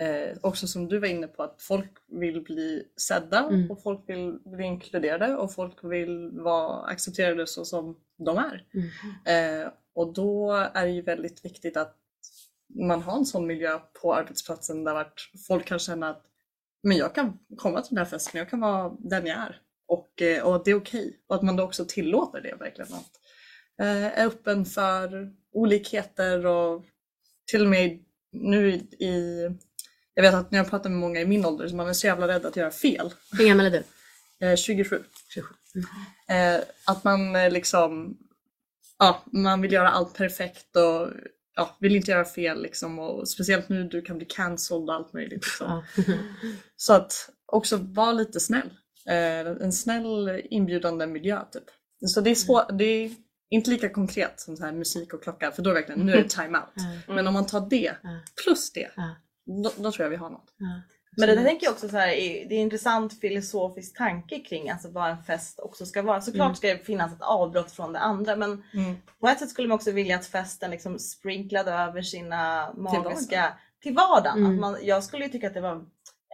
eh, 0.00 0.38
också 0.40 0.66
som 0.66 0.88
du 0.88 0.98
var 0.98 1.08
inne 1.08 1.26
på 1.26 1.42
att 1.42 1.62
folk 1.62 1.90
vill 2.08 2.42
bli 2.42 2.84
sedda 2.96 3.38
Mm. 3.38 3.70
och 3.70 3.82
folk 3.82 4.08
vill 4.08 4.38
bli 4.44 4.64
inkluderade 4.64 5.36
och 5.36 5.54
folk 5.54 5.84
vill 5.84 6.30
vara 6.32 6.86
accepterade 6.86 7.46
så 7.46 7.64
som 7.64 7.96
de 8.18 8.38
är. 8.38 8.66
Mm. 8.74 9.62
Eh, 9.64 9.68
och 9.94 10.12
då 10.12 10.52
är 10.74 10.86
det 10.86 10.92
ju 10.92 11.02
väldigt 11.02 11.44
viktigt 11.44 11.76
att 11.76 11.96
man 12.74 13.02
har 13.02 13.16
en 13.16 13.26
sån 13.26 13.46
miljö 13.46 13.78
på 14.02 14.14
arbetsplatsen 14.14 14.84
där 14.84 15.06
folk 15.48 15.66
kan 15.66 15.78
känna 15.78 16.10
att 16.10 16.26
men 16.82 16.96
jag 16.96 17.14
kan 17.14 17.38
komma 17.56 17.82
till 17.82 17.94
den 17.94 18.04
här 18.04 18.10
festen, 18.10 18.38
jag 18.38 18.50
kan 18.50 18.60
vara 18.60 18.96
den 18.98 19.26
jag 19.26 19.38
är. 19.38 19.60
Och, 19.88 20.22
eh, 20.22 20.42
och 20.42 20.64
det 20.64 20.70
är 20.70 20.74
okej. 20.74 21.18
Och 21.26 21.36
att 21.36 21.42
man 21.42 21.56
då 21.56 21.62
också 21.64 21.84
tillåter 21.84 22.40
det 22.40 22.54
verkligen. 22.54 22.94
Att, 22.94 23.10
eh, 23.80 24.18
är 24.20 24.26
öppen 24.26 24.64
för 24.64 25.32
olikheter 25.52 26.46
och 26.46 26.84
till 27.50 27.62
och 27.62 27.70
med 27.70 28.04
nu 28.32 28.72
i, 28.98 29.48
jag 30.14 30.22
vet 30.22 30.34
att 30.34 30.50
när 30.50 30.58
jag 30.58 30.70
pratar 30.70 30.90
med 30.90 30.98
många 30.98 31.20
i 31.20 31.26
min 31.26 31.46
ålder 31.46 31.68
så 31.68 31.76
man 31.76 31.88
är 31.88 31.92
så 31.92 32.06
jävla 32.06 32.28
rädd 32.28 32.46
att 32.46 32.56
göra 32.56 32.70
fel. 32.70 33.14
Hur 33.38 33.48
gammal 33.48 33.66
är 33.66 33.70
du? 33.70 33.82
Eh, 34.46 34.56
27. 34.56 35.04
27. 35.28 35.54
Eh, 36.28 36.60
att 36.86 37.04
man 37.04 37.36
eh, 37.36 37.50
liksom, 37.50 38.18
ja, 38.98 39.22
man 39.32 39.60
vill 39.60 39.72
göra 39.72 39.90
allt 39.90 40.14
perfekt 40.14 40.76
och 40.76 41.08
ja, 41.54 41.76
vill 41.80 41.96
inte 41.96 42.10
göra 42.10 42.24
fel 42.24 42.62
liksom. 42.62 42.98
Och 42.98 43.28
speciellt 43.28 43.68
nu 43.68 43.84
du 43.84 44.02
kan 44.02 44.16
bli 44.16 44.26
cancelled 44.26 44.88
och 44.88 44.94
allt 44.94 45.12
möjligt. 45.12 45.32
Liksom. 45.32 45.84
Så 46.76 46.92
att 46.92 47.30
också 47.46 47.76
vara 47.76 48.12
lite 48.12 48.40
snäll. 48.40 48.70
Eh, 49.08 49.46
en 49.46 49.72
snäll 49.72 50.42
inbjudande 50.44 51.06
miljö 51.06 51.44
typ. 51.52 51.64
Så 52.06 52.20
det 52.20 52.30
är 52.30 52.34
svårt, 52.34 52.78
det 52.78 52.84
är 52.84 53.10
inte 53.50 53.70
lika 53.70 53.88
konkret 53.88 54.40
som 54.40 54.56
så 54.56 54.64
här 54.64 54.72
musik 54.72 55.14
och 55.14 55.22
klocka 55.22 55.52
för 55.52 55.62
då 55.62 55.70
är 55.70 55.74
det 55.74 55.80
verkligen, 55.80 56.06
nu 56.06 56.12
är 56.12 56.22
det 56.22 56.28
time-out. 56.28 56.72
Ja. 57.06 57.14
Men 57.14 57.26
om 57.26 57.34
man 57.34 57.46
tar 57.46 57.68
det 57.70 57.96
plus 58.44 58.72
det, 58.72 58.90
då, 59.62 59.72
då 59.76 59.92
tror 59.92 60.04
jag 60.04 60.10
vi 60.10 60.16
har 60.16 60.30
något. 60.30 60.54
Men 61.16 61.28
det 61.28 61.34
där 61.34 61.44
tänker 61.44 61.66
jag 61.66 61.72
också 61.72 61.88
så 61.88 61.96
här, 61.96 62.08
är- 62.08 62.48
det 62.48 62.54
är 62.54 62.58
en 62.58 62.62
intressant 62.62 63.20
filosofisk 63.20 63.96
tanke 63.98 64.38
kring 64.38 64.70
alltså 64.70 64.88
vad 64.88 65.10
en 65.10 65.22
fest 65.24 65.60
också 65.60 65.86
ska 65.86 66.02
vara. 66.02 66.20
Såklart 66.20 66.44
Mm. 66.46 66.54
ska 66.54 66.68
det 66.68 66.86
finnas 66.86 67.12
ett 67.12 67.22
avbrott 67.22 67.72
från 67.72 67.92
det 67.92 67.98
andra 67.98 68.36
men 68.36 68.64
på 69.20 69.28
ett 69.28 69.38
sätt 69.38 69.50
skulle 69.50 69.68
man 69.68 69.74
också 69.74 69.90
vilja 69.90 70.16
att 70.16 70.26
festen 70.26 70.70
liksom 70.70 70.98
sprinklade 70.98 71.70
över 71.72 72.02
sina 72.02 72.72
magiska 72.76 73.54
till 73.82 73.94
vardagen. 73.94 74.38
Mm. 74.38 74.52
Att 74.54 74.60
man, 74.60 74.76
jag 74.82 75.04
skulle 75.04 75.24
ju 75.24 75.30
tycka 75.32 75.46
att 75.46 75.54
det 75.54 75.60
var 75.60 75.84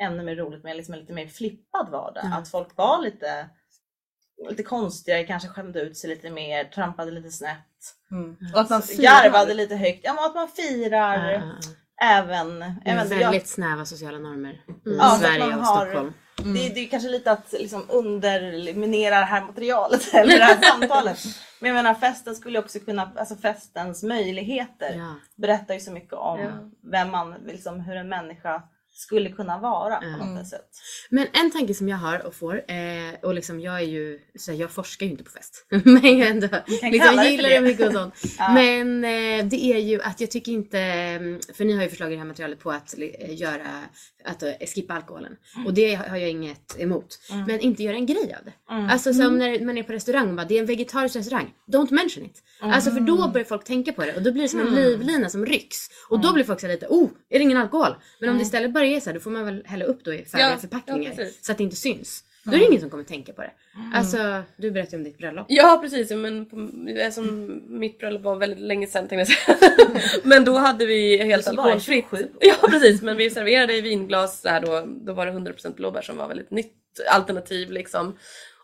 ännu 0.03 0.23
mer 0.23 0.37
roligt 0.37 0.65
med 0.65 0.77
liksom 0.77 0.95
en 0.95 1.01
lite 1.01 1.13
mer 1.13 1.27
flippad 1.29 1.89
vardag. 1.91 2.25
Mm. 2.25 2.39
Att 2.39 2.49
folk 2.49 2.77
var 2.77 3.03
lite, 3.03 3.49
lite 4.51 4.63
konstigare, 4.63 5.25
kanske 5.25 5.49
skämde 5.49 5.81
ut 5.81 5.97
sig 5.97 6.11
lite 6.11 6.31
mer, 6.31 6.65
trampade 6.65 7.11
lite 7.11 7.31
snett. 7.31 7.95
Mm. 8.11 8.37
Och 8.55 8.61
att 8.61 8.71
man 8.71 8.83
firar. 8.83 9.03
Garvade 9.25 9.55
lite 9.55 9.77
högt. 9.77 10.01
Ja, 10.05 10.27
att 10.27 10.35
man 10.35 10.49
firar 10.49 11.25
Ja, 11.25 11.33
ja, 11.33 11.41
ja. 11.63 11.69
Även... 12.03 12.63
Även 12.85 13.09
väldigt 13.09 13.21
jag, 13.21 13.47
snäva 13.47 13.85
sociala 13.85 14.19
normer 14.19 14.51
i 14.53 14.97
Ja, 14.99 15.17
Sverige 15.21 15.45
och 15.45 15.53
har- 15.65 15.85
Stockholm. 15.87 16.13
Mm. 16.41 16.55
Det, 16.55 16.69
det 16.69 16.81
är 16.81 16.89
kanske 16.89 17.09
lite 17.09 17.31
att 17.33 17.53
liksom 17.53 17.85
underminera 17.89 19.19
det 19.19 19.25
här 19.25 19.41
materialet 19.41 20.09
eller 20.15 20.39
det 20.39 20.45
här 20.45 20.63
samtalet. 20.63 21.19
Men 21.61 21.69
jag 21.69 21.75
menar 21.75 21.95
festen 21.95 22.35
skulle 22.37 22.59
också 22.59 22.79
kunna, 22.81 23.13
alltså 23.17 23.37
festens 23.37 24.03
möjligheter 24.03 24.95
Ja. 24.97 25.15
berättar 25.37 25.75
ju 25.75 25.81
så 25.81 25.93
mycket 25.93 26.13
om 26.13 26.41
Ja. 26.41 26.51
vem 26.91 27.11
man, 27.11 27.35
liksom, 27.47 27.81
hur 27.81 27.97
en 27.97 28.09
människa 28.09 28.63
skulle 28.99 29.31
kunna 29.31 29.59
vara 29.59 29.97
på 29.97 30.05
Mm. 30.07 30.35
något 30.35 30.49
sätt. 30.49 30.69
Men 31.11 31.27
en 31.33 31.51
tanke 31.51 31.75
som 31.75 31.89
jag 31.89 31.97
har 31.97 32.27
och 32.27 32.35
får, 32.35 32.55
eh, 32.55 33.15
och 33.23 33.35
liksom 33.35 33.61
jag 33.61 33.75
är 33.75 33.85
ju, 33.85 34.19
så 34.39 34.53
här, 34.53 34.59
jag 34.59 34.71
forskar 34.71 35.07
ju 35.07 35.13
inte 35.13 35.25
på 35.25 35.31
fest. 35.31 35.67
men 35.85 36.19
jag 36.19 36.29
ändå 36.29 36.49
liksom, 36.83 37.25
gillar 37.25 37.49
det. 37.49 37.61
mycket 37.61 37.87
och 37.87 37.93
sånt. 37.93 38.15
Ja. 38.39 38.53
Men 38.55 39.05
eh, 39.05 39.47
det 39.47 39.65
är 39.65 39.79
ju 39.79 40.03
att 40.03 40.21
jag 40.21 40.31
tycker 40.31 40.53
inte, 40.53 40.79
mm, 40.81 41.41
för 41.55 41.65
ni 41.65 41.73
har 41.77 41.83
ju 41.83 41.89
förslag 41.89 42.09
i 42.09 42.15
det 42.15 42.19
här 42.19 42.27
materialet 42.27 42.59
på 42.61 42.71
att 42.71 42.95
eh, 42.99 43.35
göra, 43.41 43.83
att 44.25 44.43
eh, 44.43 44.51
skippa 44.75 44.95
alkoholen. 44.95 45.37
Och 45.67 45.75
det 45.75 45.95
har 45.95 46.17
jag 46.17 46.31
inget 46.31 46.81
emot. 46.81 47.19
Mm. 47.33 47.45
Men 47.47 47.61
inte 47.61 47.83
göra 47.83 47.97
en 47.97 48.07
grej 48.07 48.37
av 48.39 48.45
det. 48.45 48.75
Mm. 48.75 48.91
Alltså 48.91 49.15
som 49.15 49.39
när 49.39 49.65
man 49.65 49.79
är 49.79 49.83
på 49.83 49.93
restaurang 49.93 50.29
och 50.29 50.35
bara, 50.35 50.45
det 50.47 50.55
är 50.55 50.61
en 50.61 50.67
vegetarisk 50.67 51.17
restaurang. 51.17 51.51
Don't 51.73 51.93
mention 51.93 52.25
it. 52.25 52.43
Alltså 52.61 52.91
för 52.91 53.01
då 53.01 53.29
börjar 53.29 53.45
folk 53.45 53.65
tänka 53.65 53.93
på 53.93 54.05
det 54.05 54.15
och 54.17 54.23
då 54.23 54.33
blir 54.33 54.43
det 54.43 54.49
som 54.49 54.61
en 54.61 54.67
Mm. 54.69 54.79
livlina 54.85 55.29
som 55.29 55.47
rycks. 55.47 55.79
Och 56.11 56.21
då 56.21 56.33
blir 56.33 56.45
folk 56.45 56.61
så 56.61 56.67
här 56.67 56.75
lite, 56.75 56.87
oh, 56.87 57.09
är 57.31 57.39
det 57.39 57.43
ingen 57.43 57.59
alkohol? 57.59 57.95
Men 58.21 58.29
om 58.29 58.35
Mm. 58.35 58.39
det 58.39 58.43
istället 58.43 58.73
bara 58.73 58.85
här, 58.89 59.13
då 59.13 59.21
får 59.21 59.31
man 59.31 59.45
väl 59.45 59.63
hälla 59.67 59.85
upp 59.85 60.05
då 60.05 60.15
i 60.15 60.25
färdiga 60.25 60.51
Ja, 60.51 60.57
förpackningar. 60.57 61.15
ja, 61.19 61.25
så 61.43 61.53
att 61.53 61.59
det 61.59 61.65
inte 61.65 61.77
syns. 61.77 62.25
Då 62.45 62.53
är 62.55 62.59
det 62.59 62.65
ingen 62.65 62.81
som 62.81 62.91
kommer 62.91 63.05
tänka 63.05 63.33
på 63.33 63.43
det. 63.43 63.51
Alltså, 63.95 64.43
du 64.57 64.71
berättade 64.71 64.97
om 64.97 65.05
ditt 65.05 65.19
bröllop. 65.19 65.47
Ja 65.49 65.79
precis, 65.83 66.11
men 66.11 66.47
på, 66.47 66.69
eftersom 66.97 67.61
mitt 67.69 67.99
bröllop 67.99 68.23
var 68.23 68.37
väldigt 68.37 68.59
länge 68.59 68.87
sedan 68.87 69.09
tänkte 69.09 69.35
jag 69.35 69.59
säga. 69.59 70.01
Men 70.25 70.45
då 70.45 70.53
hade 70.59 70.87
vi 70.87 71.17
helt 71.25 71.49
alkoholfritt. 71.49 72.05
27. 72.11 72.29
Ja 72.41 72.55
precis, 72.71 73.03
men 73.03 73.17
vi 73.17 73.31
serverade 73.31 73.75
i 73.77 73.81
vinglas 73.81 74.41
så 74.41 74.49
här 74.49 74.61
då, 74.61 74.85
då 74.87 75.13
var 75.13 75.27
det 75.27 75.33
100% 75.33 75.75
blåbär 75.75 76.03
som 76.03 76.17
var 76.17 76.29
väldigt 76.29 76.51
nytt 76.51 76.75
alternativ 77.11 77.71
liksom. 77.71 78.17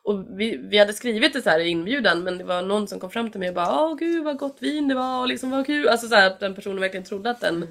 Och 0.02 0.26
vi, 0.38 0.56
vi 0.56 0.78
hade 0.78 0.92
skrivit 0.92 1.32
det 1.32 1.42
så 1.42 1.50
här 1.50 1.60
i 1.60 1.68
inbjudan 1.68 2.22
men 2.24 2.38
det 2.38 2.44
var 2.44 2.62
någon 2.62 2.88
som 2.88 3.00
kom 3.00 3.10
fram 3.10 3.30
till 3.30 3.40
mig 3.40 3.48
och 3.48 3.54
bara 3.54 3.80
åh 3.80 3.96
gud 3.96 4.24
vad 4.24 4.38
gott 4.38 4.56
vin 4.60 4.88
det 4.88 4.94
var 4.94 5.20
och 5.20 5.28
liksom 5.28 5.50
vad 5.50 5.66
kul. 5.66 5.88
Alltså 5.88 6.08
så 6.08 6.14
här, 6.14 6.26
att 6.26 6.40
den 6.40 6.54
personen 6.54 6.80
verkligen 6.80 7.04
trodde 7.04 7.30
att 7.30 7.40
den 7.40 7.68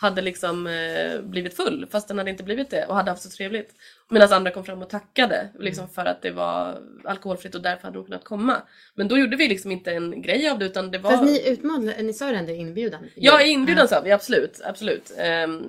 hade 0.00 0.22
liksom 0.22 0.66
eh, 0.66 1.20
blivit 1.20 1.56
full 1.56 1.86
fast 1.90 2.08
den 2.08 2.18
hade 2.18 2.30
inte 2.30 2.44
blivit 2.44 2.70
det 2.70 2.86
och 2.86 2.94
hade 2.94 3.10
haft 3.10 3.22
så 3.22 3.30
trevligt. 3.30 3.74
Medan 4.08 4.32
andra 4.32 4.50
kom 4.50 4.64
fram 4.64 4.82
och 4.82 4.90
tackade 4.90 5.48
liksom 5.58 5.88
för 5.88 6.04
att 6.04 6.22
det 6.22 6.30
var 6.30 6.82
alkoholfritt 7.04 7.54
och 7.54 7.62
därför 7.62 7.82
hade 7.82 7.98
de 7.98 8.04
kunnat 8.04 8.24
komma. 8.24 8.62
Men 8.94 9.08
då 9.08 9.18
gjorde 9.18 9.36
vi 9.36 9.48
liksom 9.48 9.70
inte 9.70 9.92
en 9.92 10.22
grej 10.22 10.48
av 10.48 10.58
det 10.58 10.64
utan 10.64 10.90
det 10.90 10.98
var... 10.98 11.10
Fast 11.10 11.24
ni 11.24 11.48
utmanade, 11.48 12.02
ni 12.02 12.12
sa 12.12 12.30
det 12.30 12.36
ändå 12.36 12.52
inbjudan. 12.52 13.06
Ja, 13.14 13.42
inbjudan 13.42 13.88
sa 13.88 14.00
vi 14.00 14.12
absolut, 14.12 14.60
absolut. 14.64 15.12
Ehm, 15.18 15.66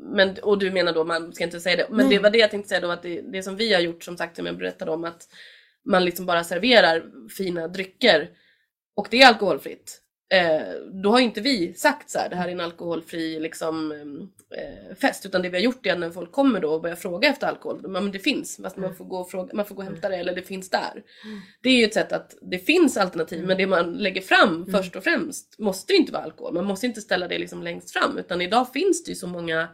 men, 0.00 0.36
och 0.42 0.58
du 0.58 0.70
menar 0.70 0.92
då, 0.92 1.04
man 1.04 1.32
ska 1.32 1.44
inte 1.44 1.60
säga 1.60 1.76
det. 1.76 1.86
Men 1.90 2.06
Nej. 2.06 2.16
det 2.16 2.22
var 2.22 2.30
det 2.30 2.38
jag 2.38 2.50
tänkte 2.50 2.68
säga 2.68 2.80
då 2.80 2.90
att 2.90 3.02
det, 3.02 3.20
det 3.20 3.42
som 3.42 3.56
vi 3.56 3.74
har 3.74 3.80
gjort 3.80 4.04
som 4.04 4.16
sagt 4.16 4.36
som 4.36 4.46
jag 4.46 4.58
berättade 4.58 4.90
om 4.90 5.04
att 5.04 5.28
man 5.84 6.04
liksom 6.04 6.26
bara 6.26 6.44
serverar 6.44 7.04
fina 7.36 7.68
drycker 7.68 8.28
och 8.96 9.08
det 9.10 9.22
är 9.22 9.28
alkoholfritt. 9.28 10.02
Eh, 10.30 10.74
då 11.02 11.10
har 11.10 11.20
inte 11.20 11.40
vi 11.40 11.74
sagt 11.74 12.10
så 12.10 12.18
här, 12.18 12.28
det 12.28 12.36
här 12.36 12.48
är 12.48 12.52
en 12.52 12.60
alkoholfri 12.60 13.40
liksom, 13.40 13.92
eh, 14.56 14.96
fest. 14.96 15.26
Utan 15.26 15.42
det 15.42 15.48
vi 15.48 15.56
har 15.56 15.64
gjort 15.64 15.86
är 15.86 15.92
att 15.92 15.98
när 15.98 16.10
folk 16.10 16.32
kommer 16.32 16.60
då 16.60 16.70
och 16.70 16.82
börjar 16.82 16.96
fråga 16.96 17.28
efter 17.28 17.46
alkohol, 17.46 17.82
då, 17.82 17.88
men 17.88 18.12
det 18.12 18.18
finns. 18.18 18.60
Fast 18.62 18.76
man, 18.76 18.94
får 18.94 19.04
gå 19.04 19.18
och 19.18 19.30
fråga, 19.30 19.54
man 19.54 19.64
får 19.64 19.74
gå 19.74 19.82
och 19.82 19.88
hämta 19.88 20.08
det 20.08 20.16
eller 20.16 20.34
det 20.34 20.42
finns 20.42 20.70
där. 20.70 21.02
Det 21.62 21.68
är 21.68 21.74
ju 21.74 21.84
ett 21.84 21.94
sätt 21.94 22.12
att 22.12 22.34
det 22.42 22.58
finns 22.58 22.96
alternativ 22.96 23.46
men 23.46 23.56
det 23.56 23.66
man 23.66 23.92
lägger 23.92 24.20
fram 24.20 24.66
först 24.66 24.96
och 24.96 25.04
främst 25.04 25.58
måste 25.58 25.92
ju 25.92 25.98
inte 25.98 26.12
vara 26.12 26.22
alkohol. 26.22 26.54
Man 26.54 26.64
måste 26.64 26.86
inte 26.86 27.00
ställa 27.00 27.28
det 27.28 27.38
liksom 27.38 27.62
längst 27.62 27.90
fram 27.90 28.18
utan 28.18 28.40
idag 28.40 28.72
finns 28.72 29.04
det 29.04 29.10
ju 29.10 29.16
så 29.16 29.26
många 29.26 29.68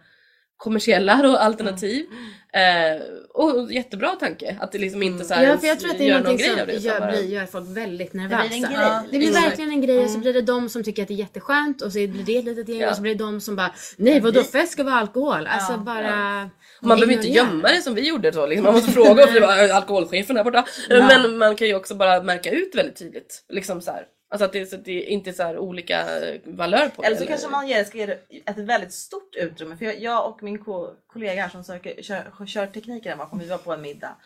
kommersiella 0.65 1.17
då, 1.23 1.37
alternativ. 1.37 2.07
Eh, 2.53 3.03
och 3.35 3.73
jättebra 3.73 4.09
tanke 4.21 4.57
att 4.61 4.73
det 4.73 4.79
liksom 4.79 5.03
inte 5.03 5.25
så 5.25 5.35
här 5.35 5.43
Ja, 5.47 5.59
för 5.59 5.67
jag 5.67 5.81
tror 5.81 5.91
att 5.91 5.99
det 5.99 6.05
är 6.05 6.09
gör 6.09 6.15
någon 6.15 6.23
någonting 6.23 6.47
grej 6.47 6.57
som 6.57 6.61
av 6.61 6.67
det. 6.67 6.75
gör, 6.77 7.01
bara- 7.01 7.11
blir, 7.11 7.23
gör 7.23 7.47
folk 7.47 7.77
väldigt 7.77 8.13
Det 8.13 8.19
nervösa. 8.19 8.43
blir 8.49 8.55
en 8.57 8.63
grej. 8.63 8.73
Ja, 8.75 9.03
Det 9.11 9.19
blir 9.19 9.29
Exakt. 9.29 9.47
verkligen 9.47 9.71
en 9.71 9.81
grej 9.81 9.99
och 9.99 10.05
så 10.05 10.11
Mm. 10.11 10.21
blir 10.21 10.33
det 10.33 10.43
de 10.43 10.69
som 10.69 10.85
tycker 10.85 11.03
att 11.03 11.09
det 11.09 11.15
är 11.15 11.17
jätteskönt 11.17 11.83
och 11.83 11.93
så 11.93 11.99
blir 11.99 12.25
det 12.27 12.37
ett 12.39 12.45
litet 12.45 12.69
gäng 12.69 12.81
Ja. 12.81 12.91
och 12.91 12.97
så 12.97 13.03
blir 13.03 13.15
det 13.15 13.25
de 13.25 13.41
som 13.41 13.57
bara 13.57 13.75
Nej 13.97 14.21
vadå 14.21 14.43
fest 14.43 14.73
ska 14.73 14.85
vara 14.85 14.95
alkohol? 14.95 15.47
Alltså 15.47 15.73
Ja, 15.73 15.79
bara... 15.79 16.51
Man 16.81 16.99
behöver 16.99 17.13
inte 17.13 17.29
gömma 17.29 17.69
det 17.69 17.83
som 17.83 17.95
vi 17.95 18.09
gjorde 18.09 18.33
så. 18.33 18.47
Liksom. 18.47 18.65
Man 18.65 18.75
måste 18.75 18.93
fråga 18.93 19.25
och 19.25 19.33
det 19.35 19.41
var 19.41 19.69
alkoholchefen 19.69 20.37
där 20.37 20.45
borta. 20.45 20.65
Ja. 20.89 21.07
Men 21.09 21.39
man 21.39 21.57
kan 21.57 21.67
ju 21.69 21.75
också 21.75 21.95
bara 21.95 22.23
märka 22.23 22.51
ut 22.51 22.75
väldigt 22.75 22.97
tydligt. 22.97 23.45
Liksom 23.49 23.81
så 23.81 23.91
här. 23.91 24.03
Alltså 24.35 24.45
att 24.45 24.53
det, 24.53 24.61
är 24.61 24.67
så 24.67 24.77
att 24.77 24.85
det 24.85 25.07
är 25.07 25.11
inte 25.11 25.33
så 25.33 25.43
här 25.43 25.59
olika 25.59 26.05
valör 26.45 26.89
på 26.89 27.03
Eller 27.03 27.17
så 27.17 27.23
det. 27.23 27.29
kanske 27.29 27.49
man 27.49 27.69
ger, 27.69 27.85
ska 27.85 27.99
ge 27.99 28.07
det 28.07 28.19
ett 28.47 28.59
väldigt 28.59 28.93
stort 28.93 29.35
utrymme. 29.37 29.77
För 29.77 29.85
jag, 29.85 30.01
jag 30.01 30.29
och 30.29 30.43
min 30.43 30.59
ko- 30.65 30.95
kollega 31.07 31.43
här 31.43 31.49
som 31.49 31.65
söker, 31.65 32.03
kör, 32.03 32.47
kör 32.47 32.67
tekniker 32.67 33.11
där 33.11 33.17
bakom, 33.17 33.39
vi 33.39 33.49
var 33.49 33.59
på 33.59 33.73
en 33.73 33.83
middag. 33.83 34.17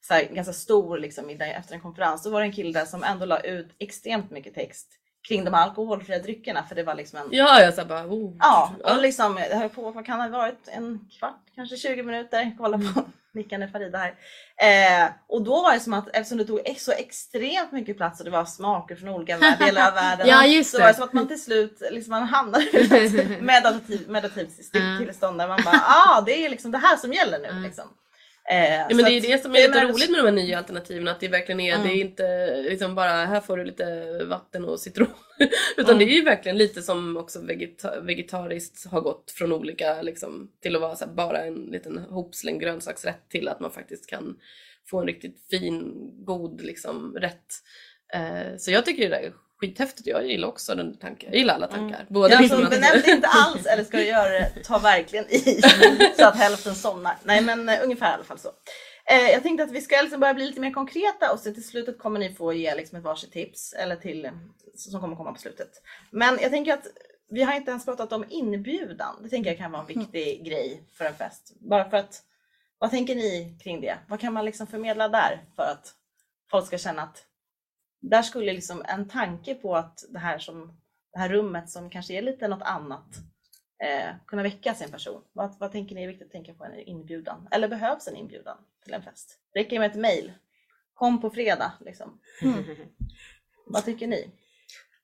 Så 0.00 0.14
här, 0.14 0.24
ganska 0.24 0.52
stor 0.52 0.98
liksom, 0.98 1.26
middag 1.26 1.46
efter 1.46 1.74
en 1.74 1.80
konferens. 1.80 2.22
Då 2.22 2.30
var 2.30 2.40
det 2.40 2.46
en 2.46 2.52
kille 2.52 2.78
där 2.78 2.84
som 2.86 3.04
ändå 3.04 3.24
la 3.26 3.40
ut 3.40 3.68
extremt 3.78 4.30
mycket 4.30 4.54
text 4.54 4.88
kring 5.28 5.44
de 5.44 5.54
alkoholfria 5.54 6.18
dryckerna. 6.18 6.62
För 6.68 6.74
det 6.74 6.82
var 6.82 6.94
liksom 6.94 7.18
en 7.18 7.28
Ja, 7.30 7.60
jag 7.60 7.74
sa 7.74 7.84
bara 7.84 8.06
oh. 8.06 8.36
Ja, 8.38 8.72
och 8.84 8.98
liksom, 9.02 9.34
det 9.34 9.56
höll 9.56 9.68
på, 9.68 9.90
vad 9.90 10.06
kan 10.06 10.18
det 10.18 10.24
ha 10.24 10.30
varit? 10.38 10.68
En 10.68 11.08
kvart, 11.18 11.40
kanske 11.54 11.76
20 11.76 12.02
minuter. 12.02 12.52
Kolla 12.58 12.78
på 12.78 13.02
nickande 13.34 13.68
Farida 13.68 13.98
här. 13.98 14.14
Eh, 15.04 15.10
och 15.28 15.42
då 15.42 15.62
var 15.62 15.72
det 15.74 15.80
som 15.80 15.92
att 15.94 16.08
eftersom 16.08 16.38
det 16.38 16.44
tog 16.44 16.60
ex- 16.64 16.84
så 16.84 16.92
extremt 16.92 17.72
mycket 17.72 17.96
plats 17.96 18.20
och 18.20 18.24
det 18.24 18.30
var 18.30 18.44
smaker 18.44 18.96
från 18.96 19.08
olika 19.08 19.38
delar 19.58 19.88
av 19.88 19.94
världen. 19.94 20.26
Ja, 20.28 20.64
så 20.64 20.78
var 20.78 20.86
det 20.86 20.90
det. 20.92 20.94
som 20.94 21.04
att 21.04 21.12
man 21.12 21.28
till 21.28 21.42
slut 21.42 21.82
liksom, 21.90 22.10
man 22.10 22.22
hamnade 22.22 22.64
i 22.64 23.06
ett 23.06 23.40
meditativ, 23.42 24.10
meditativt 24.10 24.70
Ja. 24.72 24.98
tillstånd 24.98 25.38
där 25.38 25.48
man 25.48 25.60
bara 25.64 25.82
ah, 25.86 26.20
det 26.20 26.44
är 26.46 26.48
liksom 26.50 26.70
det 26.70 26.78
här 26.78 26.96
som 26.96 27.12
gäller 27.12 27.38
nu. 27.38 27.60
Liksom. 27.62 27.84
Eh, 28.50 28.74
Ja, 28.74 28.86
men 28.88 28.96
det 28.96 29.10
är 29.10 29.14
ju 29.14 29.20
det 29.20 29.42
som 29.42 29.50
är 29.54 29.58
lite 29.58 29.70
men- 29.70 29.88
roligt 29.88 30.10
med 30.10 30.18
de 30.20 30.24
här 30.24 30.32
nya 30.32 30.58
alternativen. 30.58 31.08
Att 31.08 31.20
det 31.20 31.28
verkligen 31.28 31.60
är, 31.60 31.74
Mm. 31.74 31.86
det 31.88 31.94
är 31.94 32.00
inte 32.00 32.56
liksom 32.62 32.94
bara 32.94 33.10
här 33.10 33.40
får 33.40 33.56
du 33.56 33.64
lite 33.64 34.04
vatten 34.24 34.64
och 34.64 34.80
citron. 34.80 35.06
Utan 35.76 35.94
Mm. 35.94 35.98
det 36.06 36.12
är 36.12 36.16
ju 36.16 36.24
verkligen 36.24 36.58
lite 36.58 36.82
som 36.82 37.16
också 37.16 37.40
vegeta- 37.40 38.00
vegetariskt 38.00 38.86
har 38.90 39.00
gått 39.00 39.30
från 39.30 39.52
olika 39.52 40.02
liksom, 40.02 40.50
till 40.62 40.74
att 40.76 40.80
vara 40.82 40.94
här, 41.00 41.06
bara 41.06 41.42
en 41.44 41.54
liten 41.54 41.98
hopslängd 41.98 42.60
grönsaksrätt 42.60 43.28
till 43.30 43.48
att 43.48 43.60
man 43.60 43.70
faktiskt 43.70 44.06
kan 44.06 44.36
få 44.90 45.00
en 45.00 45.06
riktigt 45.06 45.46
fin, 45.50 45.92
god 46.24 46.60
liksom, 46.62 47.16
rätt. 47.20 47.46
Eh, 48.14 48.56
så 48.58 48.70
jag 48.70 48.84
tycker 48.84 49.02
det 49.02 49.16
där 49.16 49.22
är 49.22 49.32
skithäftigt. 49.60 50.06
Jag 50.06 50.26
gillar 50.26 50.48
också 50.48 50.74
den 50.74 50.96
tanken. 50.98 51.28
Jag 51.32 51.38
gillar 51.38 51.54
alla 51.54 51.66
tankar. 51.66 52.06
Både 52.08 52.34
Ja, 52.34 52.40
liksom 52.40 52.58
så 52.58 52.64
att- 52.64 52.70
benämn 52.70 53.02
det 53.04 53.10
inte 53.10 53.28
alls 53.28 53.66
eller 53.66 53.84
ska 53.84 53.96
du 53.96 54.04
göra 54.04 54.28
det, 54.28 54.52
ta 54.64 54.78
verkligen 54.78 55.24
i 55.30 55.60
så 56.18 56.24
att 56.26 56.36
hälften 56.36 56.74
somnar. 56.74 57.16
Nej 57.24 57.42
men 57.42 57.68
eh, 57.68 57.78
ungefär 57.82 58.10
i 58.10 58.14
alla 58.14 58.24
fall 58.24 58.38
så. 58.38 58.48
Eh, 59.10 59.30
jag 59.30 59.42
tänkte 59.42 59.64
att 59.64 59.70
vi 59.70 59.80
ska 59.80 60.00
liksom 60.02 60.20
börja 60.20 60.34
bli 60.34 60.46
lite 60.46 60.60
mer 60.60 60.70
konkreta 60.70 61.32
och 61.32 61.38
sen 61.40 61.54
till 61.54 61.66
slutet 61.68 61.98
kommer 61.98 62.20
ni 62.20 62.34
få 62.34 62.52
ge 62.52 62.74
liksom 62.74 62.98
ett 62.98 63.04
varsitt 63.04 63.32
tips 63.32 63.72
eller 63.72 63.96
till 63.96 64.30
som 64.74 65.00
kommer 65.00 65.16
komma 65.16 65.32
på 65.32 65.38
slutet. 65.40 65.70
Men 66.10 66.38
jag 66.42 66.50
tänker 66.50 66.72
att 66.74 66.86
vi 67.30 67.42
har 67.42 67.54
inte 67.54 67.70
ens 67.70 67.84
pratat 67.84 68.12
om 68.12 68.24
inbjudan. 68.28 69.16
Det 69.22 69.28
tänker 69.28 69.50
jag 69.50 69.58
kan 69.58 69.72
vara 69.72 69.82
en 69.82 69.86
viktig 69.98 70.44
grej 70.46 70.82
för 70.98 71.04
en 71.04 71.14
fest. 71.14 71.52
Bara 71.60 71.90
för 71.90 71.96
att, 71.96 72.22
vad 72.78 72.90
tänker 72.90 73.14
ni 73.14 73.58
kring 73.62 73.80
det? 73.80 73.98
Vad 74.08 74.20
kan 74.20 74.32
man 74.32 74.44
liksom 74.44 74.66
förmedla 74.66 75.08
där 75.08 75.40
för 75.56 75.62
att 75.62 75.92
folk 76.50 76.66
ska 76.66 76.78
känna 76.78 77.02
att 77.02 77.24
där 78.00 78.22
skulle 78.22 78.52
liksom 78.52 78.82
en 78.88 79.08
tanke 79.08 79.54
på 79.54 79.76
att 79.76 80.04
det 80.08 80.18
här, 80.18 80.38
som, 80.38 80.78
det 81.12 81.18
här 81.18 81.28
rummet 81.28 81.70
som 81.70 81.90
kanske 81.90 82.14
är 82.14 82.22
lite 82.22 82.48
något 82.48 82.62
annat 82.62 83.16
eh, 83.84 84.14
kunna 84.26 84.42
väcka 84.42 84.74
sin 84.74 84.90
person. 84.90 85.22
Vad, 85.32 85.58
vad 85.58 85.72
tänker 85.72 85.94
ni 85.94 86.02
är 86.02 86.08
viktigt 86.08 86.26
att 86.26 86.32
tänka 86.32 86.54
på 86.54 86.64
en 86.64 86.80
inbjudan? 86.80 87.48
Eller 87.50 87.68
behövs 87.68 88.08
en 88.08 88.16
inbjudan 88.16 88.56
till 88.84 88.94
en 88.94 89.02
fest? 89.02 89.38
Räcker 89.54 89.70
det 89.70 89.78
med 89.78 89.90
ett 89.90 89.96
mail? 89.96 90.32
Kom 90.94 91.20
på 91.20 91.30
fredag 91.30 91.72
liksom. 91.80 92.20
Vad 93.66 93.84
tycker 93.84 94.06
ni? 94.06 94.30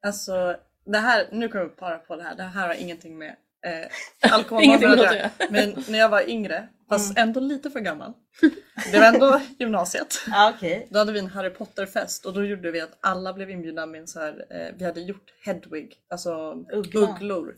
Alltså, 0.00 0.56
det 0.84 0.98
här, 0.98 1.28
nu 1.32 1.48
kommer 1.48 1.64
jag 1.64 1.74
bara 1.76 1.98
på 1.98 2.16
det 2.16 2.22
här. 2.22 2.34
Det 2.34 2.42
här 2.42 2.68
har 2.68 2.74
ingenting 2.74 3.18
med 3.18 3.36
eh, 3.66 3.86
alkohol 4.32 4.74
att 4.74 4.82
göra. 4.82 5.30
Men 5.50 5.84
när 5.88 5.98
jag 5.98 6.08
var 6.08 6.28
yngre, 6.28 6.68
fast 6.94 7.10
Mm. 7.18 7.28
ändå 7.28 7.40
lite 7.40 7.70
för 7.70 7.80
gammal. 7.80 8.12
Det 8.92 8.98
var 8.98 9.06
ändå 9.06 9.40
gymnasiet. 9.58 10.14
Ja, 10.30 10.52
okej. 10.56 10.86
Då 10.90 10.98
hade 10.98 11.12
vi 11.12 11.18
en 11.18 11.26
Harry 11.26 11.50
Potter-fest 11.50 12.26
och 12.26 12.32
då 12.34 12.44
gjorde 12.44 12.70
vi 12.70 12.80
att 12.80 12.98
alla 13.00 13.32
blev 13.32 13.50
inbjudna 13.50 13.86
med 13.86 14.00
en 14.00 14.06
så 14.06 14.20
här, 14.20 14.44
eh, 14.50 14.74
vi 14.78 14.84
hade 14.84 15.00
gjort 15.00 15.26
Hedwig, 15.44 15.96
alltså 16.10 16.54
Uggla. 16.72 17.00
ugglor. 17.00 17.54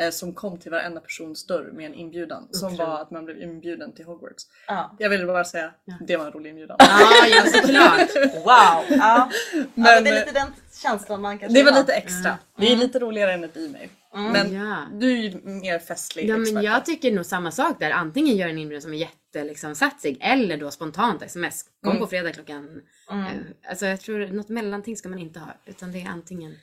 Eh, 0.00 0.10
som 0.10 0.34
kom 0.34 0.58
till 0.58 0.70
varenda 0.70 1.00
persons 1.00 1.46
dörr 1.46 1.70
med 1.72 1.86
en 1.86 1.94
inbjudan. 1.94 2.48
Som 2.50 2.66
Otroligt. 2.66 2.88
var 2.88 3.00
att 3.02 3.10
man 3.10 3.24
blev 3.24 3.42
inbjuden 3.42 3.92
till 3.94 4.04
Hogwarts. 4.04 4.42
Ja. 4.66 4.96
Jag 4.98 5.10
ville 5.10 5.26
bara 5.26 5.44
säga, 5.44 5.70
Ja. 5.84 5.94
det 6.06 6.16
var 6.16 6.26
en 6.26 6.32
rolig 6.32 6.50
inbjudan. 6.50 6.76
Ja, 6.80 7.26
ja 7.26 7.42
såklart. 7.44 8.34
Wow! 8.34 8.98
Ja, 8.98 9.30
men 9.54 9.66
Men, 9.74 10.04
det 10.04 10.10
är 10.10 10.14
lite 10.26 10.32
den 10.40 10.48
känslan 10.82 11.20
man 11.20 11.38
kanske 11.38 11.58
Det 11.58 11.64
var 11.64 11.72
ha. 11.72 11.78
lite 11.80 11.92
extra. 11.92 12.28
Mm. 12.30 12.38
Det 12.56 12.72
är 12.72 12.76
lite 12.76 12.98
roligare 12.98 13.32
än 13.32 13.44
ett 13.44 13.56
e-mail. 13.56 13.88
Mm. 14.14 14.32
Men 14.32 14.54
Ja. 14.54 14.76
du 15.00 15.12
är 15.12 15.16
ju 15.16 15.40
mer 15.44 15.78
festlig 15.78 16.28
Ja 16.28 16.32
men 16.32 16.42
expert. 16.42 16.64
jag 16.64 16.84
tycker 16.84 17.12
nog 17.12 17.26
samma 17.26 17.50
sak 17.50 17.76
där. 17.80 17.90
Antingen 17.90 18.36
gör 18.36 18.48
en 18.48 18.58
inbjudan 18.58 18.82
som 18.82 18.94
är 18.94 18.98
jätte 18.98 19.44
liksom, 19.44 19.74
satsig 19.74 20.18
eller 20.20 20.56
då 20.56 20.70
spontant 20.70 21.22
sms. 21.22 21.64
Kom 21.82 21.90
Mm. 21.90 22.00
på 22.00 22.06
fredag 22.06 22.32
klockan... 22.32 22.80
Mm. 23.10 23.24
eh, 23.26 23.30
Alltså 23.70 23.86
jag 23.86 24.00
tror 24.00 24.26
något 24.26 24.48
mellanting 24.48 24.96
ska 24.96 25.08
man 25.08 25.18
inte 25.18 25.40
ha. 25.40 25.54
Utan 25.66 25.92
det 25.92 26.00
är 26.02 26.08
antingen... 26.08 26.54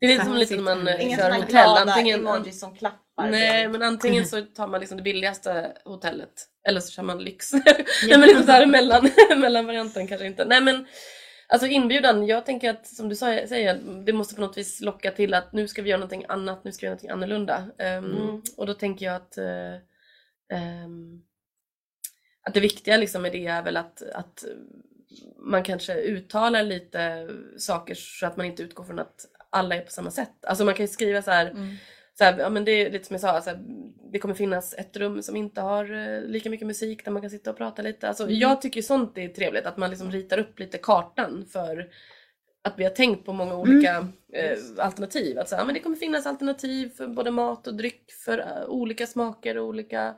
Det 0.00 0.06
är 0.06 0.10
lite 0.10 0.24
som 0.24 0.34
lite 0.34 0.56
när 0.56 0.62
man 0.62 0.86
kör 0.86 1.30
hotell. 1.30 1.88
Antingen, 1.88 2.20
emojis 2.20 2.60
som 2.60 2.76
klappar. 2.76 3.30
Nej 3.30 3.68
men 3.68 3.82
antingen 3.82 4.26
så 4.26 4.40
tar 4.42 4.66
man 4.68 4.80
liksom 4.80 4.96
det 4.96 5.02
billigaste 5.02 5.72
hotellet 5.84 6.46
eller 6.68 6.80
så 6.80 6.90
kör 6.92 7.02
man 7.02 7.18
lyx. 7.24 7.52
Nej 7.52 7.84
men 8.08 8.20
liksom 8.20 8.44
så 8.44 8.52
här 8.52 8.66
mellan, 8.66 9.10
mellanvarianten 9.40 10.06
kanske 10.08 10.26
inte. 10.26 10.44
Nej 10.44 10.60
men 10.60 10.86
alltså 11.50 11.66
inbjudan, 11.66 12.26
jag 12.26 12.46
tänker 12.46 12.70
att 12.70 12.86
som 12.86 13.08
du 13.08 13.16
säger, 13.16 13.74
det 14.04 14.12
måste 14.12 14.34
på 14.34 14.40
något 14.40 14.58
vis 14.58 14.80
locka 14.80 15.10
till 15.10 15.34
att 15.34 15.52
nu 15.52 15.68
ska 15.68 15.82
vi 15.82 15.90
göra 15.90 16.00
någonting 16.00 16.24
annat, 16.28 16.64
nu 16.64 16.72
ska 16.72 16.80
vi 16.80 16.86
göra 16.86 16.94
någonting 16.94 17.10
annorlunda. 17.10 17.64
Ehm, 17.78 18.04
Mm. 18.04 18.42
Och 18.56 18.66
då 18.66 18.74
tänker 18.74 19.06
jag 19.06 19.14
att 19.14 19.38
eh, 19.38 19.74
ehm, 20.52 21.22
att 22.42 22.54
det 22.54 22.60
viktiga 22.60 22.96
liksom 22.96 23.22
med 23.22 23.32
det 23.32 23.46
är 23.46 23.62
väl 23.62 23.76
att, 23.76 24.02
att 24.02 24.44
man 25.38 25.62
kanske 25.62 25.94
uttalar 25.94 26.62
lite 26.62 27.28
saker 27.58 27.94
så 27.94 28.26
att 28.26 28.36
man 28.36 28.46
inte 28.46 28.62
utgår 28.62 28.84
från 28.84 28.98
att 28.98 29.26
alla 29.50 29.74
är 29.76 29.80
på 29.80 29.90
samma 29.90 30.10
sätt. 30.10 30.44
Alltså 30.44 30.64
man 30.64 30.74
kan 30.74 30.84
ju 30.84 30.88
skriva 30.92 31.22
så 31.22 31.30
här, 31.30 31.50
Mm. 31.50 31.76
Så 32.20 32.24
här, 32.24 32.38
ja, 32.38 32.50
men 32.50 32.64
det 32.64 32.72
är 32.72 32.90
lite 32.90 33.06
som 33.06 33.14
jag 33.14 33.20
sa, 33.20 33.40
så 33.40 33.50
här, 33.50 33.58
det 34.12 34.18
kommer 34.18 34.34
finnas 34.34 34.74
ett 34.74 34.96
rum 34.96 35.22
som 35.22 35.36
inte 35.36 35.60
har 35.60 35.92
eh, 35.92 36.22
lika 36.22 36.50
mycket 36.50 36.66
musik 36.66 37.04
där 37.04 37.12
man 37.12 37.22
kan 37.22 37.30
sitta 37.30 37.50
och 37.50 37.56
prata 37.56 37.82
lite. 37.82 38.08
Alltså, 38.08 38.24
Mm. 38.24 38.38
Jag 38.38 38.62
tycker 38.62 38.82
sånt 38.82 39.18
är 39.18 39.28
trevligt, 39.28 39.66
att 39.66 39.76
man 39.76 39.90
liksom 39.90 40.10
ritar 40.10 40.38
upp 40.38 40.58
lite 40.58 40.78
kartan 40.78 41.46
för 41.52 41.88
att 42.64 42.74
vi 42.76 42.84
har 42.84 42.90
tänkt 42.90 43.26
på 43.26 43.32
många 43.32 43.54
olika 43.54 44.08
eh, 44.32 44.58
alternativ. 44.78 45.38
Att 45.38 45.48
så 45.48 45.54
här, 45.54 45.62
ja, 45.62 45.66
men 45.66 45.74
det 45.74 45.80
kommer 45.80 45.96
finnas 45.96 46.26
alternativ 46.26 46.90
för 46.96 47.06
både 47.06 47.30
mat 47.30 47.66
och 47.66 47.74
dryck 47.74 48.12
för 48.24 48.38
eh, 48.38 48.64
olika 48.68 49.06
smaker 49.06 49.58
och 49.58 49.66
olika 49.66 50.14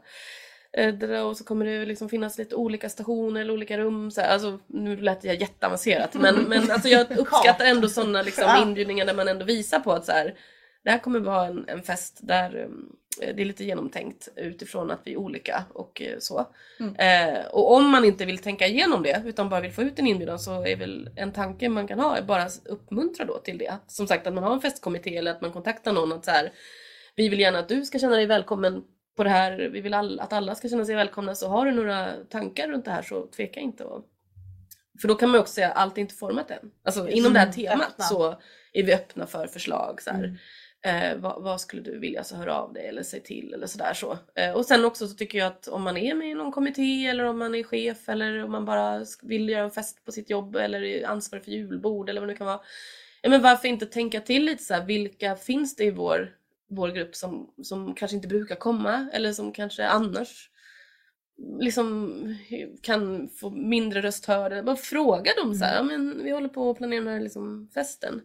eh, 0.72 1.26
och 1.26 1.36
så 1.36 1.44
kommer 1.44 1.66
det 1.66 1.84
liksom 1.84 2.08
finnas 2.08 2.38
lite 2.38 2.54
olika 2.54 2.88
stationer 2.88 3.40
eller 3.40 3.52
olika 3.52 3.78
rum. 3.78 4.10
Så 4.10 4.20
här. 4.20 4.32
Alltså, 4.32 4.58
nu 4.66 4.96
lät 4.96 5.24
jag 5.24 5.40
jätteavancerat 5.40 6.14
men, 6.14 6.34
men 6.34 6.70
alltså, 6.70 6.88
jag 6.88 7.10
uppskattar 7.18 7.64
ändå 7.64 7.88
sådana 7.88 8.22
liksom, 8.22 8.62
inbjudningar 8.62 9.06
där 9.06 9.14
man 9.14 9.28
ändå 9.28 9.44
visar 9.44 9.80
på 9.80 9.92
att 9.92 10.04
så 10.04 10.12
här, 10.12 10.34
det 10.84 10.90
här 10.90 10.98
kommer 10.98 11.20
vara 11.20 11.46
en, 11.46 11.64
en 11.68 11.82
fest 11.82 12.20
där 12.22 12.56
um, 12.56 12.96
det 13.18 13.42
är 13.42 13.44
lite 13.44 13.64
genomtänkt 13.64 14.28
utifrån 14.36 14.90
att 14.90 15.00
vi 15.04 15.12
är 15.12 15.16
olika 15.16 15.64
och 15.72 16.02
eh, 16.02 16.18
så. 16.18 16.46
Mm. 16.80 16.94
Eh, 16.96 17.46
och 17.46 17.72
om 17.72 17.90
man 17.90 18.04
inte 18.04 18.24
vill 18.24 18.38
tänka 18.38 18.66
igenom 18.66 19.02
det 19.02 19.22
utan 19.26 19.48
bara 19.48 19.60
vill 19.60 19.72
få 19.72 19.82
ut 19.82 19.98
en 19.98 20.06
inbjudan 20.06 20.38
så 20.38 20.66
är 20.66 20.76
väl 20.76 21.10
en 21.16 21.32
tanke 21.32 21.68
man 21.68 21.88
kan 21.88 22.00
ha 22.00 22.16
är 22.16 22.22
bara 22.22 22.48
uppmuntra 22.64 23.24
då 23.24 23.38
till 23.38 23.58
det. 23.58 23.74
Som 23.86 24.06
sagt 24.06 24.26
att 24.26 24.34
man 24.34 24.44
har 24.44 24.52
en 24.52 24.60
festkommitté 24.60 25.16
eller 25.16 25.30
att 25.30 25.40
man 25.40 25.52
kontaktar 25.52 25.92
någon 25.92 26.12
att 26.12 26.24
så 26.24 26.30
här, 26.30 26.52
vi 27.16 27.28
vill 27.28 27.40
gärna 27.40 27.58
att 27.58 27.68
du 27.68 27.84
ska 27.84 27.98
känna 27.98 28.16
dig 28.16 28.26
välkommen 28.26 28.82
på 29.16 29.24
det 29.24 29.30
här, 29.30 29.70
vi 29.72 29.80
vill 29.80 29.94
all, 29.94 30.20
att 30.20 30.32
alla 30.32 30.54
ska 30.54 30.68
känna 30.68 30.84
sig 30.84 30.94
välkomna 30.94 31.34
så 31.34 31.48
har 31.48 31.66
du 31.66 31.72
några 31.72 32.08
tankar 32.30 32.68
runt 32.68 32.84
det 32.84 32.90
här 32.90 33.02
så 33.02 33.26
tveka 33.26 33.60
inte. 33.60 33.84
Och, 33.84 34.04
för 35.00 35.08
då 35.08 35.14
kan 35.14 35.30
man 35.30 35.40
också 35.40 35.52
säga 35.52 35.70
att 35.70 35.76
allt 35.76 35.98
är 35.98 36.02
inte 36.02 36.14
format 36.14 36.50
än. 36.50 36.70
Alltså 36.84 37.08
inom 37.08 37.32
det 37.32 37.38
här 37.38 37.46
Mm, 37.46 37.56
temat 37.56 37.88
öppna. 37.88 38.04
så 38.04 38.40
är 38.72 38.82
vi 38.82 38.94
öppna 38.94 39.26
för 39.26 39.46
förslag. 39.46 40.02
Så 40.02 40.10
här. 40.10 40.24
Mm. 40.24 40.36
Eh, 40.84 41.16
vad, 41.16 41.42
vad 41.42 41.60
skulle 41.60 41.82
du 41.82 41.98
vilja 41.98 42.24
så 42.24 42.36
höra 42.36 42.54
av 42.54 42.72
dig 42.72 42.86
eller 42.86 43.02
säg 43.02 43.22
till 43.22 43.54
eller 43.54 43.66
sådär 43.66 43.94
så. 43.94 44.18
Eh, 44.34 44.52
och 44.52 44.66
sen 44.66 44.84
också 44.84 45.08
så 45.08 45.14
tycker 45.14 45.38
jag 45.38 45.46
att 45.46 45.68
om 45.68 45.82
man 45.82 45.96
är 45.96 46.14
med 46.14 46.30
i 46.30 46.34
någon 46.34 46.52
kommitté 46.52 47.06
eller 47.06 47.24
om 47.24 47.38
man 47.38 47.54
är 47.54 47.62
chef 47.62 48.08
eller 48.08 48.44
om 48.44 48.52
man 48.52 48.64
bara 48.64 49.04
vill 49.22 49.48
göra 49.48 49.64
en 49.64 49.70
fest 49.70 50.04
på 50.04 50.12
sitt 50.12 50.30
jobb 50.30 50.56
eller 50.56 50.82
är 50.82 51.06
ansvarig 51.06 51.44
för 51.44 51.50
julbord 51.50 52.08
eller 52.08 52.20
vad 52.20 52.28
det 52.28 52.32
nu 52.32 52.38
kan 52.38 52.46
vara. 52.46 52.60
ja, 53.22 53.30
men 53.30 53.42
varför 53.42 53.68
inte 53.68 53.86
tänka 53.86 54.20
till 54.20 54.44
lite 54.44 54.64
så 54.64 54.74
här, 54.74 54.84
vilka 54.84 55.36
finns 55.36 55.76
det 55.76 55.84
i 55.84 55.90
vår, 55.90 56.36
vår 56.68 56.88
grupp 56.88 57.16
som, 57.16 57.54
som 57.62 57.94
kanske 57.94 58.16
inte 58.16 58.28
brukar 58.28 58.56
komma 58.56 59.10
eller 59.12 59.32
som 59.32 59.52
kanske 59.52 59.88
annars 59.88 60.50
liksom 61.60 62.14
kan 62.82 63.28
få 63.28 63.50
mindre 63.50 64.02
rösthörda. 64.02 64.62
Bara 64.62 64.76
fråga 64.76 65.32
dem 65.42 65.54
så 65.54 65.64
här, 65.64 65.76
ja, 65.76 65.82
men 65.82 66.24
vi 66.24 66.30
håller 66.30 66.48
på 66.48 66.70
att 66.70 66.76
planera 66.76 67.04
den 67.04 67.12
här 67.12 67.20
liksom, 67.20 67.68
festen. 67.74 68.22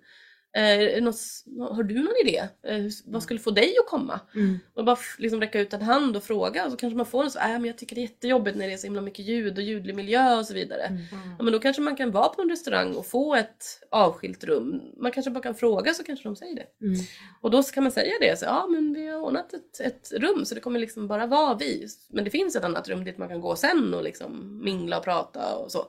Eh, 0.58 1.03
något, 1.03 1.16
har 1.60 1.84
du 1.84 1.95
någon 1.95 2.16
idé? 2.26 2.38
Eh, 2.64 2.86
vad 3.05 3.24
skulle 3.24 3.39
få 3.39 3.51
dig 3.51 3.76
att 3.80 3.89
komma? 3.89 4.20
Mm. 4.36 4.60
Och 4.74 4.86
bara 4.86 4.97
liksom 5.18 5.41
räcka 5.41 5.60
ut 5.60 5.74
en 5.74 5.82
hand 5.82 6.18
och 6.18 6.24
fråga 6.24 6.66
och 6.66 6.72
så 6.72 6.78
kanske 6.78 6.97
man 6.97 7.05
får 7.05 7.24
en 7.24 7.32
så 7.32 7.39
äh, 7.39 7.47
men 7.47 7.66
jag 7.66 7.78
tycker 7.78 7.95
det 7.95 8.01
är 8.01 8.03
jättejobbigt 8.03 8.58
när 8.58 8.68
det 8.68 8.74
är 8.74 8.78
så 8.78 8.88
himla 8.88 9.01
mycket 9.01 9.26
ljud 9.26 9.58
och 9.58 9.64
ljudlig 9.64 9.95
miljö 9.95 10.38
och 10.38 10.45
så 10.45 10.53
vidare. 10.53 10.84
Mm. 10.84 11.01
Ja, 11.38 11.43
men 11.43 11.53
då 11.53 11.60
kanske 11.60 11.82
man 11.82 11.95
kan 11.95 12.12
vara 12.12 12.30
på 12.30 12.41
en 12.41 12.49
restaurang 12.49 12.95
och 12.95 13.05
få 13.05 13.36
ett 13.36 13.64
avskilt 13.91 14.43
rum. 14.43 14.82
Man 14.97 15.12
kanske 15.12 15.32
bara 15.32 15.43
kan 15.43 15.55
fråga 15.55 15.93
så 15.93 16.03
kanske 16.03 16.30
de 16.30 16.36
säger 16.36 16.55
det. 16.55 16.86
Mm. 16.86 16.99
Och 17.41 17.51
då 17.51 17.64
kan 17.64 17.84
man 17.84 17.91
säga 17.91 18.14
det, 18.22 18.39
så, 18.39 18.45
ja 18.45 18.68
men 18.68 18.93
vi 18.93 19.08
har 19.08 19.20
ordnat 19.20 19.53
ett, 19.53 19.80
ett 19.80 20.12
rum 20.12 20.45
så 20.45 20.55
det 20.55 20.62
kommer 20.62 20.80
liksom 20.80 21.08
bara 21.08 21.28
vara 21.28 21.55
vi. 21.55 21.88
Men 22.10 22.24
det 22.24 22.30
finns 22.30 22.55
ett 22.55 22.64
annat 22.64 22.89
rum 22.89 23.03
dit 23.03 23.18
man 23.18 23.30
kan 23.30 23.41
gå 23.41 23.55
sen 23.55 23.93
och 23.93 24.03
liksom 24.03 24.62
mingla 24.64 24.97
och 24.97 25.03
prata 25.03 25.55
och 25.55 25.72
så. 25.72 25.86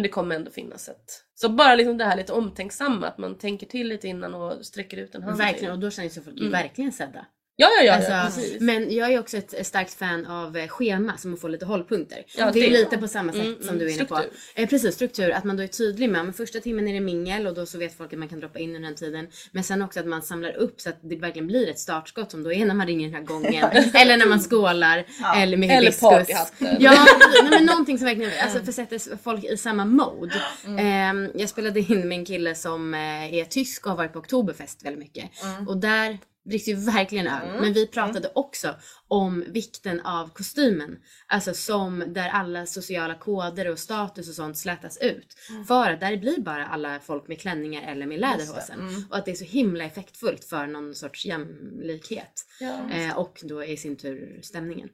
Men 0.00 0.02
det 0.02 0.08
kommer 0.08 0.34
ändå 0.34 0.50
finnas 0.50 0.88
ett. 0.88 1.24
Så 1.34 1.48
bara 1.48 1.74
liksom 1.74 1.98
det 1.98 2.04
här 2.04 2.16
lite 2.16 2.32
omtänksamma, 2.32 3.06
att 3.06 3.18
man 3.18 3.38
tänker 3.38 3.66
till 3.66 3.88
lite 3.88 4.08
innan 4.08 4.34
och 4.34 4.66
sträcker 4.66 4.96
ut 4.96 5.14
en 5.14 5.22
hand. 5.22 5.38
Verkligen, 5.38 5.72
och 5.72 5.78
då 5.78 5.90
känner 5.90 6.08
sig 6.08 6.22
folk 6.22 6.38
Mm. 6.40 6.52
verkligen 6.52 6.92
sedda. 6.92 7.26
Ja, 7.60 7.68
ja, 7.84 8.02
ja, 8.08 8.14
Alltså, 8.16 8.40
ja 8.40 8.56
men 8.60 8.94
jag 8.94 9.12
är 9.12 9.18
också 9.20 9.36
ett 9.36 9.66
starkt 9.66 9.94
fan 9.94 10.26
av 10.26 10.56
eh, 10.56 10.68
schema 10.68 11.16
som 11.16 11.30
man 11.30 11.38
får 11.38 11.48
lite 11.48 11.64
hållpunkter. 11.64 12.24
Ja, 12.36 12.50
det 12.52 12.66
är 12.66 12.70
lite 12.70 12.98
på 12.98 13.08
samma 13.08 13.32
sätt 13.32 13.40
Mm, 13.40 13.56
som 13.60 13.68
mm, 13.68 13.78
du 13.78 13.84
är 13.86 13.94
inne 13.94 14.04
på. 14.04 14.16
struktur. 14.16 14.38
Eh, 14.54 14.68
precis, 14.68 14.94
struktur. 14.94 15.30
Att 15.30 15.44
man 15.44 15.56
då 15.56 15.62
är 15.62 15.66
tydlig 15.66 16.10
med 16.10 16.28
att 16.28 16.36
första 16.36 16.60
timmen 16.60 16.88
är 16.88 16.94
det 16.94 17.00
mingel 17.00 17.46
och 17.46 17.54
då 17.54 17.66
så 17.66 17.78
vet 17.78 17.96
folk 17.96 18.12
att 18.12 18.18
man 18.18 18.28
kan 18.28 18.40
droppa 18.40 18.58
in 18.58 18.76
under 18.76 18.88
den 18.88 18.96
tiden. 18.96 19.28
Men 19.52 19.64
sen 19.64 19.82
också 19.82 20.00
att 20.00 20.06
man 20.06 20.22
samlar 20.22 20.52
upp 20.56 20.80
så 20.80 20.88
att 20.88 20.98
det 21.02 21.16
verkligen 21.16 21.46
blir 21.46 21.70
ett 21.70 21.78
startskott 21.78 22.30
som 22.30 22.42
då 22.42 22.52
är 22.52 22.64
när 22.66 22.74
man 22.74 22.86
ringer 22.86 23.06
den 23.06 23.14
här 23.14 23.22
gången. 23.22 23.64
eller 23.94 24.16
när 24.16 24.26
man 24.26 24.40
skålar. 24.40 25.04
Eller 25.36 25.56
med 25.56 25.70
Eller 25.70 25.92
partyhatten. 26.00 26.76
Ja, 26.80 27.06
nej, 27.42 27.50
men 27.50 27.64
någonting 27.66 27.98
som 27.98 28.04
verkligen 28.06 28.30
alltså, 28.42 28.64
försätter 28.64 29.16
folk 29.22 29.44
i 29.44 29.56
samma 29.56 29.84
mode. 29.84 30.34
Ehm, 30.78 31.28
jag 31.34 31.48
spelade 31.48 31.80
in 31.80 32.08
med 32.08 32.18
en 32.18 32.24
kille 32.24 32.54
som 32.54 32.94
eh, 32.94 33.34
är 33.34 33.44
tysk 33.44 33.84
och 33.86 33.90
har 33.90 33.96
varit 33.96 34.12
på 34.12 34.18
Oktoberfest 34.18 34.84
väldigt 34.84 34.98
mycket. 34.98 35.30
Och 35.68 35.76
där 35.76 36.18
dricks 36.44 36.68
ju 36.68 36.74
verkligen 36.74 37.26
öl. 37.26 37.60
Men 37.60 37.72
vi 37.72 37.86
pratade 37.86 38.30
också 38.34 38.74
om 39.08 39.44
vikten 39.48 40.00
av 40.00 40.28
kostymen. 40.28 40.98
Alltså 41.26 41.54
som 41.54 42.04
där 42.06 42.28
alla 42.28 42.66
sociala 42.66 43.14
koder 43.14 43.68
och 43.68 43.78
status 43.78 44.28
och 44.28 44.34
sånt 44.34 44.58
slätas 44.58 44.98
ut. 44.98 45.36
För 45.68 45.90
att 45.90 46.00
där 46.00 46.16
blir 46.16 46.40
bara 46.40 46.66
alla 46.66 47.00
folk 47.00 47.28
med 47.28 47.40
klänningar 47.40 47.92
eller 47.92 48.06
med 48.06 48.20
läderhosen. 48.20 49.06
Och 49.10 49.16
att 49.16 49.24
det 49.24 49.30
är 49.30 49.34
så 49.34 49.44
himla 49.44 49.84
effektfullt 49.84 50.44
för 50.44 50.66
någon 50.66 50.94
sorts 50.94 51.26
jämlikhet. 51.26 52.46
Ja. 52.60 52.90
Eh, 52.90 53.18
och 53.18 53.40
då 53.42 53.64
i 53.64 53.76
sin 53.76 53.96
tur 53.96 54.40
stämningen. 54.42 54.88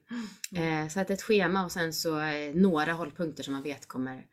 Eh, 0.55 0.87
så 0.87 0.99
att 0.99 1.09
ett 1.09 1.21
schema 1.21 1.65
och 1.65 1.71
sen 1.71 1.93
så 1.93 2.19
eh, 2.19 2.55
några 2.55 2.93
hållpunkter 2.93 3.43
som 3.43 3.53
man 3.53 3.63
vet 3.63 3.87
kommer 3.87 4.25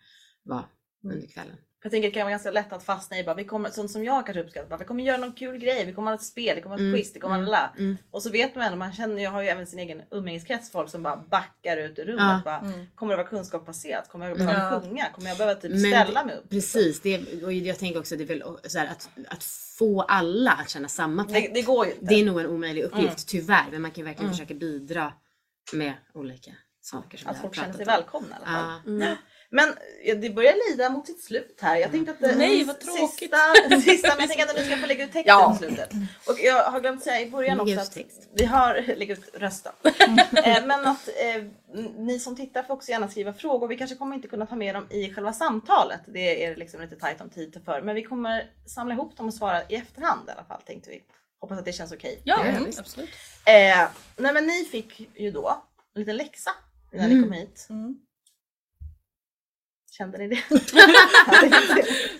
vara 0.42 0.64
under 1.04 1.26
kvällen. 1.26 1.56
Jag 1.86 1.90
tänker 1.90 2.08
det 2.08 2.14
kan 2.14 2.22
vara 2.22 2.30
ganska 2.30 2.50
lätt 2.50 2.72
att 2.72 2.82
fastna 2.84 3.18
i 3.18 3.24
bara, 3.24 3.34
vi 3.34 3.44
kommer, 3.44 3.70
sånt 3.70 3.90
som 3.90 4.04
jag 4.04 4.26
kanske 4.26 4.42
uppskattar, 4.42 4.68
bara, 4.68 4.76
vi 4.76 4.84
kommer 4.84 5.04
göra 5.04 5.16
någon 5.16 5.32
kul 5.32 5.58
grej, 5.58 5.84
vi 5.86 5.92
kommer 5.92 6.10
ha 6.10 6.14
ett 6.14 6.22
spel, 6.22 6.56
det 6.56 6.62
kommer 6.62 6.76
ha 6.76 6.80
ett 6.80 6.80
Mm, 6.80 6.94
quiz, 6.94 7.12
det 7.12 7.20
kommer 7.20 7.34
mm, 7.34 7.46
ha 7.46 7.52
la. 7.52 7.70
mm. 7.78 7.96
Och 8.10 8.22
så 8.22 8.30
vet 8.30 8.54
man 8.54 8.64
ändå, 8.64 8.78
man 8.78 8.92
känner, 8.92 9.22
jag 9.22 9.30
har 9.30 9.42
ju 9.42 9.48
även 9.48 9.66
sin 9.66 9.78
egen 9.78 10.02
umgängeskrets, 10.10 10.70
folk 10.70 10.90
som 10.90 11.02
bara 11.02 11.16
backar 11.16 11.76
ut 11.76 11.98
ur 11.98 12.04
rummet. 12.04 12.22
Ja. 12.22 12.40
Bara, 12.44 12.58
Mm. 12.58 12.86
Kommer 12.94 13.12
det 13.12 13.16
vara 13.16 13.26
kunskapsbaserat? 13.26 14.08
Kommer 14.08 14.28
jag 14.28 14.38
behöva 14.38 14.58
Ja. 14.74 14.80
sjunga? 14.80 15.06
Kommer 15.14 15.28
jag 15.28 15.38
behöva 15.38 15.60
typ 15.60 15.70
Men 15.70 15.80
ställa 15.80 16.24
mig 16.24 16.36
upp? 16.36 16.50
Precis, 16.50 17.00
det, 17.00 17.42
och 17.44 17.52
jag 17.52 17.78
tänker 17.78 18.00
också 18.00 18.16
det 18.16 18.24
är 18.24 18.28
väl 18.28 18.42
så 18.66 18.78
här, 18.78 18.86
att, 18.86 19.08
att 19.28 19.44
få 19.78 20.02
alla 20.02 20.52
att 20.52 20.70
känna 20.70 20.88
samma 20.88 21.24
Det, 21.24 21.32
pepp. 21.40 21.54
det 21.54 21.62
går 21.62 21.86
ju 21.86 21.92
inte. 21.92 22.04
Det 22.04 22.14
är 22.14 22.24
nog 22.24 22.40
en 22.40 22.46
omöjlig 22.46 22.82
uppgift 22.82 23.04
Mm. 23.06 23.16
tyvärr 23.26 23.66
men 23.70 23.82
man 23.82 23.90
kan 23.90 24.04
verkligen 24.04 24.24
Mm. 24.26 24.34
försöka 24.36 24.54
bidra 24.54 25.12
med 25.72 25.92
olika 26.14 26.50
saker 26.80 27.18
som 27.18 27.30
att 27.30 27.36
vi 27.36 27.40
folk 27.40 27.54
känner 27.54 27.72
sig 27.72 27.82
om. 27.82 27.86
välkomna 27.86 28.28
i 28.28 28.32
alla 28.36 28.46
fall. 28.46 28.80
Ja. 28.84 28.90
Mm. 28.90 29.16
Men 29.56 29.74
det 30.20 30.30
börjar 30.34 30.70
lida 30.70 30.90
mot 30.90 31.06
sitt 31.06 31.24
slut 31.24 31.58
här. 31.62 31.76
Jag 31.76 31.90
tänkte 31.90 32.12
att 32.12 32.20
det, 32.20 32.36
Nej, 32.36 32.64
vad 32.64 32.80
tråkigt. 32.80 33.18
Sista, 33.20 33.80
sista, 33.80 34.08
men 34.08 34.20
jag 34.20 34.28
tänker 34.28 34.44
att 34.46 34.56
du 34.56 34.64
ska 34.64 34.76
få 34.76 34.86
lägga 34.86 35.04
ut 35.04 35.12
texten 35.12 35.34
Ja. 35.38 35.54
i 35.54 35.58
slutet. 35.58 35.90
Och 36.28 36.38
jag 36.40 36.64
har 36.64 36.80
glömt 36.80 37.02
säga 37.02 37.20
i 37.20 37.30
början 37.30 37.60
också 37.60 37.80
att 37.80 37.92
text. 37.92 38.28
vi 38.32 38.44
har, 38.44 38.74
lägg 38.96 39.10
ut 39.10 39.30
rösten. 39.34 39.72
eh, 40.44 40.66
men 40.66 40.86
att 40.86 41.08
eh, 41.08 41.44
ni 41.98 42.18
som 42.18 42.36
tittar 42.36 42.62
får 42.62 42.74
också 42.74 42.90
gärna 42.90 43.08
skriva 43.08 43.32
frågor. 43.32 43.68
Vi 43.68 43.76
kanske 43.76 43.96
kommer 43.96 44.16
inte 44.16 44.28
kunna 44.28 44.46
ta 44.46 44.56
med 44.56 44.74
dem 44.74 44.86
i 44.90 45.14
själva 45.14 45.32
samtalet. 45.32 46.00
Det 46.06 46.44
är 46.44 46.56
liksom 46.56 46.80
lite 46.80 46.96
tajt 46.96 47.20
om 47.20 47.30
tid 47.30 47.60
för. 47.64 47.80
Men 47.82 47.94
vi 47.94 48.02
kommer 48.02 48.50
samla 48.66 48.94
ihop 48.94 49.16
dem 49.16 49.26
och 49.28 49.34
svara 49.34 49.62
i 49.68 49.74
efterhand 49.74 50.28
i 50.28 50.30
alla 50.30 50.44
fall 50.44 50.60
tänkte 50.62 50.90
vi. 50.90 51.02
Hoppas 51.40 51.58
att 51.58 51.64
det 51.64 51.72
känns 51.72 51.92
okej. 51.92 52.20
Ja, 52.24 52.36
Ja, 52.44 52.50
mm, 52.50 52.70
absolut. 52.78 53.10
Eh, 53.46 53.88
nej 54.16 54.32
men 54.34 54.46
ni 54.46 54.64
fick 54.64 55.08
ju 55.20 55.30
då 55.30 55.62
en 55.94 56.00
liten 56.00 56.16
läxa 56.16 56.50
när 56.92 57.08
ni 57.08 57.14
Mm. 57.14 57.22
kom 57.24 57.32
hit. 57.32 57.66
Mm. 57.70 57.96
Kände 59.98 60.18
ni 60.18 60.28
det? 60.28 60.42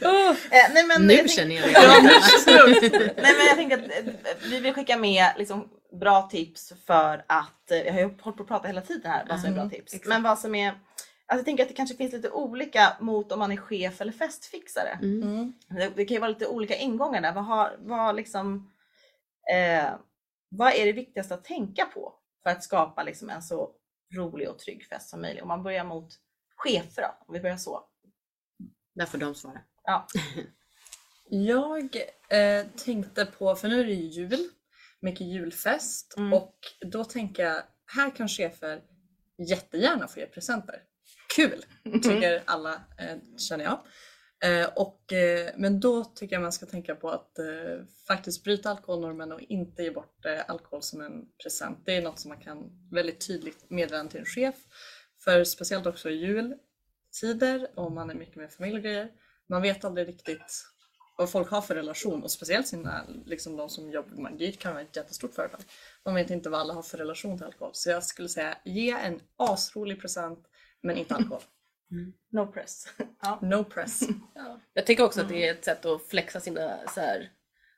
Oh, 0.07 0.31
eh, 0.31 0.73
nej, 0.75 0.85
men 0.87 1.07
Nu 1.07 1.15
jag 1.15 1.31
känner 1.31 1.55
jag 1.55 1.71
Ja, 1.71 2.01
det. 2.01 2.91
Nej 3.23 3.35
men 3.37 3.47
jag 3.47 3.57
tänker 3.57 3.79
att 3.79 3.85
eh, 4.07 4.13
vi 4.51 4.61
vill 4.61 4.75
skicka 4.75 4.97
med 4.97 5.27
liksom 5.39 5.69
bra 6.01 6.23
tips 6.23 6.73
för 6.87 7.25
att, 7.29 7.71
eh, 7.71 7.79
jag 7.79 7.93
har 7.93 8.01
ju 8.01 8.05
hållit 8.21 8.37
på 8.37 8.43
att 8.43 8.49
prata 8.49 8.67
hela 8.69 8.81
tiden 8.81 9.11
här 9.13 9.27
vad 9.29 9.41
som 9.41 9.49
är 9.49 9.53
bra 9.53 9.63
Mm, 9.63 9.71
tips. 9.71 9.95
exakt. 9.95 10.09
Men 10.09 10.23
vad 10.23 10.39
som 10.39 10.55
är, 10.55 10.69
alltså 10.69 10.81
jag 11.27 11.45
tänker 11.45 11.63
att 11.63 11.69
det 11.69 11.75
kanske 11.75 11.97
finns 11.97 12.13
lite 12.13 12.31
olika 12.31 12.97
mot 13.01 13.33
om 13.33 13.39
man 13.39 13.53
är 13.53 13.57
chef 13.57 14.01
eller 14.01 14.13
festfixare. 14.13 14.99
Mm. 15.03 15.23
Mm. 15.23 15.53
Det, 15.69 15.93
det 15.97 16.05
kan 16.05 16.15
ju 16.15 16.21
vara 16.21 16.31
lite 16.31 16.47
olika 16.47 16.77
ingångar 16.77 17.21
där. 17.21 17.33
Vad, 17.33 17.45
har, 17.45 17.77
vad, 17.79 18.17
liksom, 18.17 18.71
eh, 19.55 19.85
vad 20.49 20.73
är 20.73 20.87
det 20.87 20.93
viktigaste 20.93 21.35
att 21.35 21.45
tänka 21.45 21.85
på 21.85 22.13
för 22.43 22.51
att 22.51 22.65
skapa 22.65 23.03
liksom 23.03 23.31
en 23.31 23.43
så 23.43 23.71
rolig 24.17 24.49
och 24.49 24.59
trygg 24.59 24.87
fest 24.87 25.09
som 25.09 25.21
möjligt? 25.21 25.43
Om 25.43 25.49
man 25.49 25.63
börjar 25.63 25.85
mot 25.85 26.09
chefer 26.65 27.03
då, 27.03 27.15
om 27.27 27.35
vi 27.35 27.41
börjar 27.41 27.57
så. 27.57 27.83
Där 28.95 29.07
får 29.07 29.19
de 29.19 29.35
svara. 29.35 29.61
Ja. 29.85 30.07
Jag 31.29 31.97
eh, 32.29 32.67
tänkte 32.85 33.27
på, 33.27 33.55
för 33.57 33.69
nu 33.69 33.81
är 33.81 33.85
det 33.85 33.93
ju 33.93 34.23
jul, 34.23 34.49
mycket 35.01 35.27
julfest 35.27 36.15
Mm. 36.17 36.33
och 36.33 36.59
då 36.93 37.05
tänker 37.05 37.43
jag, 37.43 37.63
här 37.87 38.17
kan 38.17 38.29
chefer 38.29 38.83
jättegärna 39.49 40.09
få 40.09 40.21
ge 40.21 40.27
presenter. 40.27 40.83
Kul, 41.37 41.65
tycker 42.03 42.43
alla, 42.45 42.75
eh, 42.75 43.17
känner 43.39 43.65
jag. 43.65 43.81
Eh, 44.45 44.69
och, 44.77 45.13
eh, 45.13 45.51
men 45.57 45.81
då 45.81 46.05
tycker 46.05 46.37
jag 46.37 46.43
man 46.43 46.53
ska 46.53 46.67
tänka 46.67 46.95
på 46.95 47.11
att 47.11 47.39
eh, 47.39 47.87
faktiskt 48.09 48.45
bryta 48.45 48.71
alkoholnormen 48.71 49.33
och 49.33 49.41
inte 49.41 49.83
ge 49.83 49.91
bort 49.91 50.25
eh, 50.27 50.41
alkohol 50.49 50.83
som 50.83 51.01
en 51.01 51.25
present. 51.43 51.79
Det 51.87 51.97
är 51.97 52.03
något 52.03 52.19
som 52.19 52.29
man 52.29 52.41
kan 52.41 52.89
väldigt 52.93 53.27
tydligt 53.27 53.71
meddela 53.71 54.09
till 54.09 54.21
en 54.21 54.27
chef. 54.27 54.55
För 55.25 55.45
speciellt 55.45 55.87
också 55.87 56.11
i 56.11 56.15
jultider 56.15 57.71
och 57.75 57.93
man 57.93 58.11
är 58.11 58.15
mycket 58.15 58.37
med 58.37 58.53
familj 58.53 58.77
och 58.77 58.83
grejer. 58.83 59.13
Man 59.47 59.63
vet 59.63 59.85
aldrig 59.85 60.09
riktigt 60.09 60.65
vad 61.17 61.31
folk 61.31 61.51
har 61.51 61.61
för 61.61 61.75
relation 61.75 62.23
och 62.23 62.31
speciellt 62.31 62.69
sina, 62.69 63.05
liksom 63.27 63.57
de 63.57 63.69
som 63.69 63.91
jobbar 63.91 64.23
med 64.23 64.33
det 64.39 64.53
kan 64.53 64.73
vara 64.73 64.83
ett 64.83 64.97
jättestort 64.97 65.35
företag. 65.35 65.61
Man 66.05 66.15
vet 66.15 66.31
inte 66.31 66.51
vad 66.51 66.61
alla 66.61 66.75
har 66.75 66.83
för 66.83 66.99
relation 66.99 67.39
till 67.39 67.47
alkohol. 67.47 67.71
Så 67.75 67.91
jag 67.91 68.05
skulle 68.05 68.29
säga 68.29 68.59
ge 68.65 68.91
en 68.91 69.21
asrolig 69.37 70.01
present 70.01 70.39
men 70.83 70.97
inte 70.97 71.15
alkohol. 71.15 71.43
No 72.31 72.47
press. 72.47 72.87
ja. 73.23 73.39
No 73.43 73.65
press. 73.65 74.01
Ja. 74.35 74.61
Jag 74.73 74.87
tänker 74.87 75.05
också 75.05 75.21
att 75.21 75.29
det 75.29 75.49
är 75.49 75.53
ett 75.53 75.65
sätt 75.65 75.85
att 75.85 76.03
flexa 76.03 76.41
sina 76.41 76.79
så 76.95 77.01
här, 77.01 77.31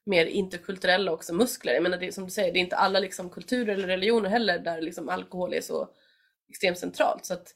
mer 0.04 0.26
interkulturella 0.26 1.12
också 1.12 1.34
muskler. 1.34 1.74
Jag 1.74 1.82
menar 1.82 1.98
det 1.98 2.12
som 2.12 2.24
du 2.24 2.30
säger, 2.30 2.52
det 2.52 2.58
är 2.58 2.60
inte 2.60 2.76
alla 2.76 3.00
liksom, 3.00 3.30
kulturer 3.30 3.74
eller 3.74 3.88
religioner 3.88 4.30
heller 4.30 4.58
där 4.58 4.80
liksom, 4.80 5.08
alkohol 5.08 5.54
är 5.54 5.60
så 5.60 5.88
extremt 6.48 6.78
centralt. 6.78 7.24
Så 7.26 7.34
att 7.34 7.54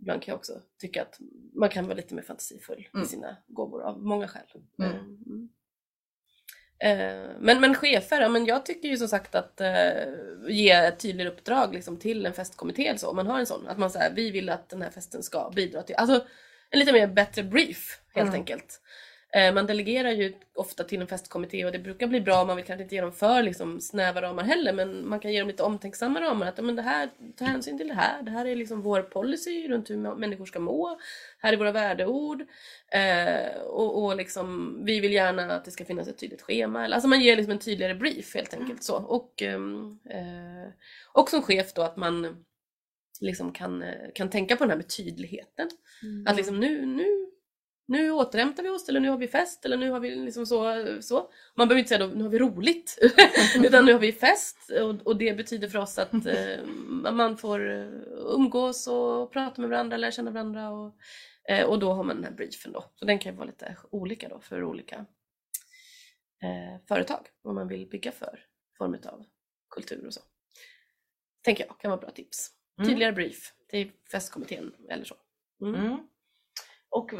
ibland 0.00 0.22
kan 0.22 0.32
jag 0.32 0.38
också 0.38 0.52
tycka 0.80 1.02
att 1.02 1.18
man 1.54 1.68
kan 1.68 1.84
vara 1.84 1.96
lite 1.96 2.14
mer 2.14 2.22
fantasifull 2.22 2.88
Mm. 2.94 3.04
i 3.04 3.08
sina 3.08 3.36
gåvor 3.46 3.82
av 3.82 3.98
många 4.02 4.28
skäl. 4.28 4.42
Mm. 4.78 4.90
Eh, 4.90 4.96
mm. 4.98 5.48
Eh, 6.78 7.30
Men, 7.40 7.60
men 7.60 7.74
chefer, 7.74 8.20
ja, 8.20 8.28
men 8.28 8.46
jag 8.46 8.66
tycker 8.66 8.88
ju 8.88 8.96
som 8.96 9.08
sagt 9.08 9.34
att 9.34 9.60
eh, 9.60 9.68
ge 10.48 10.70
ett 10.70 10.98
tydligare 10.98 11.30
uppdrag 11.32 11.74
liksom, 11.74 11.96
till 11.96 12.26
en 12.26 12.32
festkommitté 12.32 12.86
eller 12.86 12.98
så, 12.98 13.10
om 13.10 13.16
man 13.16 13.26
har 13.26 13.38
en 13.40 13.46
sån. 13.46 13.66
Att 13.68 13.78
man 13.78 13.90
säger 13.90 14.14
vi 14.14 14.30
vill 14.30 14.48
att 14.48 14.68
den 14.68 14.82
här 14.82 14.90
festen 14.90 15.22
ska 15.22 15.50
bidra 15.54 15.82
till, 15.82 15.94
alltså 15.96 16.24
en 16.70 16.78
lite 16.78 16.92
mer 16.92 17.06
bättre 17.06 17.42
brief 17.42 18.00
helt 18.14 18.28
Mm. 18.28 18.40
enkelt. 18.40 18.80
Eh, 19.34 19.54
man 19.54 19.66
delegerar 19.66 20.10
ju 20.10 20.34
ofta 20.54 20.84
till 20.84 21.00
en 21.00 21.06
festkommitté 21.06 21.64
och 21.64 21.72
det 21.72 21.78
brukar 21.78 22.06
bli 22.06 22.20
bra, 22.20 22.44
man 22.44 22.56
vill 22.56 22.64
kanske 22.64 22.82
inte 22.82 22.94
ge 22.94 23.00
dem 23.00 23.12
för 23.12 23.42
liksom, 23.42 23.80
snäva 23.80 24.22
ramar 24.22 24.42
heller 24.44 24.72
men 24.72 25.08
man 25.08 25.20
kan 25.20 25.32
ge 25.32 25.38
dem 25.38 25.48
lite 25.48 25.62
omtänksamma 25.62 26.20
ramar. 26.20 26.46
Att 26.46 26.64
men 26.64 26.76
det 26.76 26.82
här, 26.82 27.10
ta 27.36 27.44
hänsyn 27.44 27.78
till 27.78 27.88
det 27.88 27.94
här, 27.94 28.22
det 28.22 28.30
här 28.30 28.46
är 28.46 28.56
liksom 28.56 28.82
vår 28.82 29.02
policy 29.02 29.68
runt 29.68 29.90
hur 29.90 29.96
mä- 29.96 30.18
människor 30.18 30.46
ska 30.46 30.60
må. 30.60 30.98
Här 31.38 31.52
är 31.52 31.56
våra 31.56 31.72
värdeord. 31.72 32.42
Eh, 32.92 33.60
och, 33.60 34.04
och 34.04 34.16
liksom, 34.16 34.78
vi 34.84 35.00
vill 35.00 35.12
gärna 35.12 35.54
att 35.54 35.64
det 35.64 35.70
ska 35.70 35.84
finnas 35.84 36.08
ett 36.08 36.18
tydligt 36.18 36.42
schema. 36.42 36.84
Alltså 36.86 37.08
man 37.08 37.20
ger 37.20 37.36
liksom 37.36 37.52
en 37.52 37.58
tydligare 37.58 37.94
brief 37.94 38.34
helt 38.34 38.54
enkelt. 38.54 38.82
Så. 38.84 38.96
Och, 38.96 39.42
ehm, 39.42 39.98
eh, 40.10 40.72
och 41.12 41.28
som 41.30 41.42
chef 41.42 41.72
då 41.72 41.82
att 41.82 41.96
man 41.96 42.44
liksom 43.20 43.52
kan, 43.52 43.82
eh, 43.82 44.12
kan 44.14 44.30
tänka 44.30 44.56
på 44.56 44.64
den 44.64 44.70
här 44.70 44.76
med 44.76 44.96
tydligheten. 44.96 45.70
Att 46.26 46.36
liksom 46.36 46.60
nu, 46.60 46.86
nu 46.86 47.26
nu 47.86 48.10
återhämtar 48.10 48.62
vi 48.62 48.68
oss 48.68 48.88
eller 48.88 49.00
nu 49.00 49.08
har 49.08 49.18
vi 49.18 49.28
fest 49.28 49.64
eller 49.64 49.76
nu 49.76 49.90
har 49.90 50.00
vi 50.00 50.14
liksom 50.14 50.46
så. 50.46 50.84
så. 51.02 51.30
Man 51.54 51.68
behöver 51.68 51.78
inte 51.78 51.88
säga 51.88 52.06
då, 52.06 52.14
nu 52.14 52.22
har 52.22 52.30
vi 52.30 52.38
roligt 52.38 52.98
utan 53.64 53.84
nu 53.84 53.92
har 53.92 54.00
vi 54.00 54.12
fest 54.12 54.70
och, 54.82 55.06
och 55.06 55.16
det 55.16 55.36
betyder 55.36 55.68
för 55.68 55.78
oss 55.78 55.98
att 55.98 56.12
eh, 56.26 56.66
man 57.12 57.36
får 57.36 57.70
eh, 57.70 57.88
umgås 58.34 58.86
och 58.86 59.32
prata 59.32 59.60
med 59.60 59.70
varandra, 59.70 59.96
lära 59.96 60.10
känna 60.10 60.30
varandra 60.30 60.70
och, 60.70 60.94
eh, 61.48 61.64
och 61.64 61.78
då 61.78 61.92
har 61.92 62.04
man 62.04 62.16
den 62.16 62.24
här 62.24 62.32
briefen 62.32 62.72
då. 62.72 62.84
Så 62.94 63.04
den 63.04 63.18
kan 63.18 63.32
ju 63.32 63.36
vara 63.36 63.46
lite 63.46 63.76
olika 63.90 64.28
då 64.28 64.40
för 64.40 64.64
olika 64.64 65.06
eh, 66.42 66.86
företag 66.88 67.26
vad 67.42 67.54
man 67.54 67.68
vill 67.68 67.86
bygga 67.88 68.12
för 68.12 68.44
form 68.78 68.96
av 69.04 69.24
kultur 69.70 70.06
och 70.06 70.14
så. 70.14 70.20
Tänker 71.42 71.66
jag 71.66 71.80
kan 71.80 71.90
vara 71.90 72.00
bra 72.00 72.10
tips. 72.10 72.50
Mm. 72.78 72.88
Tydligare 72.88 73.12
brief 73.12 73.52
till 73.68 73.92
festkommittén 74.12 74.72
eller 74.88 75.04
så. 75.04 75.14
Mm. 75.62 75.74
Mm. 75.74 75.98
Och 76.90 77.10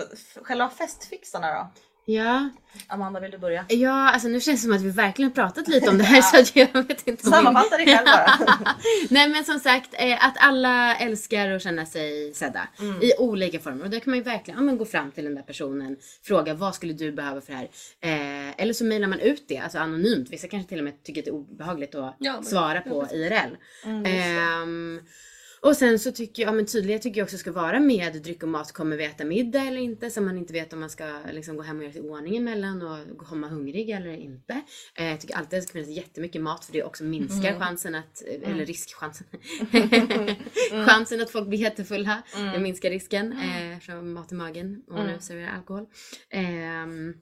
själva 0.43 0.71
festfixarna 0.71 1.47
då? 1.55 1.73
Ja, 2.09 2.49
Amanda, 2.89 3.21
vill 3.21 3.31
du 3.31 3.39
börja? 3.39 3.64
ja 3.69 4.11
alltså 4.11 4.29
nu 4.29 4.41
känns 4.41 4.61
det 4.61 4.64
som 4.69 4.77
att 4.77 4.83
vi 4.83 4.91
verkligen 4.91 5.33
pratat 5.33 5.69
lite 5.69 5.91
om 5.91 5.99
det 5.99 6.05
här 6.05 6.23
så 6.23 6.41
att 6.41 6.57
jag 6.57 6.83
vet 6.83 7.07
inte 7.09 7.27
Sammanfatta 7.27 7.77
dig 7.77 7.87
själv 7.87 8.07
bara. 8.07 8.39
Nej 9.11 9.29
men 9.29 9.45
som 9.45 9.59
sagt, 9.61 9.95
eh, 9.99 10.27
att 10.27 10.35
alla 10.39 10.97
älskar 10.97 11.51
att 11.51 11.62
känna 11.62 11.87
sig 11.87 12.35
sedda 12.35 12.69
Mm. 12.81 13.03
i 13.03 13.12
olika 13.19 13.59
former. 13.59 13.85
Och 13.85 13.91
där 13.91 14.01
kan 14.01 14.11
man 14.11 14.19
ju 14.19 14.23
verkligen 14.25 14.59
ja, 14.61 14.64
men 14.64 14.79
gå 14.79 14.85
fram 14.85 15.11
till 15.12 15.25
den 15.25 15.35
där 15.35 15.43
personen, 15.43 15.97
fråga 16.23 16.55
vad 16.55 16.75
skulle 16.75 16.93
du 16.93 17.12
behöva 17.12 17.41
för 17.41 17.53
det 17.53 17.59
här? 17.59 17.69
Eh, 18.49 18.55
eller 18.59 18.73
så 18.73 18.85
mejlar 18.85 19.09
man 19.09 19.21
ut 19.21 19.45
det, 19.49 19.59
alltså 19.59 19.79
anonymt. 19.79 20.31
Vissa 20.31 20.49
kanske 20.49 20.69
till 20.69 20.79
och 20.79 20.85
med 20.85 21.03
tycker 21.05 21.21
att 21.21 21.25
det 21.25 21.31
är 21.31 21.35
obehagligt 21.35 21.95
att 21.95 22.17
Ja, 22.19 22.43
svara 22.43 22.81
på 22.81 23.07
ja, 23.11 23.17
IRL. 23.17 23.57
Mm, 23.85 25.01
och 25.67 25.77
sen 25.77 25.99
så 25.99 26.12
tycker 26.12 26.43
jag, 26.43 26.49
ja 26.51 26.53
men 26.57 26.67
tydlighet 26.67 27.03
tycker 27.03 27.21
jag 27.21 27.25
också 27.25 27.39
ska 27.39 27.53
vara 27.53 27.81
med 27.81 28.23
dryck 28.23 28.43
och 28.43 28.49
mat. 28.49 28.73
Kommer 28.73 28.97
vi 28.97 29.05
äta 29.05 29.25
middag 29.25 29.61
eller 29.61 29.77
inte? 29.81 30.11
Så 30.11 30.21
man 30.21 30.39
inte 30.39 30.53
vet 30.53 30.73
om 30.73 30.81
man 30.81 30.91
ska 30.91 31.19
liksom 31.33 31.57
gå 31.57 31.62
hem 31.62 31.77
och 31.77 31.83
göra 31.83 31.93
sig 31.93 32.03
i 32.07 32.09
ordning 32.09 32.37
emellan 32.37 32.83
och 32.83 33.19
komma 33.27 33.49
hungrig 33.49 33.91
eller 33.91 34.12
inte. 34.17 34.61
Eh, 34.99 35.07
jag 35.07 35.21
tycker 35.21 35.35
alltid 35.37 35.47
att 35.59 35.62
det 35.62 35.69
ska 35.69 35.73
finnas 35.73 35.89
jättemycket 35.97 36.43
mat 36.43 36.64
för 36.64 36.73
det 36.73 36.83
också 36.83 37.05
minskar 37.05 37.49
Mm. 37.49 37.61
chansen 37.61 37.95
att, 37.95 38.23
eh, 38.27 38.51
eller 38.51 38.67
riskchansen. 38.67 39.27
Mm. 40.73 40.87
chansen 40.87 41.21
att 41.21 41.31
folk 41.31 41.49
blir 41.49 41.59
jättefulla. 41.59 42.23
Det 42.35 42.41
Mm. 42.41 42.62
minskar 42.62 42.91
risken 42.91 43.33
eh, 43.33 43.79
från 43.79 44.12
mat 44.12 44.33
i 44.33 44.35
magen 44.35 44.83
och 44.89 44.99
Mm. 45.01 45.12
nu 45.12 45.21
serverar 45.21 45.53
alkohol. 45.57 45.87
Ehm, 46.31 47.14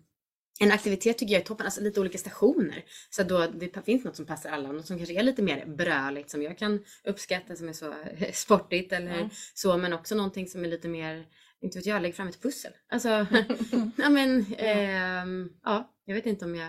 en 0.60 0.72
aktivitet 0.72 1.18
tycker 1.18 1.32
jag 1.32 1.40
är 1.42 1.46
toppen, 1.46 1.66
alltså 1.66 1.80
lite 1.80 2.00
olika 2.00 2.18
stationer. 2.18 2.84
Så 3.10 3.22
att 3.22 3.28
då 3.28 3.46
det 3.46 3.84
finns 3.84 4.04
något 4.04 4.16
som 4.16 4.26
passar 4.26 4.50
alla, 4.50 4.72
något 4.72 4.86
som 4.86 4.96
kanske 4.96 5.14
är 5.18 5.22
lite 5.22 5.42
mer 5.42 5.66
bröligt 5.66 6.30
som 6.30 6.42
jag 6.42 6.58
kan 6.58 6.84
uppskatta 7.04 7.56
som 7.56 7.68
är 7.68 7.72
så 7.72 7.94
sportigt 8.32 8.92
eller 8.92 9.14
Mm. 9.14 9.30
så 9.54 9.76
men 9.76 9.92
också 9.92 10.14
någonting 10.14 10.48
som 10.48 10.64
är 10.64 10.68
lite 10.68 10.88
mer, 10.88 11.26
inte 11.60 11.78
vet 11.78 11.86
jag, 11.86 12.02
lägg 12.02 12.14
fram 12.14 12.28
ett 12.28 12.42
pussel. 12.42 12.72
Alltså, 12.88 13.08
ja 13.96 14.08
men, 14.10 14.54
ehm, 14.58 15.50
ja, 15.62 15.94
jag 16.04 16.14
vet 16.14 16.26
inte 16.26 16.44
om 16.44 16.54
jag 16.54 16.68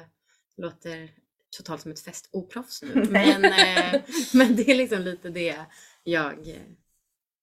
låter 0.58 1.10
totalt 1.58 1.82
som 1.82 1.92
ett 1.92 2.00
festoproffs 2.00 2.82
nu 2.84 3.06
men, 3.10 3.46
eh, 3.46 4.02
men 4.34 4.56
det 4.56 4.72
är 4.72 4.76
liksom 4.76 5.02
lite 5.02 5.30
det 5.30 5.56
jag 6.04 6.48
eh, 6.48 6.62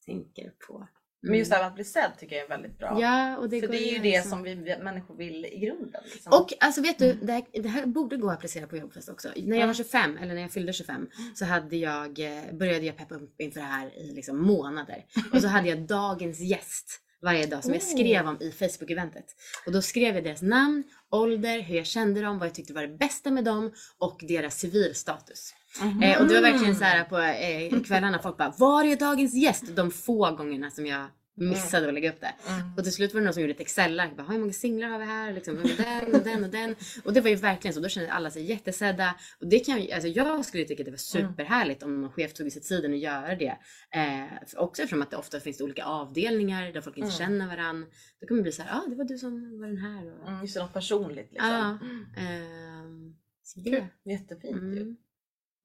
tänker 0.07 0.53
på. 0.67 0.89
Men 1.23 1.39
just 1.39 1.51
det 1.51 1.57
här 1.57 1.63
med 1.63 1.69
att 1.69 1.75
bli 1.75 1.85
sedd 1.85 2.11
tycker 2.19 2.37
jag 2.37 2.45
är 2.45 2.49
väldigt 2.49 2.79
bra. 2.79 2.99
Ja, 3.01 3.37
och 3.39 3.49
det 3.49 3.61
För 3.61 3.69
det 3.69 3.77
är 3.77 3.93
ju 3.93 4.03
liksom- 4.03 4.03
det 4.03 4.23
som 4.29 4.43
vi 4.43 4.77
människor 4.85 5.17
vill 5.17 5.45
i 5.47 5.59
grunden. 5.59 6.03
Liksom. 6.13 6.33
Och 6.33 6.53
alltså 6.61 6.83
vet 6.83 6.99
du, 6.99 7.13
det 7.13 7.33
här, 7.33 7.45
det 7.63 7.69
här 7.69 7.87
borde 7.87 8.17
gå 8.17 8.29
att 8.31 8.37
applicera 8.37 8.67
på 8.67 8.77
jobbfest 8.77 9.09
också. 9.09 9.29
När 9.37 9.57
jag 9.59 9.67
var 9.67 9.75
25, 9.75 10.19
eller 10.19 10.35
när 10.35 10.43
jag 10.43 10.51
fyllde 10.53 10.73
25, 10.73 11.09
så 11.35 11.45
hade 11.45 11.77
jag, 11.77 12.19
eh, 12.19 12.53
började 12.53 12.87
jag 12.87 12.97
peppa 12.97 13.15
upp 13.15 13.41
inför 13.41 13.61
det 13.61 13.67
här 13.67 13.99
i 13.99 14.13
liksom 14.15 14.43
månader. 14.43 15.05
Och 15.33 15.41
så 15.41 15.49
hade 15.49 15.69
jag 15.69 15.79
dagens 15.79 16.41
gäst 16.41 17.02
varje 17.23 17.47
dag 17.47 17.65
som 17.65 17.73
jag 17.73 17.83
skrev 17.83 18.27
om 18.27 18.37
i 18.41 18.51
Facebook-eventet. 18.51 19.25
Och 19.67 19.73
då 19.73 19.83
skrev 19.83 20.15
jag 20.15 20.25
deras 20.25 20.43
namn, 20.43 20.85
ålder, 21.11 21.61
hur 21.61 21.77
jag 21.77 21.87
kände 21.87 22.21
dem, 22.21 22.39
vad 22.39 22.49
jag 22.49 22.55
tyckte 22.55 22.73
var 22.73 22.83
det 22.83 22.99
bästa 22.99 23.31
med 23.31 23.45
dem 23.45 23.73
och 23.99 24.21
deras 24.29 24.59
civilstatus. 24.59 25.55
Mhm. 25.83 26.03
Eh, 26.03 26.21
och 26.21 26.29
det 26.29 26.35
var 26.35 26.43
verkligen 26.43 26.77
så 26.77 26.85
här 26.85 27.05
på 27.05 27.19
eh, 27.19 27.83
kvällarna 27.83 28.19
folk 28.19 28.37
bara 28.37 28.55
Var 28.59 28.85
är 28.85 28.97
dagens 28.97 29.35
gäst? 29.35 29.65
De 29.77 29.91
få 29.91 30.31
gångerna 30.37 30.71
som 30.71 30.87
jag 30.87 31.07
missade 31.35 31.89
att 31.89 31.95
lägga 31.95 32.11
upp 32.13 32.21
det. 32.21 32.35
Mm. 32.49 32.75
Och 32.77 32.83
till 32.85 32.93
slut 32.93 33.15
var 33.15 33.21
det 33.21 33.25
någon 33.25 33.35
som 33.35 33.43
gjorde 33.43 33.55
ett 33.55 33.61
Excel-ark. 33.61 34.11
Hur 34.29 34.39
många 34.39 34.53
singlar 34.53 34.89
har 34.89 34.99
vi 34.99 35.05
här? 35.05 35.33
Liksom, 35.33 35.57
den 35.57 36.15
och 36.15 36.23
den 36.25 36.45
och 36.45 36.51
den. 36.51 36.77
Och 37.05 37.13
det 37.13 37.21
var 37.21 37.29
ju 37.31 37.37
verkligen 37.37 37.75
så. 37.75 37.81
Då 37.81 37.89
kände 37.89 38.13
alla 38.13 38.31
sig 38.31 38.43
jättesedda. 38.45 39.15
Och 39.41 39.47
det 39.49 39.59
kan 39.59 39.77
alltså 39.95 40.09
jag 40.09 40.45
skulle 40.45 40.65
tycka 40.65 40.83
att 40.83 40.85
det 40.85 40.91
var 40.91 41.21
Mm. 41.21 41.33
superhärligt 41.33 41.83
om 41.83 42.01
någon 42.01 42.13
chef 42.13 42.33
tog 42.35 42.53
sig 42.53 42.63
tiden 42.63 42.93
att 42.93 42.99
göra 42.99 43.37
det. 43.37 43.59
Eh, 43.95 44.47
för 44.47 44.59
också 44.59 44.83
eftersom 44.83 45.03
att 45.03 45.11
det 45.11 45.17
ofta 45.17 45.41
finns 45.41 45.61
olika 45.61 45.85
avdelningar 45.85 46.73
där 46.73 46.81
folk 46.81 46.97
inte 46.97 47.07
Mm. 47.07 47.19
känner 47.19 47.57
varandra. 47.57 47.89
Då 48.21 48.27
kan 48.27 48.37
man 48.37 48.43
bli 48.43 48.53
så 48.53 48.63
här, 48.63 48.71
ja 48.71 48.83
ah, 48.87 48.89
det 48.89 48.95
var 48.97 49.05
du 49.05 49.19
som 49.19 49.61
var 49.61 49.67
den 49.67 49.79
här. 49.79 50.13
Och, 50.23 50.29
Mm, 50.29 50.41
just 50.43 50.55
det, 50.55 50.61
något 50.63 50.73
personligt 50.73 51.33
liksom. 51.33 51.49
Ja. 51.51 51.79
ehm, 52.23 53.15
så 53.43 53.61
det. 53.61 53.71
Kul. 53.71 53.85
Jättefint 54.05 54.57
ju. 54.57 54.81
Mm. 54.83 54.97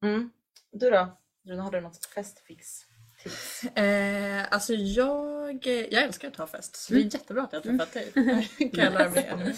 Mm. 0.04 0.30
Du 0.72 0.90
då? 0.90 0.96
Har 1.62 1.70
du 1.72 1.80
något 1.80 2.06
festfix? 2.06 2.66
Tips? 3.22 3.64
Eh, 3.64 4.46
alltså 4.50 4.74
jag, 4.74 5.37
jag 5.90 6.02
älskar 6.02 6.28
att 6.28 6.36
ha 6.36 6.46
fest 6.46 6.76
så 6.76 6.94
det 6.94 7.00
är 7.00 7.04
jättebra 7.04 7.42
att 7.42 7.52
jag 7.52 7.60
har 7.60 7.64
träffat 7.64 7.92
dig. 7.92 8.12
kan 8.74 8.84
jag 8.84 8.92
lära 8.92 9.10
mig 9.10 9.26
ännu. 9.26 9.54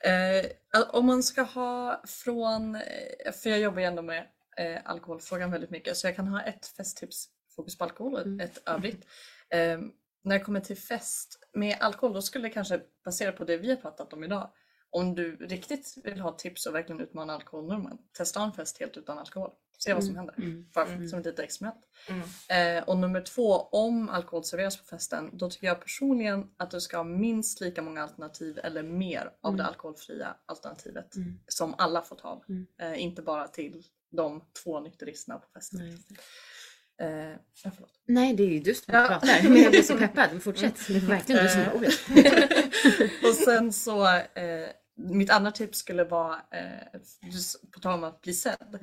Eh, 0.00 0.46
om 0.90 1.06
man 1.06 1.22
ska 1.22 1.42
ha 1.42 2.02
från, 2.06 2.74
eh, 2.74 3.32
för 3.32 3.50
jag 3.50 3.58
jobbar 3.60 3.78
ju 3.80 3.84
ändå 3.86 4.02
med 4.02 4.26
eh, 4.56 4.78
alkoholfrågan 4.84 5.50
väldigt 5.50 5.70
mycket 5.70 5.96
så 5.96 6.06
jag 6.06 6.16
kan 6.16 6.28
ha 6.28 6.42
ett 6.42 6.66
festtips 6.66 7.28
fokus 7.56 7.78
på 7.78 7.84
alkohol 7.84 8.14
och 8.14 8.20
Mm. 8.20 8.40
ett 8.40 8.62
övrigt. 8.68 9.06
Eh, 9.50 9.78
när 10.24 10.38
det 10.38 10.40
kommer 10.40 10.60
till 10.60 10.76
fest 10.76 11.38
med 11.54 11.76
alkohol 11.80 12.12
då 12.14 12.22
skulle 12.22 12.48
det 12.48 12.52
kanske 12.54 12.80
baserat 13.04 13.36
på 13.36 13.44
det 13.44 13.56
vi 13.56 13.70
har 13.70 13.76
pratat 13.76 14.12
om 14.12 14.24
idag 14.24 14.50
om 14.90 15.14
du 15.14 15.36
riktigt 15.36 15.94
vill 16.04 16.20
ha 16.20 16.32
tips 16.32 16.66
och 16.66 16.74
verkligen 16.74 17.00
utmana 17.00 17.34
alkoholnormen, 17.34 17.98
testa 18.12 18.42
en 18.42 18.52
fest 18.52 18.80
helt 18.80 18.96
utan 18.96 19.18
alkohol. 19.18 19.50
Se 19.78 19.94
vad 19.94 20.04
som 20.04 20.16
händer. 20.16 20.34
Mm. 20.38 20.66
Bara 20.74 20.86
Mm. 20.86 21.08
som 21.08 21.18
ett 21.18 21.26
litet 21.26 21.44
experiment. 21.44 21.80
Mm. 22.08 22.78
Eh, 22.78 22.84
och 22.88 22.98
nummer 22.98 23.20
två, 23.20 23.52
om 23.60 24.08
alkohol 24.08 24.44
serveras 24.44 24.76
på 24.76 24.84
festen, 24.84 25.30
då 25.32 25.50
tycker 25.50 25.66
jag 25.66 25.80
personligen 25.80 26.46
att 26.56 26.70
du 26.70 26.80
ska 26.80 26.96
ha 26.96 27.04
minst 27.04 27.60
lika 27.60 27.82
många 27.82 28.02
alternativ 28.02 28.58
eller 28.64 28.82
mer 28.82 29.30
av 29.42 29.56
det 29.56 29.62
Mm. 29.62 29.66
alkoholfria 29.68 30.36
alternativet 30.46 31.16
Mm. 31.16 31.38
som 31.48 31.74
alla 31.78 32.02
får 32.02 32.16
ta 32.16 32.28
av. 32.28 32.44
Mm. 32.48 32.66
Eh, 32.80 33.02
inte 33.02 33.22
bara 33.22 33.48
till 33.48 33.82
de 34.10 34.44
två 34.64 34.80
nykteristerna 34.80 35.38
på 35.38 35.46
festen. 35.54 35.80
Nej. 35.80 35.98
Eh, 37.00 37.36
ja. 37.64 37.70
Nej, 38.06 38.34
det 38.34 38.42
är 38.42 38.48
ju 38.48 38.60
du 38.60 38.74
som 38.74 38.94
Ja. 38.94 39.06
pratar. 39.08 39.42
Men 39.48 39.62
jag 39.62 39.70
blir 39.70 39.82
så 39.82 39.98
peppad. 39.98 40.28
Men 40.32 40.40
fortsätt. 40.48 40.86
Det 40.88 40.96
är 40.96 41.00
verkligen 41.00 41.44
du 41.44 41.50
som 41.50 41.60
har 41.64 41.74
ordet. 41.74 41.94
och 43.28 43.34
sen 43.34 43.72
så, 43.72 44.06
eh, 44.16 44.68
mitt 44.96 45.30
andra 45.30 45.50
tips 45.52 45.78
skulle 45.78 46.04
vara, 46.04 46.34
eh, 46.34 47.00
på 47.72 47.80
tal 47.80 47.94
om 47.94 48.04
att 48.04 48.20
bli 48.20 48.34
sedd. 48.34 48.78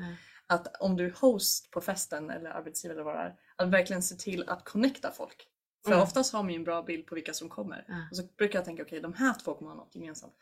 Att 0.48 0.76
om 0.82 0.96
du 0.98 1.06
är 1.06 1.12
host 1.12 1.72
på 1.72 1.82
festen 1.82 2.30
eller 2.30 2.50
arbetsgivare 2.50 2.96
eller 2.96 3.04
vad 3.06 3.16
det 3.16 3.22
är, 3.22 3.36
att 3.56 3.68
verkligen 3.70 4.04
se 4.04 4.16
till 4.16 4.50
att 4.50 4.64
connecta 4.64 5.12
folk. 5.12 5.48
För 5.86 5.92
Mm. 5.92 6.04
oftast 6.04 6.34
har 6.34 6.44
man 6.44 6.52
ju 6.52 6.56
en 6.56 6.64
bra 6.64 6.82
bild 6.84 7.06
på 7.08 7.16
vilka 7.16 7.34
som 7.34 7.50
kommer. 7.50 7.86
Ja. 7.88 7.96
Och 8.12 8.18
så 8.18 8.24
brukar 8.38 8.60
jag 8.60 8.66
tänka, 8.66 8.84
okej 8.84 9.00
de 9.02 9.14
här 9.14 9.34
två 9.34 9.54
kommer 9.54 9.72
ha 9.72 9.78
något 9.78 9.96
gemensamt. 9.96 10.36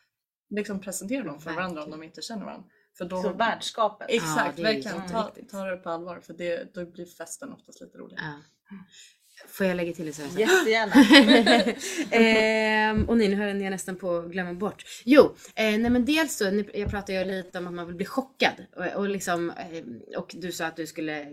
Liksom 0.49 0.79
presentera 0.81 1.23
dem 1.23 1.39
för 1.41 1.51
varandra 1.53 1.67
om 1.69 1.75
Verkligen. 1.75 1.99
de 1.99 2.05
inte 2.05 2.21
känner 2.21 2.45
varandra. 2.45 2.69
För 2.97 3.05
då, 3.05 3.21
Så 3.21 3.33
värdskapet. 3.33 4.07
Exakt, 4.09 4.57
Ja, 4.59 4.63
verkligen. 4.63 5.09
Ta, 5.09 5.31
ta 5.51 5.65
det 5.65 5.77
på 5.77 5.89
allvar 5.89 6.19
för 6.19 6.33
det, 6.33 6.73
då 6.73 6.85
blir 6.85 7.05
festen 7.05 7.53
oftast 7.53 7.81
lite 7.81 7.97
roligare. 7.97 8.23
Ja. 8.69 8.75
Får 9.47 9.65
jag 9.65 9.75
lägga 9.77 9.93
till 9.93 10.05
det 10.05 10.13
så? 10.13 10.21
här? 10.21 10.39
Jättegärna. 10.39 10.93
ehm, 12.11 13.09
och 13.09 13.17
nej, 13.17 13.27
nu 13.27 13.35
höll 13.35 13.61
jag 13.61 13.71
nästan 13.71 13.95
på 13.95 14.17
att 14.17 14.31
glömma 14.31 14.53
bort. 14.53 14.83
Jo, 15.05 15.35
eh, 15.55 15.63
nej 15.77 15.89
men 15.89 16.05
dels 16.05 16.35
så, 16.37 16.63
jag 16.73 16.89
pratade 16.89 17.13
ju 17.19 17.25
lite 17.25 17.57
om 17.57 17.67
att 17.67 17.73
man 17.73 17.87
vill 17.87 17.95
bli 17.95 18.05
chockad. 18.05 18.53
Och, 18.75 18.85
och, 19.01 19.09
liksom, 19.09 19.49
eh, 19.49 20.17
och 20.19 20.35
du 20.37 20.51
sa 20.51 20.65
att 20.65 20.75
du 20.75 20.87
skulle 20.87 21.21
eh, 21.21 21.27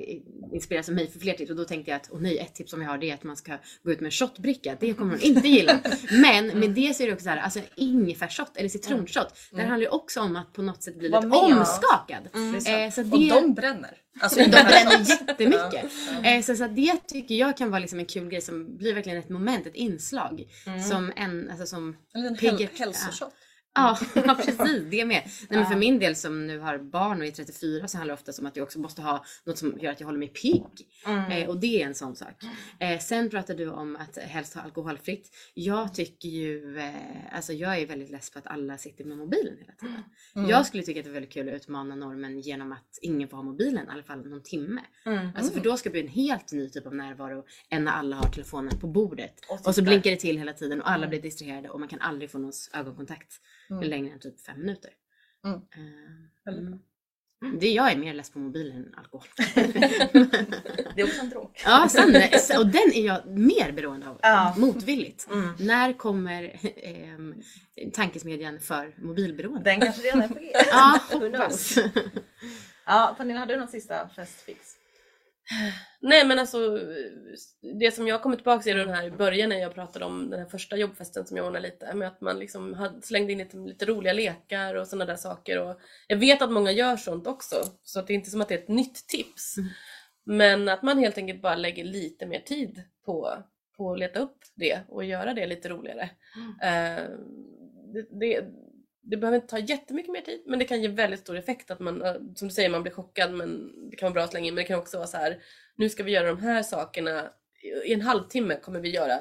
inspireras 0.53 0.89
av 0.89 0.95
mig 0.95 1.11
för 1.11 1.19
fler 1.21 1.35
tips. 1.35 1.51
Och 1.51 1.57
då 1.57 1.65
tänkte 1.65 1.91
jag 1.91 1.97
att, 1.97 2.09
åh 2.13 2.21
nej, 2.21 2.39
ett 2.39 2.55
tips 2.55 2.71
som 2.71 2.83
jag 2.83 2.89
har 2.89 2.99
det 2.99 3.11
är 3.11 3.15
att 3.15 3.23
man 3.25 3.37
ska 3.37 3.57
gå 3.83 3.93
ut 3.93 4.01
med 4.01 4.07
en 4.07 4.11
shotbricka. 4.11 4.77
Det 4.81 4.95
kommer 4.95 5.11
hon 5.11 5.21
inte 5.21 5.49
gilla. 5.49 5.79
Men 6.11 6.47
med 6.47 6.71
det 6.71 6.97
så 6.97 7.03
är 7.03 7.07
det 7.07 7.13
också 7.13 7.25
så 7.25 7.31
här, 7.31 7.37
alltså 7.37 7.61
ingefärsshot 7.77 8.57
eller 8.57 8.69
citronshot. 8.69 9.35
Det 9.53 9.63
handlar 9.63 9.79
ju 9.79 9.89
också 9.89 10.21
om 10.21 10.37
att 10.37 10.53
på 10.53 10.63
något 10.63 10.83
sätt 10.83 10.99
bli 10.99 11.09
Var 11.09 11.23
lite 11.23 11.29
med. 11.29 11.59
omskakad. 11.59 12.29
Mm. 12.35 12.55
Eh, 12.55 12.91
så 12.93 13.01
Och 13.01 13.07
det- 13.21 13.29
de 13.29 13.55
bränner. 13.55 13.97
Alltså, 14.21 14.39
de 14.41 14.49
bränner 14.51 14.99
jättemycket. 15.09 15.85
Ja, 16.23 16.31
Eh, 16.31 16.43
så, 16.43 16.57
så 16.57 16.67
det 16.67 16.97
tycker 17.09 17.35
jag 17.35 17.57
kan 17.57 17.71
vara 17.71 17.79
liksom 17.81 17.99
en 17.99 18.07
kul 18.07 18.29
grej 18.29 18.41
som 18.41 18.77
blir 18.77 18.95
verkligen 18.95 19.19
ett 19.19 19.29
moment, 19.29 19.67
ett 19.67 19.75
inslag. 19.75 20.45
Mm. 20.67 20.83
Som 20.83 21.13
en, 21.17 21.51
alltså 21.51 21.67
som, 21.67 21.97
En 22.15 22.23
liten 22.23 22.37
häl- 22.37 22.69
hälsoshot. 22.79 23.19
Ja, 23.21 23.31
ja, 24.15 24.35
precis. 24.35 24.83
Det 24.91 25.05
med. 25.05 25.23
Nej, 25.25 25.61
men 25.61 25.67
för 25.67 25.77
min 25.77 25.99
del 25.99 26.17
som 26.17 26.47
nu 26.47 26.59
har 26.59 26.79
barn 26.79 27.21
och 27.21 27.27
är 27.27 27.31
34 27.31 27.89
så 27.89 27.99
handlar 27.99 28.17
det 28.17 28.21
ofta 28.31 28.43
om 28.43 28.47
att 28.47 28.57
jag 28.57 28.65
också 28.65 28.79
måste 28.79 29.03
ha 29.03 29.25
något 29.45 29.59
som 29.59 29.79
gör 29.81 29.93
att 29.93 30.01
jag 30.01 30.07
håller 30.07 30.19
mig 30.19 30.29
pigg. 30.29 30.67
Mm. 31.07 31.33
Eh, 31.33 31.49
och 31.49 31.61
det 31.61 31.83
är 31.83 31.87
en 31.87 31.95
sån 31.95 32.17
sak. 32.17 32.35
Eh, 32.79 32.99
sen 32.99 33.31
pratar 33.31 33.55
du 33.55 33.69
om 33.71 33.97
att 33.97 34.19
helst 34.19 34.55
ha 34.55 34.63
alkoholfritt. 34.63 35.31
Jag 35.55 35.95
tycker 35.95 36.29
ju, 36.29 36.79
eh, 36.79 36.95
alltså 37.33 37.53
jag 37.53 37.79
är 37.79 37.87
väldigt 37.87 38.11
less 38.11 38.31
på 38.31 38.39
att 38.39 38.47
alla 38.47 38.79
sitter 38.79 39.05
med 39.05 39.19
mobilen 39.19 39.57
hela 39.61 39.73
tiden. 39.73 40.05
Mm. 40.35 40.51
Jag 40.51 40.67
skulle 40.67 40.83
tycka 40.83 41.01
att 41.01 41.05
det 41.05 41.11
är 41.11 41.15
väldigt 41.15 41.33
kul 41.33 41.49
att 41.49 41.55
utmana 41.55 41.95
normen 41.97 42.41
genom 42.41 42.73
att 42.73 42.99
ingen 43.03 43.29
får 43.29 43.37
ha 43.37 43.45
mobilen 43.45 43.87
i 43.87 43.91
alla 43.91 44.03
fall 44.03 44.29
någon 44.29 44.43
timme. 44.43 44.81
Mm. 45.07 45.29
Alltså 45.37 45.53
för 45.53 45.61
då 45.61 45.77
ska 45.77 45.89
det 45.89 45.93
bli 45.93 46.01
en 46.01 46.09
helt 46.09 46.53
ny 46.53 46.69
typ 46.69 46.87
av 46.87 46.95
närvaro 46.95 47.45
än 47.71 47.85
när 47.85 47.93
alla 47.93 48.17
har 48.17 48.29
telefonen 48.29 48.79
på 48.79 48.87
bordet. 48.87 49.35
Och 49.49 49.67
Och 49.67 49.75
så 49.75 49.83
blinkar 49.83 50.11
det 50.11 50.17
till 50.17 50.39
hela 50.39 50.53
tiden 50.53 50.81
och 50.81 50.91
alla 50.91 50.97
Mm. 50.97 51.11
blir 51.11 51.23
distraherade 51.23 51.69
och 51.69 51.81
man 51.81 51.89
kan 51.89 52.01
aldrig 52.01 52.31
få 52.31 52.39
någon 52.39 52.53
ögonkontakt 52.75 53.41
Mm. 53.71 53.89
längre 53.91 54.13
än 54.13 54.21
typ 54.21 54.41
fem 54.41 54.59
minuter. 54.61 54.91
Mm. 55.45 55.57
Eh, 55.57 56.55
mm. 56.55 56.79
Det 57.61 57.71
jag 57.71 57.93
är 57.93 57.97
mer 57.97 58.15
less 58.15 58.31
på 58.31 58.39
mobilen 58.39 58.77
än 58.77 58.95
alkohol. 58.95 59.27
Det 60.95 61.01
är 61.01 61.05
också 61.05 61.21
en 61.21 61.31
drog. 61.31 61.61
ja, 61.65 61.89
sen, 61.91 62.09
och 62.59 62.67
den 62.67 62.93
är 62.95 63.07
jag 63.07 63.27
mer 63.27 63.73
beroende 63.73 64.09
av. 64.09 64.19
Ja. 64.23 64.55
Motvilligt. 64.59 65.29
Mm. 65.33 65.49
När 65.59 65.93
kommer 65.93 66.57
ehm, 66.77 67.43
tankesmedjan 67.93 68.61
för 68.61 68.95
mobilberoende? 68.99 69.71
Den 69.71 69.81
kanske 69.81 70.03
redan 70.03 70.23
är 70.23 70.29
på. 70.29 70.39
Ja, 70.71 71.01
hoppas. 71.13 71.79
Ja, 72.87 73.15
Pernilla, 73.19 73.41
hade 73.41 73.55
du 73.55 73.59
någon 73.59 73.69
sista 73.69 74.09
festfix? 74.09 74.80
Nej 76.01 76.27
men 76.27 76.39
alltså 76.39 76.79
det 77.81 77.95
som 77.95 78.07
jag 78.07 78.23
kommer 78.23 78.37
tillbaka 78.37 78.63
till 78.63 78.77
den 78.77 78.89
här 78.89 79.05
i 79.05 79.11
början 79.11 79.49
när 79.49 79.57
jag 79.57 79.75
pratade 79.75 80.05
om 80.05 80.31
den 80.31 80.41
här 80.41 80.47
första 80.47 80.77
jobbfesten 80.77 81.27
som 81.27 81.37
jag 81.37 81.47
ordnade 81.47 81.67
lite 81.67 81.95
med 81.95 82.09
att 82.09 82.21
man 82.21 82.39
liksom 82.39 82.75
hade, 82.75 83.03
slängde 83.03 83.33
in 83.33 83.39
lite, 83.39 83.57
lite 83.57 83.85
roliga 83.85 84.13
lekar 84.13 84.75
och 84.75 84.87
sådana 84.87 85.05
där 85.05 85.17
saker 85.17 85.59
och 85.59 85.81
jag 86.07 86.17
vet 86.17 86.43
att 86.43 86.53
många 86.53 86.73
gör 86.73 86.97
sånt 86.97 87.27
också 87.27 87.57
så 87.83 88.01
att 88.01 88.07
det 88.07 88.13
är 88.13 88.15
inte 88.15 88.31
som 88.31 88.41
att 88.41 88.49
det 88.49 88.55
är 88.55 88.59
ett 88.59 88.69
nytt 88.69 89.07
tips. 89.09 89.59
Mm. 89.59 89.71
Men 90.25 90.69
att 90.69 90.83
man 90.83 90.99
helt 90.99 91.19
enkelt 91.19 91.43
bara 91.43 91.55
lägger 91.55 91.85
lite 91.85 92.27
mer 92.27 92.41
tid 92.41 92.83
på, 93.05 93.45
på 93.77 93.93
att 93.93 93.99
leta 93.99 94.21
upp 94.21 94.39
det 94.55 94.81
och 94.89 95.05
göra 95.05 95.35
det 95.35 95.47
lite 95.47 95.69
roligare. 95.69 96.11
Eh, 96.63 97.05
det, 97.93 98.07
det, 98.21 98.45
det 99.03 99.17
behöver 99.17 99.37
inte 99.37 99.49
ta 99.49 99.59
jättemycket 99.59 100.13
mer 100.13 100.21
tid 100.21 100.43
men 100.47 100.59
det 100.59 100.65
kan 100.65 100.83
ge 100.83 100.89
väldigt 100.89 101.21
stor 101.21 101.37
effekt 101.37 101.71
att 101.71 101.81
man, 101.81 102.03
eh, 102.03 102.15
som 102.35 102.49
du 102.49 102.55
säger, 102.55 102.69
man 102.69 102.83
blir 102.83 102.93
chockad 102.93 103.35
men 103.35 103.73
det 103.91 103.97
kan 103.97 104.07
vara 104.07 104.15
bra 104.15 104.23
att 104.23 104.31
slänga 104.31 104.47
in 104.47 104.55
men 104.55 104.65
det 104.65 104.69
kan 104.69 104.79
också 104.79 104.97
vara 104.97 105.07
så 105.07 105.17
här 105.17 105.43
nu 105.77 105.89
ska 105.89 106.03
vi 106.03 106.13
göra 106.13 106.27
de 106.27 106.39
här 106.39 106.63
sakerna, 106.63 107.31
i 107.85 107.93
en 107.93 108.01
halvtimme 108.01 108.57
kommer 108.57 108.81
vi 108.81 108.91
göra 108.91 109.21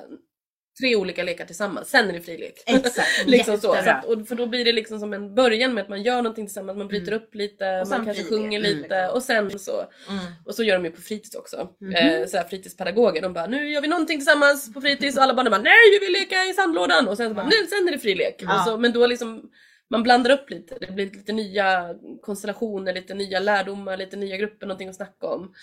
tre 0.80 0.96
olika 0.96 1.24
lekar 1.24 1.46
tillsammans, 1.46 1.90
sen 1.90 2.10
är 2.10 2.14
det 2.14 2.22
frilek. 2.22 2.64
Exakt, 2.66 3.08
liksom 3.26 3.58
så. 3.58 3.76
så 3.84 3.90
att, 3.90 4.06
och 4.06 4.28
för 4.28 4.36
då 4.36 4.46
blir 4.46 4.66
det 4.66 4.72
liksom 4.72 5.00
som 5.00 5.14
en 5.14 5.36
början 5.36 5.74
med 5.74 5.82
att 5.82 5.90
man 5.90 6.04
gör 6.04 6.16
någonting 6.16 6.46
tillsammans, 6.46 6.78
man 6.78 6.88
bryter 6.88 7.12
upp 7.12 7.36
lite, 7.36 7.86
man 7.90 8.06
kanske 8.06 8.24
sjunger 8.24 8.60
mm, 8.60 8.72
lite 8.72 9.02
liksom. 9.02 9.16
och 9.16 9.24
sen 9.24 9.60
så. 9.60 9.80
Mm. 10.10 10.24
Och 10.46 10.56
så 10.56 10.64
gör 10.64 10.76
de 10.76 10.86
ju 10.86 10.92
på 10.92 11.02
fritids 11.02 11.36
också. 11.36 11.70
Mhm. 11.82 11.96
Eh, 11.96 12.28
så 12.28 12.38
här 12.38 12.44
fritidspedagoger, 12.44 13.22
de 13.22 13.34
bara 13.34 13.48
nu 13.48 13.70
gör 13.70 13.82
vi 13.82 13.88
någonting 13.88 14.18
tillsammans 14.18 14.74
på 14.74 14.82
fritids 14.82 15.18
och 15.18 15.24
alla 15.24 15.34
barnen 15.34 15.52
bara 15.52 15.62
nej 15.62 15.92
vi 15.92 16.06
vill 16.06 16.14
leka 16.14 16.46
i 16.46 16.54
sandlådan 16.54 17.08
och 17.08 17.18
sen 17.18 17.30
så 17.30 17.36
bara 17.36 17.46
nu 17.46 17.68
sen 17.70 17.88
är 17.88 17.92
det 17.92 18.00
frilek. 18.00 18.36
Ja. 18.40 18.64
Så, 18.68 18.78
men 18.78 18.94
då 18.94 19.08
liksom 19.08 19.52
man 19.90 20.04
blandar 20.04 20.32
upp 20.32 20.50
lite, 20.50 20.78
det 20.82 20.92
blir 20.92 21.06
lite 21.06 21.34
nya 21.34 21.96
konstellationer, 22.22 22.94
lite 22.94 23.14
nya 23.14 23.40
lärdomar, 23.40 23.98
lite 23.98 24.18
nya 24.18 24.38
grupper, 24.38 24.68
någonting 24.68 24.90
att 24.90 24.96
snacka 24.96 25.28
om. 25.28 25.54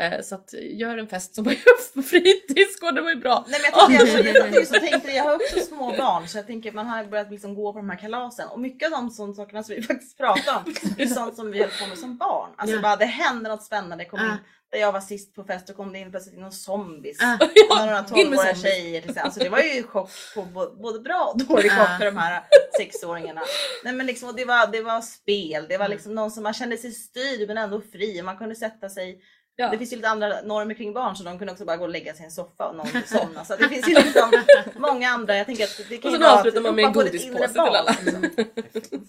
Eh, 0.00 0.20
så 0.22 0.34
att 0.34 0.52
gör 0.52 0.98
en 0.98 1.08
fest 1.08 1.34
som 1.34 1.44
man 1.44 1.54
gör 1.54 1.94
på 1.94 2.02
fritids, 2.02 2.80
går 2.80 2.92
det 2.92 3.00
var 3.00 3.10
ju 3.10 3.16
bra. 3.16 3.44
Nej, 3.48 3.60
men 3.62 3.94
jag, 3.96 4.06
tänker, 4.06 4.24
jag, 4.26 4.36
jag, 4.36 4.54
jag, 4.54 4.66
så 4.66 4.74
tänkte, 4.74 5.10
jag 5.12 5.24
har 5.24 5.34
också 5.34 5.60
små 5.60 5.94
barn 5.96 6.28
så 6.28 6.38
jag 6.38 6.46
tänker 6.46 6.68
att 6.68 6.74
man 6.74 6.86
har 6.86 7.04
börjat 7.04 7.30
liksom 7.30 7.54
gå 7.54 7.72
på 7.72 7.78
de 7.78 7.90
här 7.90 7.98
kalasen 7.98 8.48
och 8.48 8.60
mycket 8.60 8.86
av 8.86 8.90
de 8.90 9.10
sån 9.10 9.34
sakerna 9.34 9.62
som 9.62 9.74
vi 9.74 9.82
faktiskt 9.92 10.18
pratar 10.18 10.56
om 10.66 10.74
är 10.98 11.06
sånt 11.06 11.36
som 11.36 11.50
vi 11.50 11.58
höll 11.60 11.70
på 11.80 11.86
med 11.86 11.98
som 11.98 12.16
barn. 12.18 12.50
Alltså 12.56 12.76
Ja. 12.76 12.82
bara 12.82 12.96
det 12.96 13.04
händer 13.04 13.50
något 13.50 13.62
spännande. 13.64 14.04
Kom 14.04 14.20
in, 14.20 14.26
Ah. 14.26 14.36
där 14.70 14.78
jag 14.78 14.92
var 14.92 15.00
sist 15.00 15.34
på 15.34 15.44
fest 15.44 15.70
och 15.70 15.76
kom 15.76 15.92
det 15.92 15.98
in 15.98 16.10
plötsligt 16.10 16.34
in 16.34 16.40
någon 16.40 16.52
zombies. 16.52 17.18
Ah. 17.22 17.34
Och 17.70 17.86
några 17.86 17.98
in 17.98 18.30
med 18.30 18.38
12-åriga 18.38 18.54
zombies. 18.54 18.62
tjejer. 18.62 19.18
Alltså 19.18 19.40
det 19.40 19.48
var 19.48 19.58
ju 19.58 19.82
chock 19.82 20.10
på 20.34 20.42
både 20.82 21.00
bra 21.00 21.32
och 21.34 21.44
dålig 21.44 21.70
chock 21.72 21.88
Ah. 21.88 21.98
för 21.98 22.04
de 22.04 22.16
här 22.16 22.42
sexåringarna. 22.78 23.40
Nej 23.84 23.92
men 23.92 24.06
liksom, 24.06 24.32
det, 24.36 24.44
var, 24.44 24.66
det 24.72 24.80
var 24.82 25.00
spel, 25.00 25.66
det 25.68 25.78
var 25.78 25.88
liksom 25.88 26.14
någon 26.14 26.30
som 26.30 26.42
man 26.42 26.54
kände 26.54 26.76
sig 26.76 26.92
styrd 26.92 27.48
men 27.48 27.58
ändå 27.58 27.80
fri. 27.92 28.22
Man 28.22 28.36
kunde 28.38 28.54
sätta 28.54 28.88
sig 28.88 29.20
Ja. 29.56 29.70
det 29.70 29.78
finns 29.78 29.92
ju 29.92 29.96
lite 29.96 30.08
andra 30.08 30.42
normer 30.42 30.74
kring 30.74 30.92
barn 30.92 31.16
så 31.16 31.24
de 31.24 31.38
kunde 31.38 31.52
också 31.52 31.64
bara 31.64 31.76
gå 31.76 31.84
och 31.84 31.90
lägga 31.90 32.14
sig 32.14 32.22
i 32.22 32.24
en 32.24 32.30
soffa 32.30 32.68
och 32.68 32.76
någon 32.76 32.86
somna. 33.06 33.44
Så 33.44 33.56
det 33.56 33.68
finns 33.68 33.88
ju 33.88 33.94
liksom 33.94 34.30
många 34.76 35.08
andra. 35.08 35.36
Jag 35.36 35.46
tänker 35.46 35.64
att 35.64 35.80
det 35.88 35.96
kan 35.98 36.14
Och 36.14 36.20
vara 36.20 36.32
avslutar 36.32 36.60
man 36.60 36.74
med 36.74 36.84
en 36.84 36.92
godispåse 36.92 37.48
till 37.48 37.60
alla. 37.60 37.90
Mm. 38.06 38.30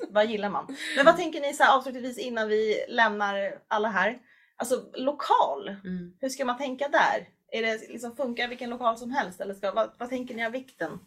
Vad 0.10 0.26
gillar 0.26 0.50
man? 0.50 0.76
Men 0.96 1.06
vad 1.06 1.18
tänker 1.18 1.41
ni 1.41 1.54
så 1.54 1.64
här, 1.64 1.78
avslutningsvis 1.78 2.18
innan 2.26 2.48
vi 2.50 2.86
lämnar 2.88 3.60
alla 3.68 3.88
här? 3.89 4.20
Alltså 4.56 4.84
lokal, 4.94 5.68
Mm. 5.68 6.14
hur 6.20 6.30
ska 6.30 6.46
man 6.46 6.58
tänka 6.58 6.88
där? 6.88 7.28
Är 7.52 7.62
det 7.62 7.89
liksom, 7.89 8.16
funkar 8.16 8.48
vilken 8.48 8.70
lokal 8.70 8.98
som 8.98 9.12
helst? 9.12 9.41
Eller 9.41 9.54
ska, 9.54 9.72
vad, 9.72 9.91
vad 10.00 10.10
tänker 10.10 10.36
ni 10.36 10.41
har 10.41 10.50
vikten 10.52 11.00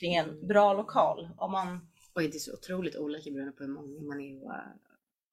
kring 0.00 0.14
en 0.14 0.46
bra 0.46 0.72
lokal? 0.74 1.28
Om 1.36 1.52
man, 1.52 1.88
Oj, 2.14 2.28
det 2.28 2.36
är 2.36 2.40
så 2.40 2.52
otroligt 2.52 2.96
olika 2.96 3.30
beroende 3.30 3.52
på 3.52 3.64
hur 3.64 3.70
många 3.70 4.00
man 4.02 4.20
är 4.20 4.36
och 4.44 4.50
uh, 4.50 4.56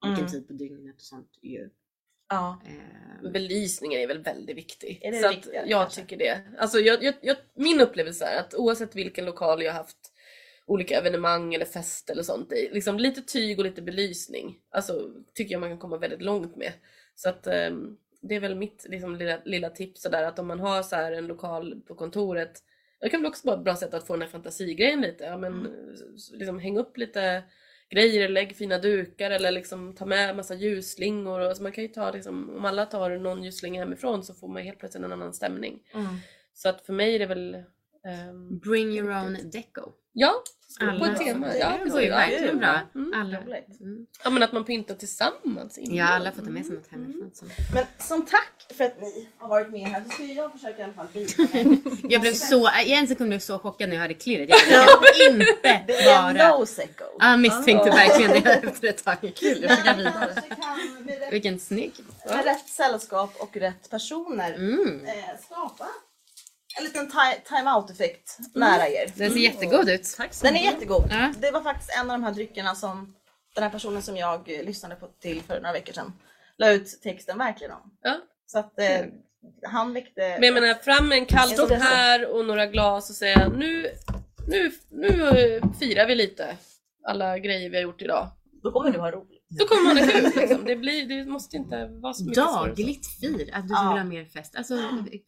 vilken 0.09 0.25
Mm. 0.25 0.31
tid 0.31 0.47
på 0.47 0.53
dygnet 0.53 0.95
och 0.95 1.01
sånt. 1.01 1.29
Ju. 1.41 1.69
Ja. 2.29 2.61
Eh, 2.65 3.31
Belysningen 3.31 4.01
är 4.01 4.07
väl 4.07 4.23
väldigt 4.23 4.57
viktig. 4.57 4.99
Är 5.03 5.11
det 5.11 5.17
så 5.17 5.29
viktiga, 5.29 5.65
jag 5.65 5.81
kanske? 5.81 6.01
tycker 6.01 6.17
det. 6.17 6.41
Alltså 6.57 6.79
jag, 6.79 7.03
jag, 7.03 7.13
jag, 7.21 7.37
min 7.53 7.81
upplevelse 7.81 8.25
är 8.25 8.39
att 8.39 8.53
oavsett 8.53 8.95
vilken 8.95 9.25
lokal 9.25 9.63
jag 9.63 9.73
haft 9.73 9.97
olika 10.65 10.97
evenemang 10.97 11.53
eller 11.53 11.65
fest 11.65 12.09
eller 12.09 12.23
sånt 12.23 12.51
i, 12.53 12.69
liksom 12.73 12.99
lite 12.99 13.21
tyg 13.21 13.59
och 13.59 13.65
lite 13.65 13.81
belysning. 13.81 14.57
Alltså 14.71 15.09
tycker 15.33 15.51
jag 15.51 15.59
man 15.59 15.69
kan 15.69 15.77
komma 15.77 15.97
väldigt 15.97 16.21
långt 16.21 16.55
med. 16.55 16.71
Så 17.15 17.29
att 17.29 17.47
ehm, 17.47 17.97
det 18.21 18.35
är 18.35 18.39
väl 18.39 18.55
mitt 18.55 18.85
liksom, 18.89 19.15
lilla, 19.15 19.39
lilla 19.45 19.69
tips 19.69 20.01
sådär 20.01 20.23
att 20.23 20.39
om 20.39 20.47
man 20.47 20.59
har 20.59 20.83
så 20.83 20.95
en 20.95 21.27
lokal 21.27 21.81
på 21.87 21.95
kontoret 21.95 22.63
det 23.01 23.09
kan 23.09 23.21
väl 23.21 23.29
också 23.29 23.47
vara 23.47 23.57
ett 23.57 23.63
bra 23.63 23.75
sätt 23.75 23.93
att 23.93 24.07
få 24.07 24.13
den 24.13 24.21
här 24.21 24.29
fantasigrejen 24.29 25.01
lite. 25.01 25.23
Ja, 25.23 25.37
men, 25.37 25.53
Mm. 25.53 25.95
liksom, 26.33 26.59
häng 26.59 26.77
upp 26.77 26.97
lite 26.97 27.43
grejer, 27.89 28.29
lägg 28.29 28.55
fina 28.55 28.77
dukar 28.77 29.31
eller 29.31 29.51
liksom 29.51 29.95
ta 29.95 30.05
med 30.05 30.35
massa 30.35 30.55
ljusslingor. 30.55 31.39
Och, 31.39 31.57
så 31.57 31.63
man 31.63 31.71
kan 31.71 31.83
ju 31.83 31.87
ta, 31.87 32.11
liksom, 32.11 32.49
om 32.57 32.65
alla 32.65 32.85
tar 32.85 33.09
någon 33.09 33.43
ljusslinga 33.43 33.79
hemifrån 33.79 34.23
så 34.23 34.33
får 34.33 34.47
man 34.47 34.63
helt 34.63 34.79
plötsligt 34.79 35.03
en 35.03 35.11
annan 35.11 35.33
stämning. 35.33 35.79
Mm. 35.93 36.15
Så 36.53 36.69
att 36.69 36.85
för 36.85 36.93
mig 36.93 37.15
är 37.15 37.19
det 37.19 37.25
väl... 37.25 37.63
ehm, 38.07 38.59
bring 38.59 38.87
your 38.97 39.11
own 39.11 39.37
deco. 39.51 39.81
ja, 40.13 40.43
på 40.79 40.85
Alla. 40.85 41.11
ett 41.13 41.19
tema. 41.19 41.55
Ja, 41.55 41.77
Det 41.83 41.89
går 41.89 42.01
ju 42.01 42.07
precis. 42.09 42.31
verkligen 42.31 42.57
bra. 42.57 42.79
Mm. 42.95 43.13
Alla. 43.21 43.41
Roligt. 43.41 43.79
Mm. 43.81 44.05
Ja 44.23 44.29
men 44.29 44.43
att 44.43 44.51
man 44.51 44.63
pyntar 44.65 44.95
tillsammans. 44.95 45.77
innan. 45.77 45.95
Ja, 45.95 46.05
alla 46.07 46.31
får 46.31 46.41
ta 46.41 46.49
med 46.49 46.65
sig 46.65 46.75
något 46.75 46.87
hemifrån. 46.91 47.31
Så. 47.33 47.45
Men 47.73 47.85
som 47.99 48.25
tack 48.25 48.65
för 48.77 48.83
att 48.83 49.01
ni 49.01 49.27
har 49.37 49.49
varit 49.49 49.69
med 49.71 49.81
här 49.87 50.03
så 50.03 50.09
ska 50.09 50.23
jag 50.23 50.51
försöka 50.51 50.79
i 50.79 50.83
alla 50.83 50.93
fall 50.93 51.07
Jag 52.09 52.21
blev 52.21 52.33
så, 52.33 52.69
i 52.85 52.93
en 52.93 53.07
sekund 53.07 53.29
blev 53.29 53.35
jag 53.35 53.41
så 53.41 53.59
chockad 53.59 53.89
när 53.89 53.95
jag 53.95 54.01
hörde 54.01 54.13
klirret. 54.13 54.49
Jag 54.49 54.87
kan 54.87 55.31
inte 55.31 55.55
Det 55.87 55.93
är 55.93 56.33
vara... 56.33 56.57
no 56.57 56.65
secco. 56.65 57.03
Jag 57.19 57.39
misstänkte 57.39 57.89
verkligen 57.89 58.31
det 58.43 58.49
efter 58.53 58.87
ett 58.87 59.03
tag. 59.03 59.31
Kul, 59.35 59.61
jag 59.69 59.79
ska 59.79 59.93
vidare. 59.93 60.33
Vilken 61.31 61.59
snygg. 61.59 61.93
med 62.25 62.45
rätt 62.45 62.69
sällskap 62.69 63.35
och 63.39 63.57
rätt 63.57 63.89
personer 63.89 64.53
Mm. 64.53 65.05
eh, 65.05 65.13
skapa 65.45 65.87
en 66.77 66.83
liten 66.83 67.11
ti- 67.11 67.41
time-out 67.47 67.89
effekt 67.91 68.37
nära 68.53 68.87
er. 68.87 69.11
Den 69.15 69.31
ser 69.31 69.39
jättegod 69.39 69.89
ut. 69.89 70.13
Tack 70.17 70.33
så 70.33 70.45
Den 70.45 70.55
är 70.55 70.63
jättegod. 70.63 71.07
Ja. 71.11 71.33
Det 71.39 71.51
var 71.51 71.61
faktiskt 71.61 71.91
en 71.99 72.11
av 72.11 72.17
de 72.19 72.23
här 72.23 72.31
dryckerna 72.31 72.75
som 72.75 73.15
den 73.55 73.63
här 73.63 73.71
personen 73.71 74.01
som 74.01 74.17
jag 74.17 74.47
lyssnade 74.47 74.95
på 74.95 75.07
till 75.07 75.41
för 75.41 75.55
några 75.61 75.73
veckor 75.73 75.93
sedan 75.93 76.13
la 76.57 76.71
ut 76.71 77.01
texten 77.01 77.37
verkligen 77.37 77.73
om. 77.73 77.97
Ja. 78.01 78.17
Så 78.45 78.59
att 78.59 78.79
eh, 78.79 79.05
han 79.63 79.93
väckte... 79.93 80.21
Men 80.21 80.43
jag 80.43 80.53
menar 80.53 80.73
fram 80.73 81.07
med 81.07 81.17
en 81.17 81.25
kall 81.25 81.49
så. 81.49 81.73
här 81.75 82.25
och 82.35 82.45
några 82.45 82.65
glas 82.65 83.09
och 83.09 83.15
säga 83.15 83.49
nu, 83.49 83.91
nu, 84.47 84.71
nu 84.89 85.07
eh, 85.27 85.63
firar 85.79 86.07
vi 86.07 86.15
lite 86.15 86.57
alla 87.03 87.39
grejer 87.39 87.69
vi 87.69 87.75
har 87.75 87.83
gjort 87.83 88.01
idag. 88.01 88.27
Då 88.63 88.71
kommer 88.71 88.91
du 88.91 88.99
ha 88.99 89.11
roligt. 89.11 89.38
Då 89.49 89.65
kommer 89.65 89.83
man 89.83 89.97
ha 89.97 90.05
kul 90.11 90.31
liksom. 90.41 90.65
det, 90.65 90.75
blir, 90.75 91.05
det 91.07 91.25
måste 91.31 91.57
inte 91.57 91.85
vara 91.87 92.13
så 92.13 92.23
mycket. 92.25 92.43
Dagligt 92.43 93.07
fir. 93.21 93.49
Att 93.53 93.67
du 93.67 93.73
Ja. 93.73 93.89
vill 93.89 93.97
ha 93.97 94.03
mer 94.03 94.25
fest. 94.25 94.55
Alltså 94.55 94.75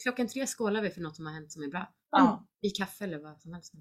klockan 0.04 0.28
tre 0.28 0.48
skålar 0.48 0.82
vi 0.82 0.90
för 0.90 1.02
något 1.02 1.16
som 1.16 1.26
har 1.26 1.34
hänt 1.34 1.52
som 1.52 1.64
är 1.64 1.68
bra. 1.68 1.90
Ja. 2.12 2.46
I 2.62 2.70
kaffe 2.70 3.04
eller 3.04 3.18
vad 3.20 3.42
som 3.42 3.54
helst. 3.54 3.74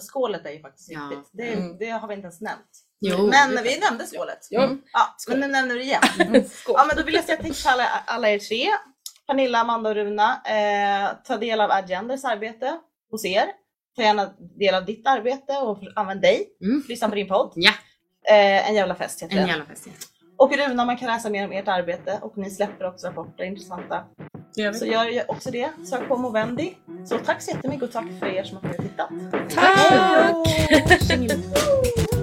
Skålet 0.00 0.46
är 0.46 0.50
ju 0.50 0.60
faktiskt 0.60 0.90
Ja. 0.90 1.08
viktigt. 1.10 1.30
Det, 1.32 1.52
Mm. 1.52 1.78
det 1.78 1.90
har 1.90 2.08
vi 2.08 2.14
inte 2.14 2.24
ens 2.24 2.40
nämnt. 2.40 2.70
Jo. 3.00 3.26
men 3.30 3.62
vi 3.64 3.78
nämnde 3.78 4.06
skålet. 4.06 4.38
Ja. 4.50 4.64
Mm. 4.64 4.82
Ja, 4.92 5.14
men 5.28 5.40
nu 5.40 5.48
nämner 5.48 5.74
vi 5.74 5.80
det 5.80 5.84
igen. 5.84 6.44
Skål. 6.50 6.74
Ja, 6.78 6.84
men 6.88 6.96
då 6.96 7.02
vill 7.02 7.14
jag 7.14 7.24
säga 7.24 7.36
tack 7.42 7.56
till 7.56 7.68
alla, 7.68 7.84
alla 8.06 8.30
er 8.30 8.38
tre. 8.38 8.66
Pernilla, 9.26 9.58
Amanda 9.58 9.90
och 9.90 9.96
Runa. 9.96 10.42
Eh, 10.44 11.10
ta 11.24 11.36
del 11.36 11.60
av 11.60 11.70
Agenders 11.70 12.24
arbete 12.24 12.78
hos 13.10 13.24
er. 13.24 13.44
Ta 13.96 14.02
gärna 14.02 14.32
del 14.58 14.74
av 14.74 14.84
ditt 14.84 15.06
arbete 15.06 15.52
och 15.58 15.78
använd 15.96 16.20
dig. 16.20 16.48
Mm. 16.64 16.82
Lyssna 16.88 17.08
på 17.08 17.14
din 17.14 17.28
podd. 17.28 17.52
Ja, 17.56 17.72
Eh, 18.28 18.68
en 18.68 18.74
jävla 18.74 18.94
fest 18.94 19.22
heter 19.22 19.36
en 19.36 19.48
jävla 19.48 19.64
fest. 19.64 19.86
Ja. 19.86 19.92
Och 20.36 20.56
Runa, 20.56 20.84
man 20.84 20.96
kan 20.96 21.08
läsa 21.08 21.30
mer 21.30 21.44
om 21.44 21.52
ert 21.52 21.68
arbete 21.68 22.18
och 22.22 22.38
ni 22.38 22.50
släpper 22.50 22.84
också 22.84 23.06
rapporter 23.06 23.44
intressanta. 23.44 24.04
Gör. 24.56 24.72
Så 24.72 24.86
gör 24.86 25.30
också 25.30 25.50
det. 25.50 25.70
Sök 25.90 26.08
på 26.08 26.16
Movendi. 26.16 26.76
Så 27.04 27.18
tack 27.18 27.42
så 27.42 27.50
jättemycket 27.50 27.82
och 27.82 27.92
tack 27.92 28.06
för 28.18 28.26
er 28.26 28.44
som 28.44 28.58
har 28.62 28.72
tittat. 28.72 29.10
Tack! 29.54 29.92
Då! 30.32 32.12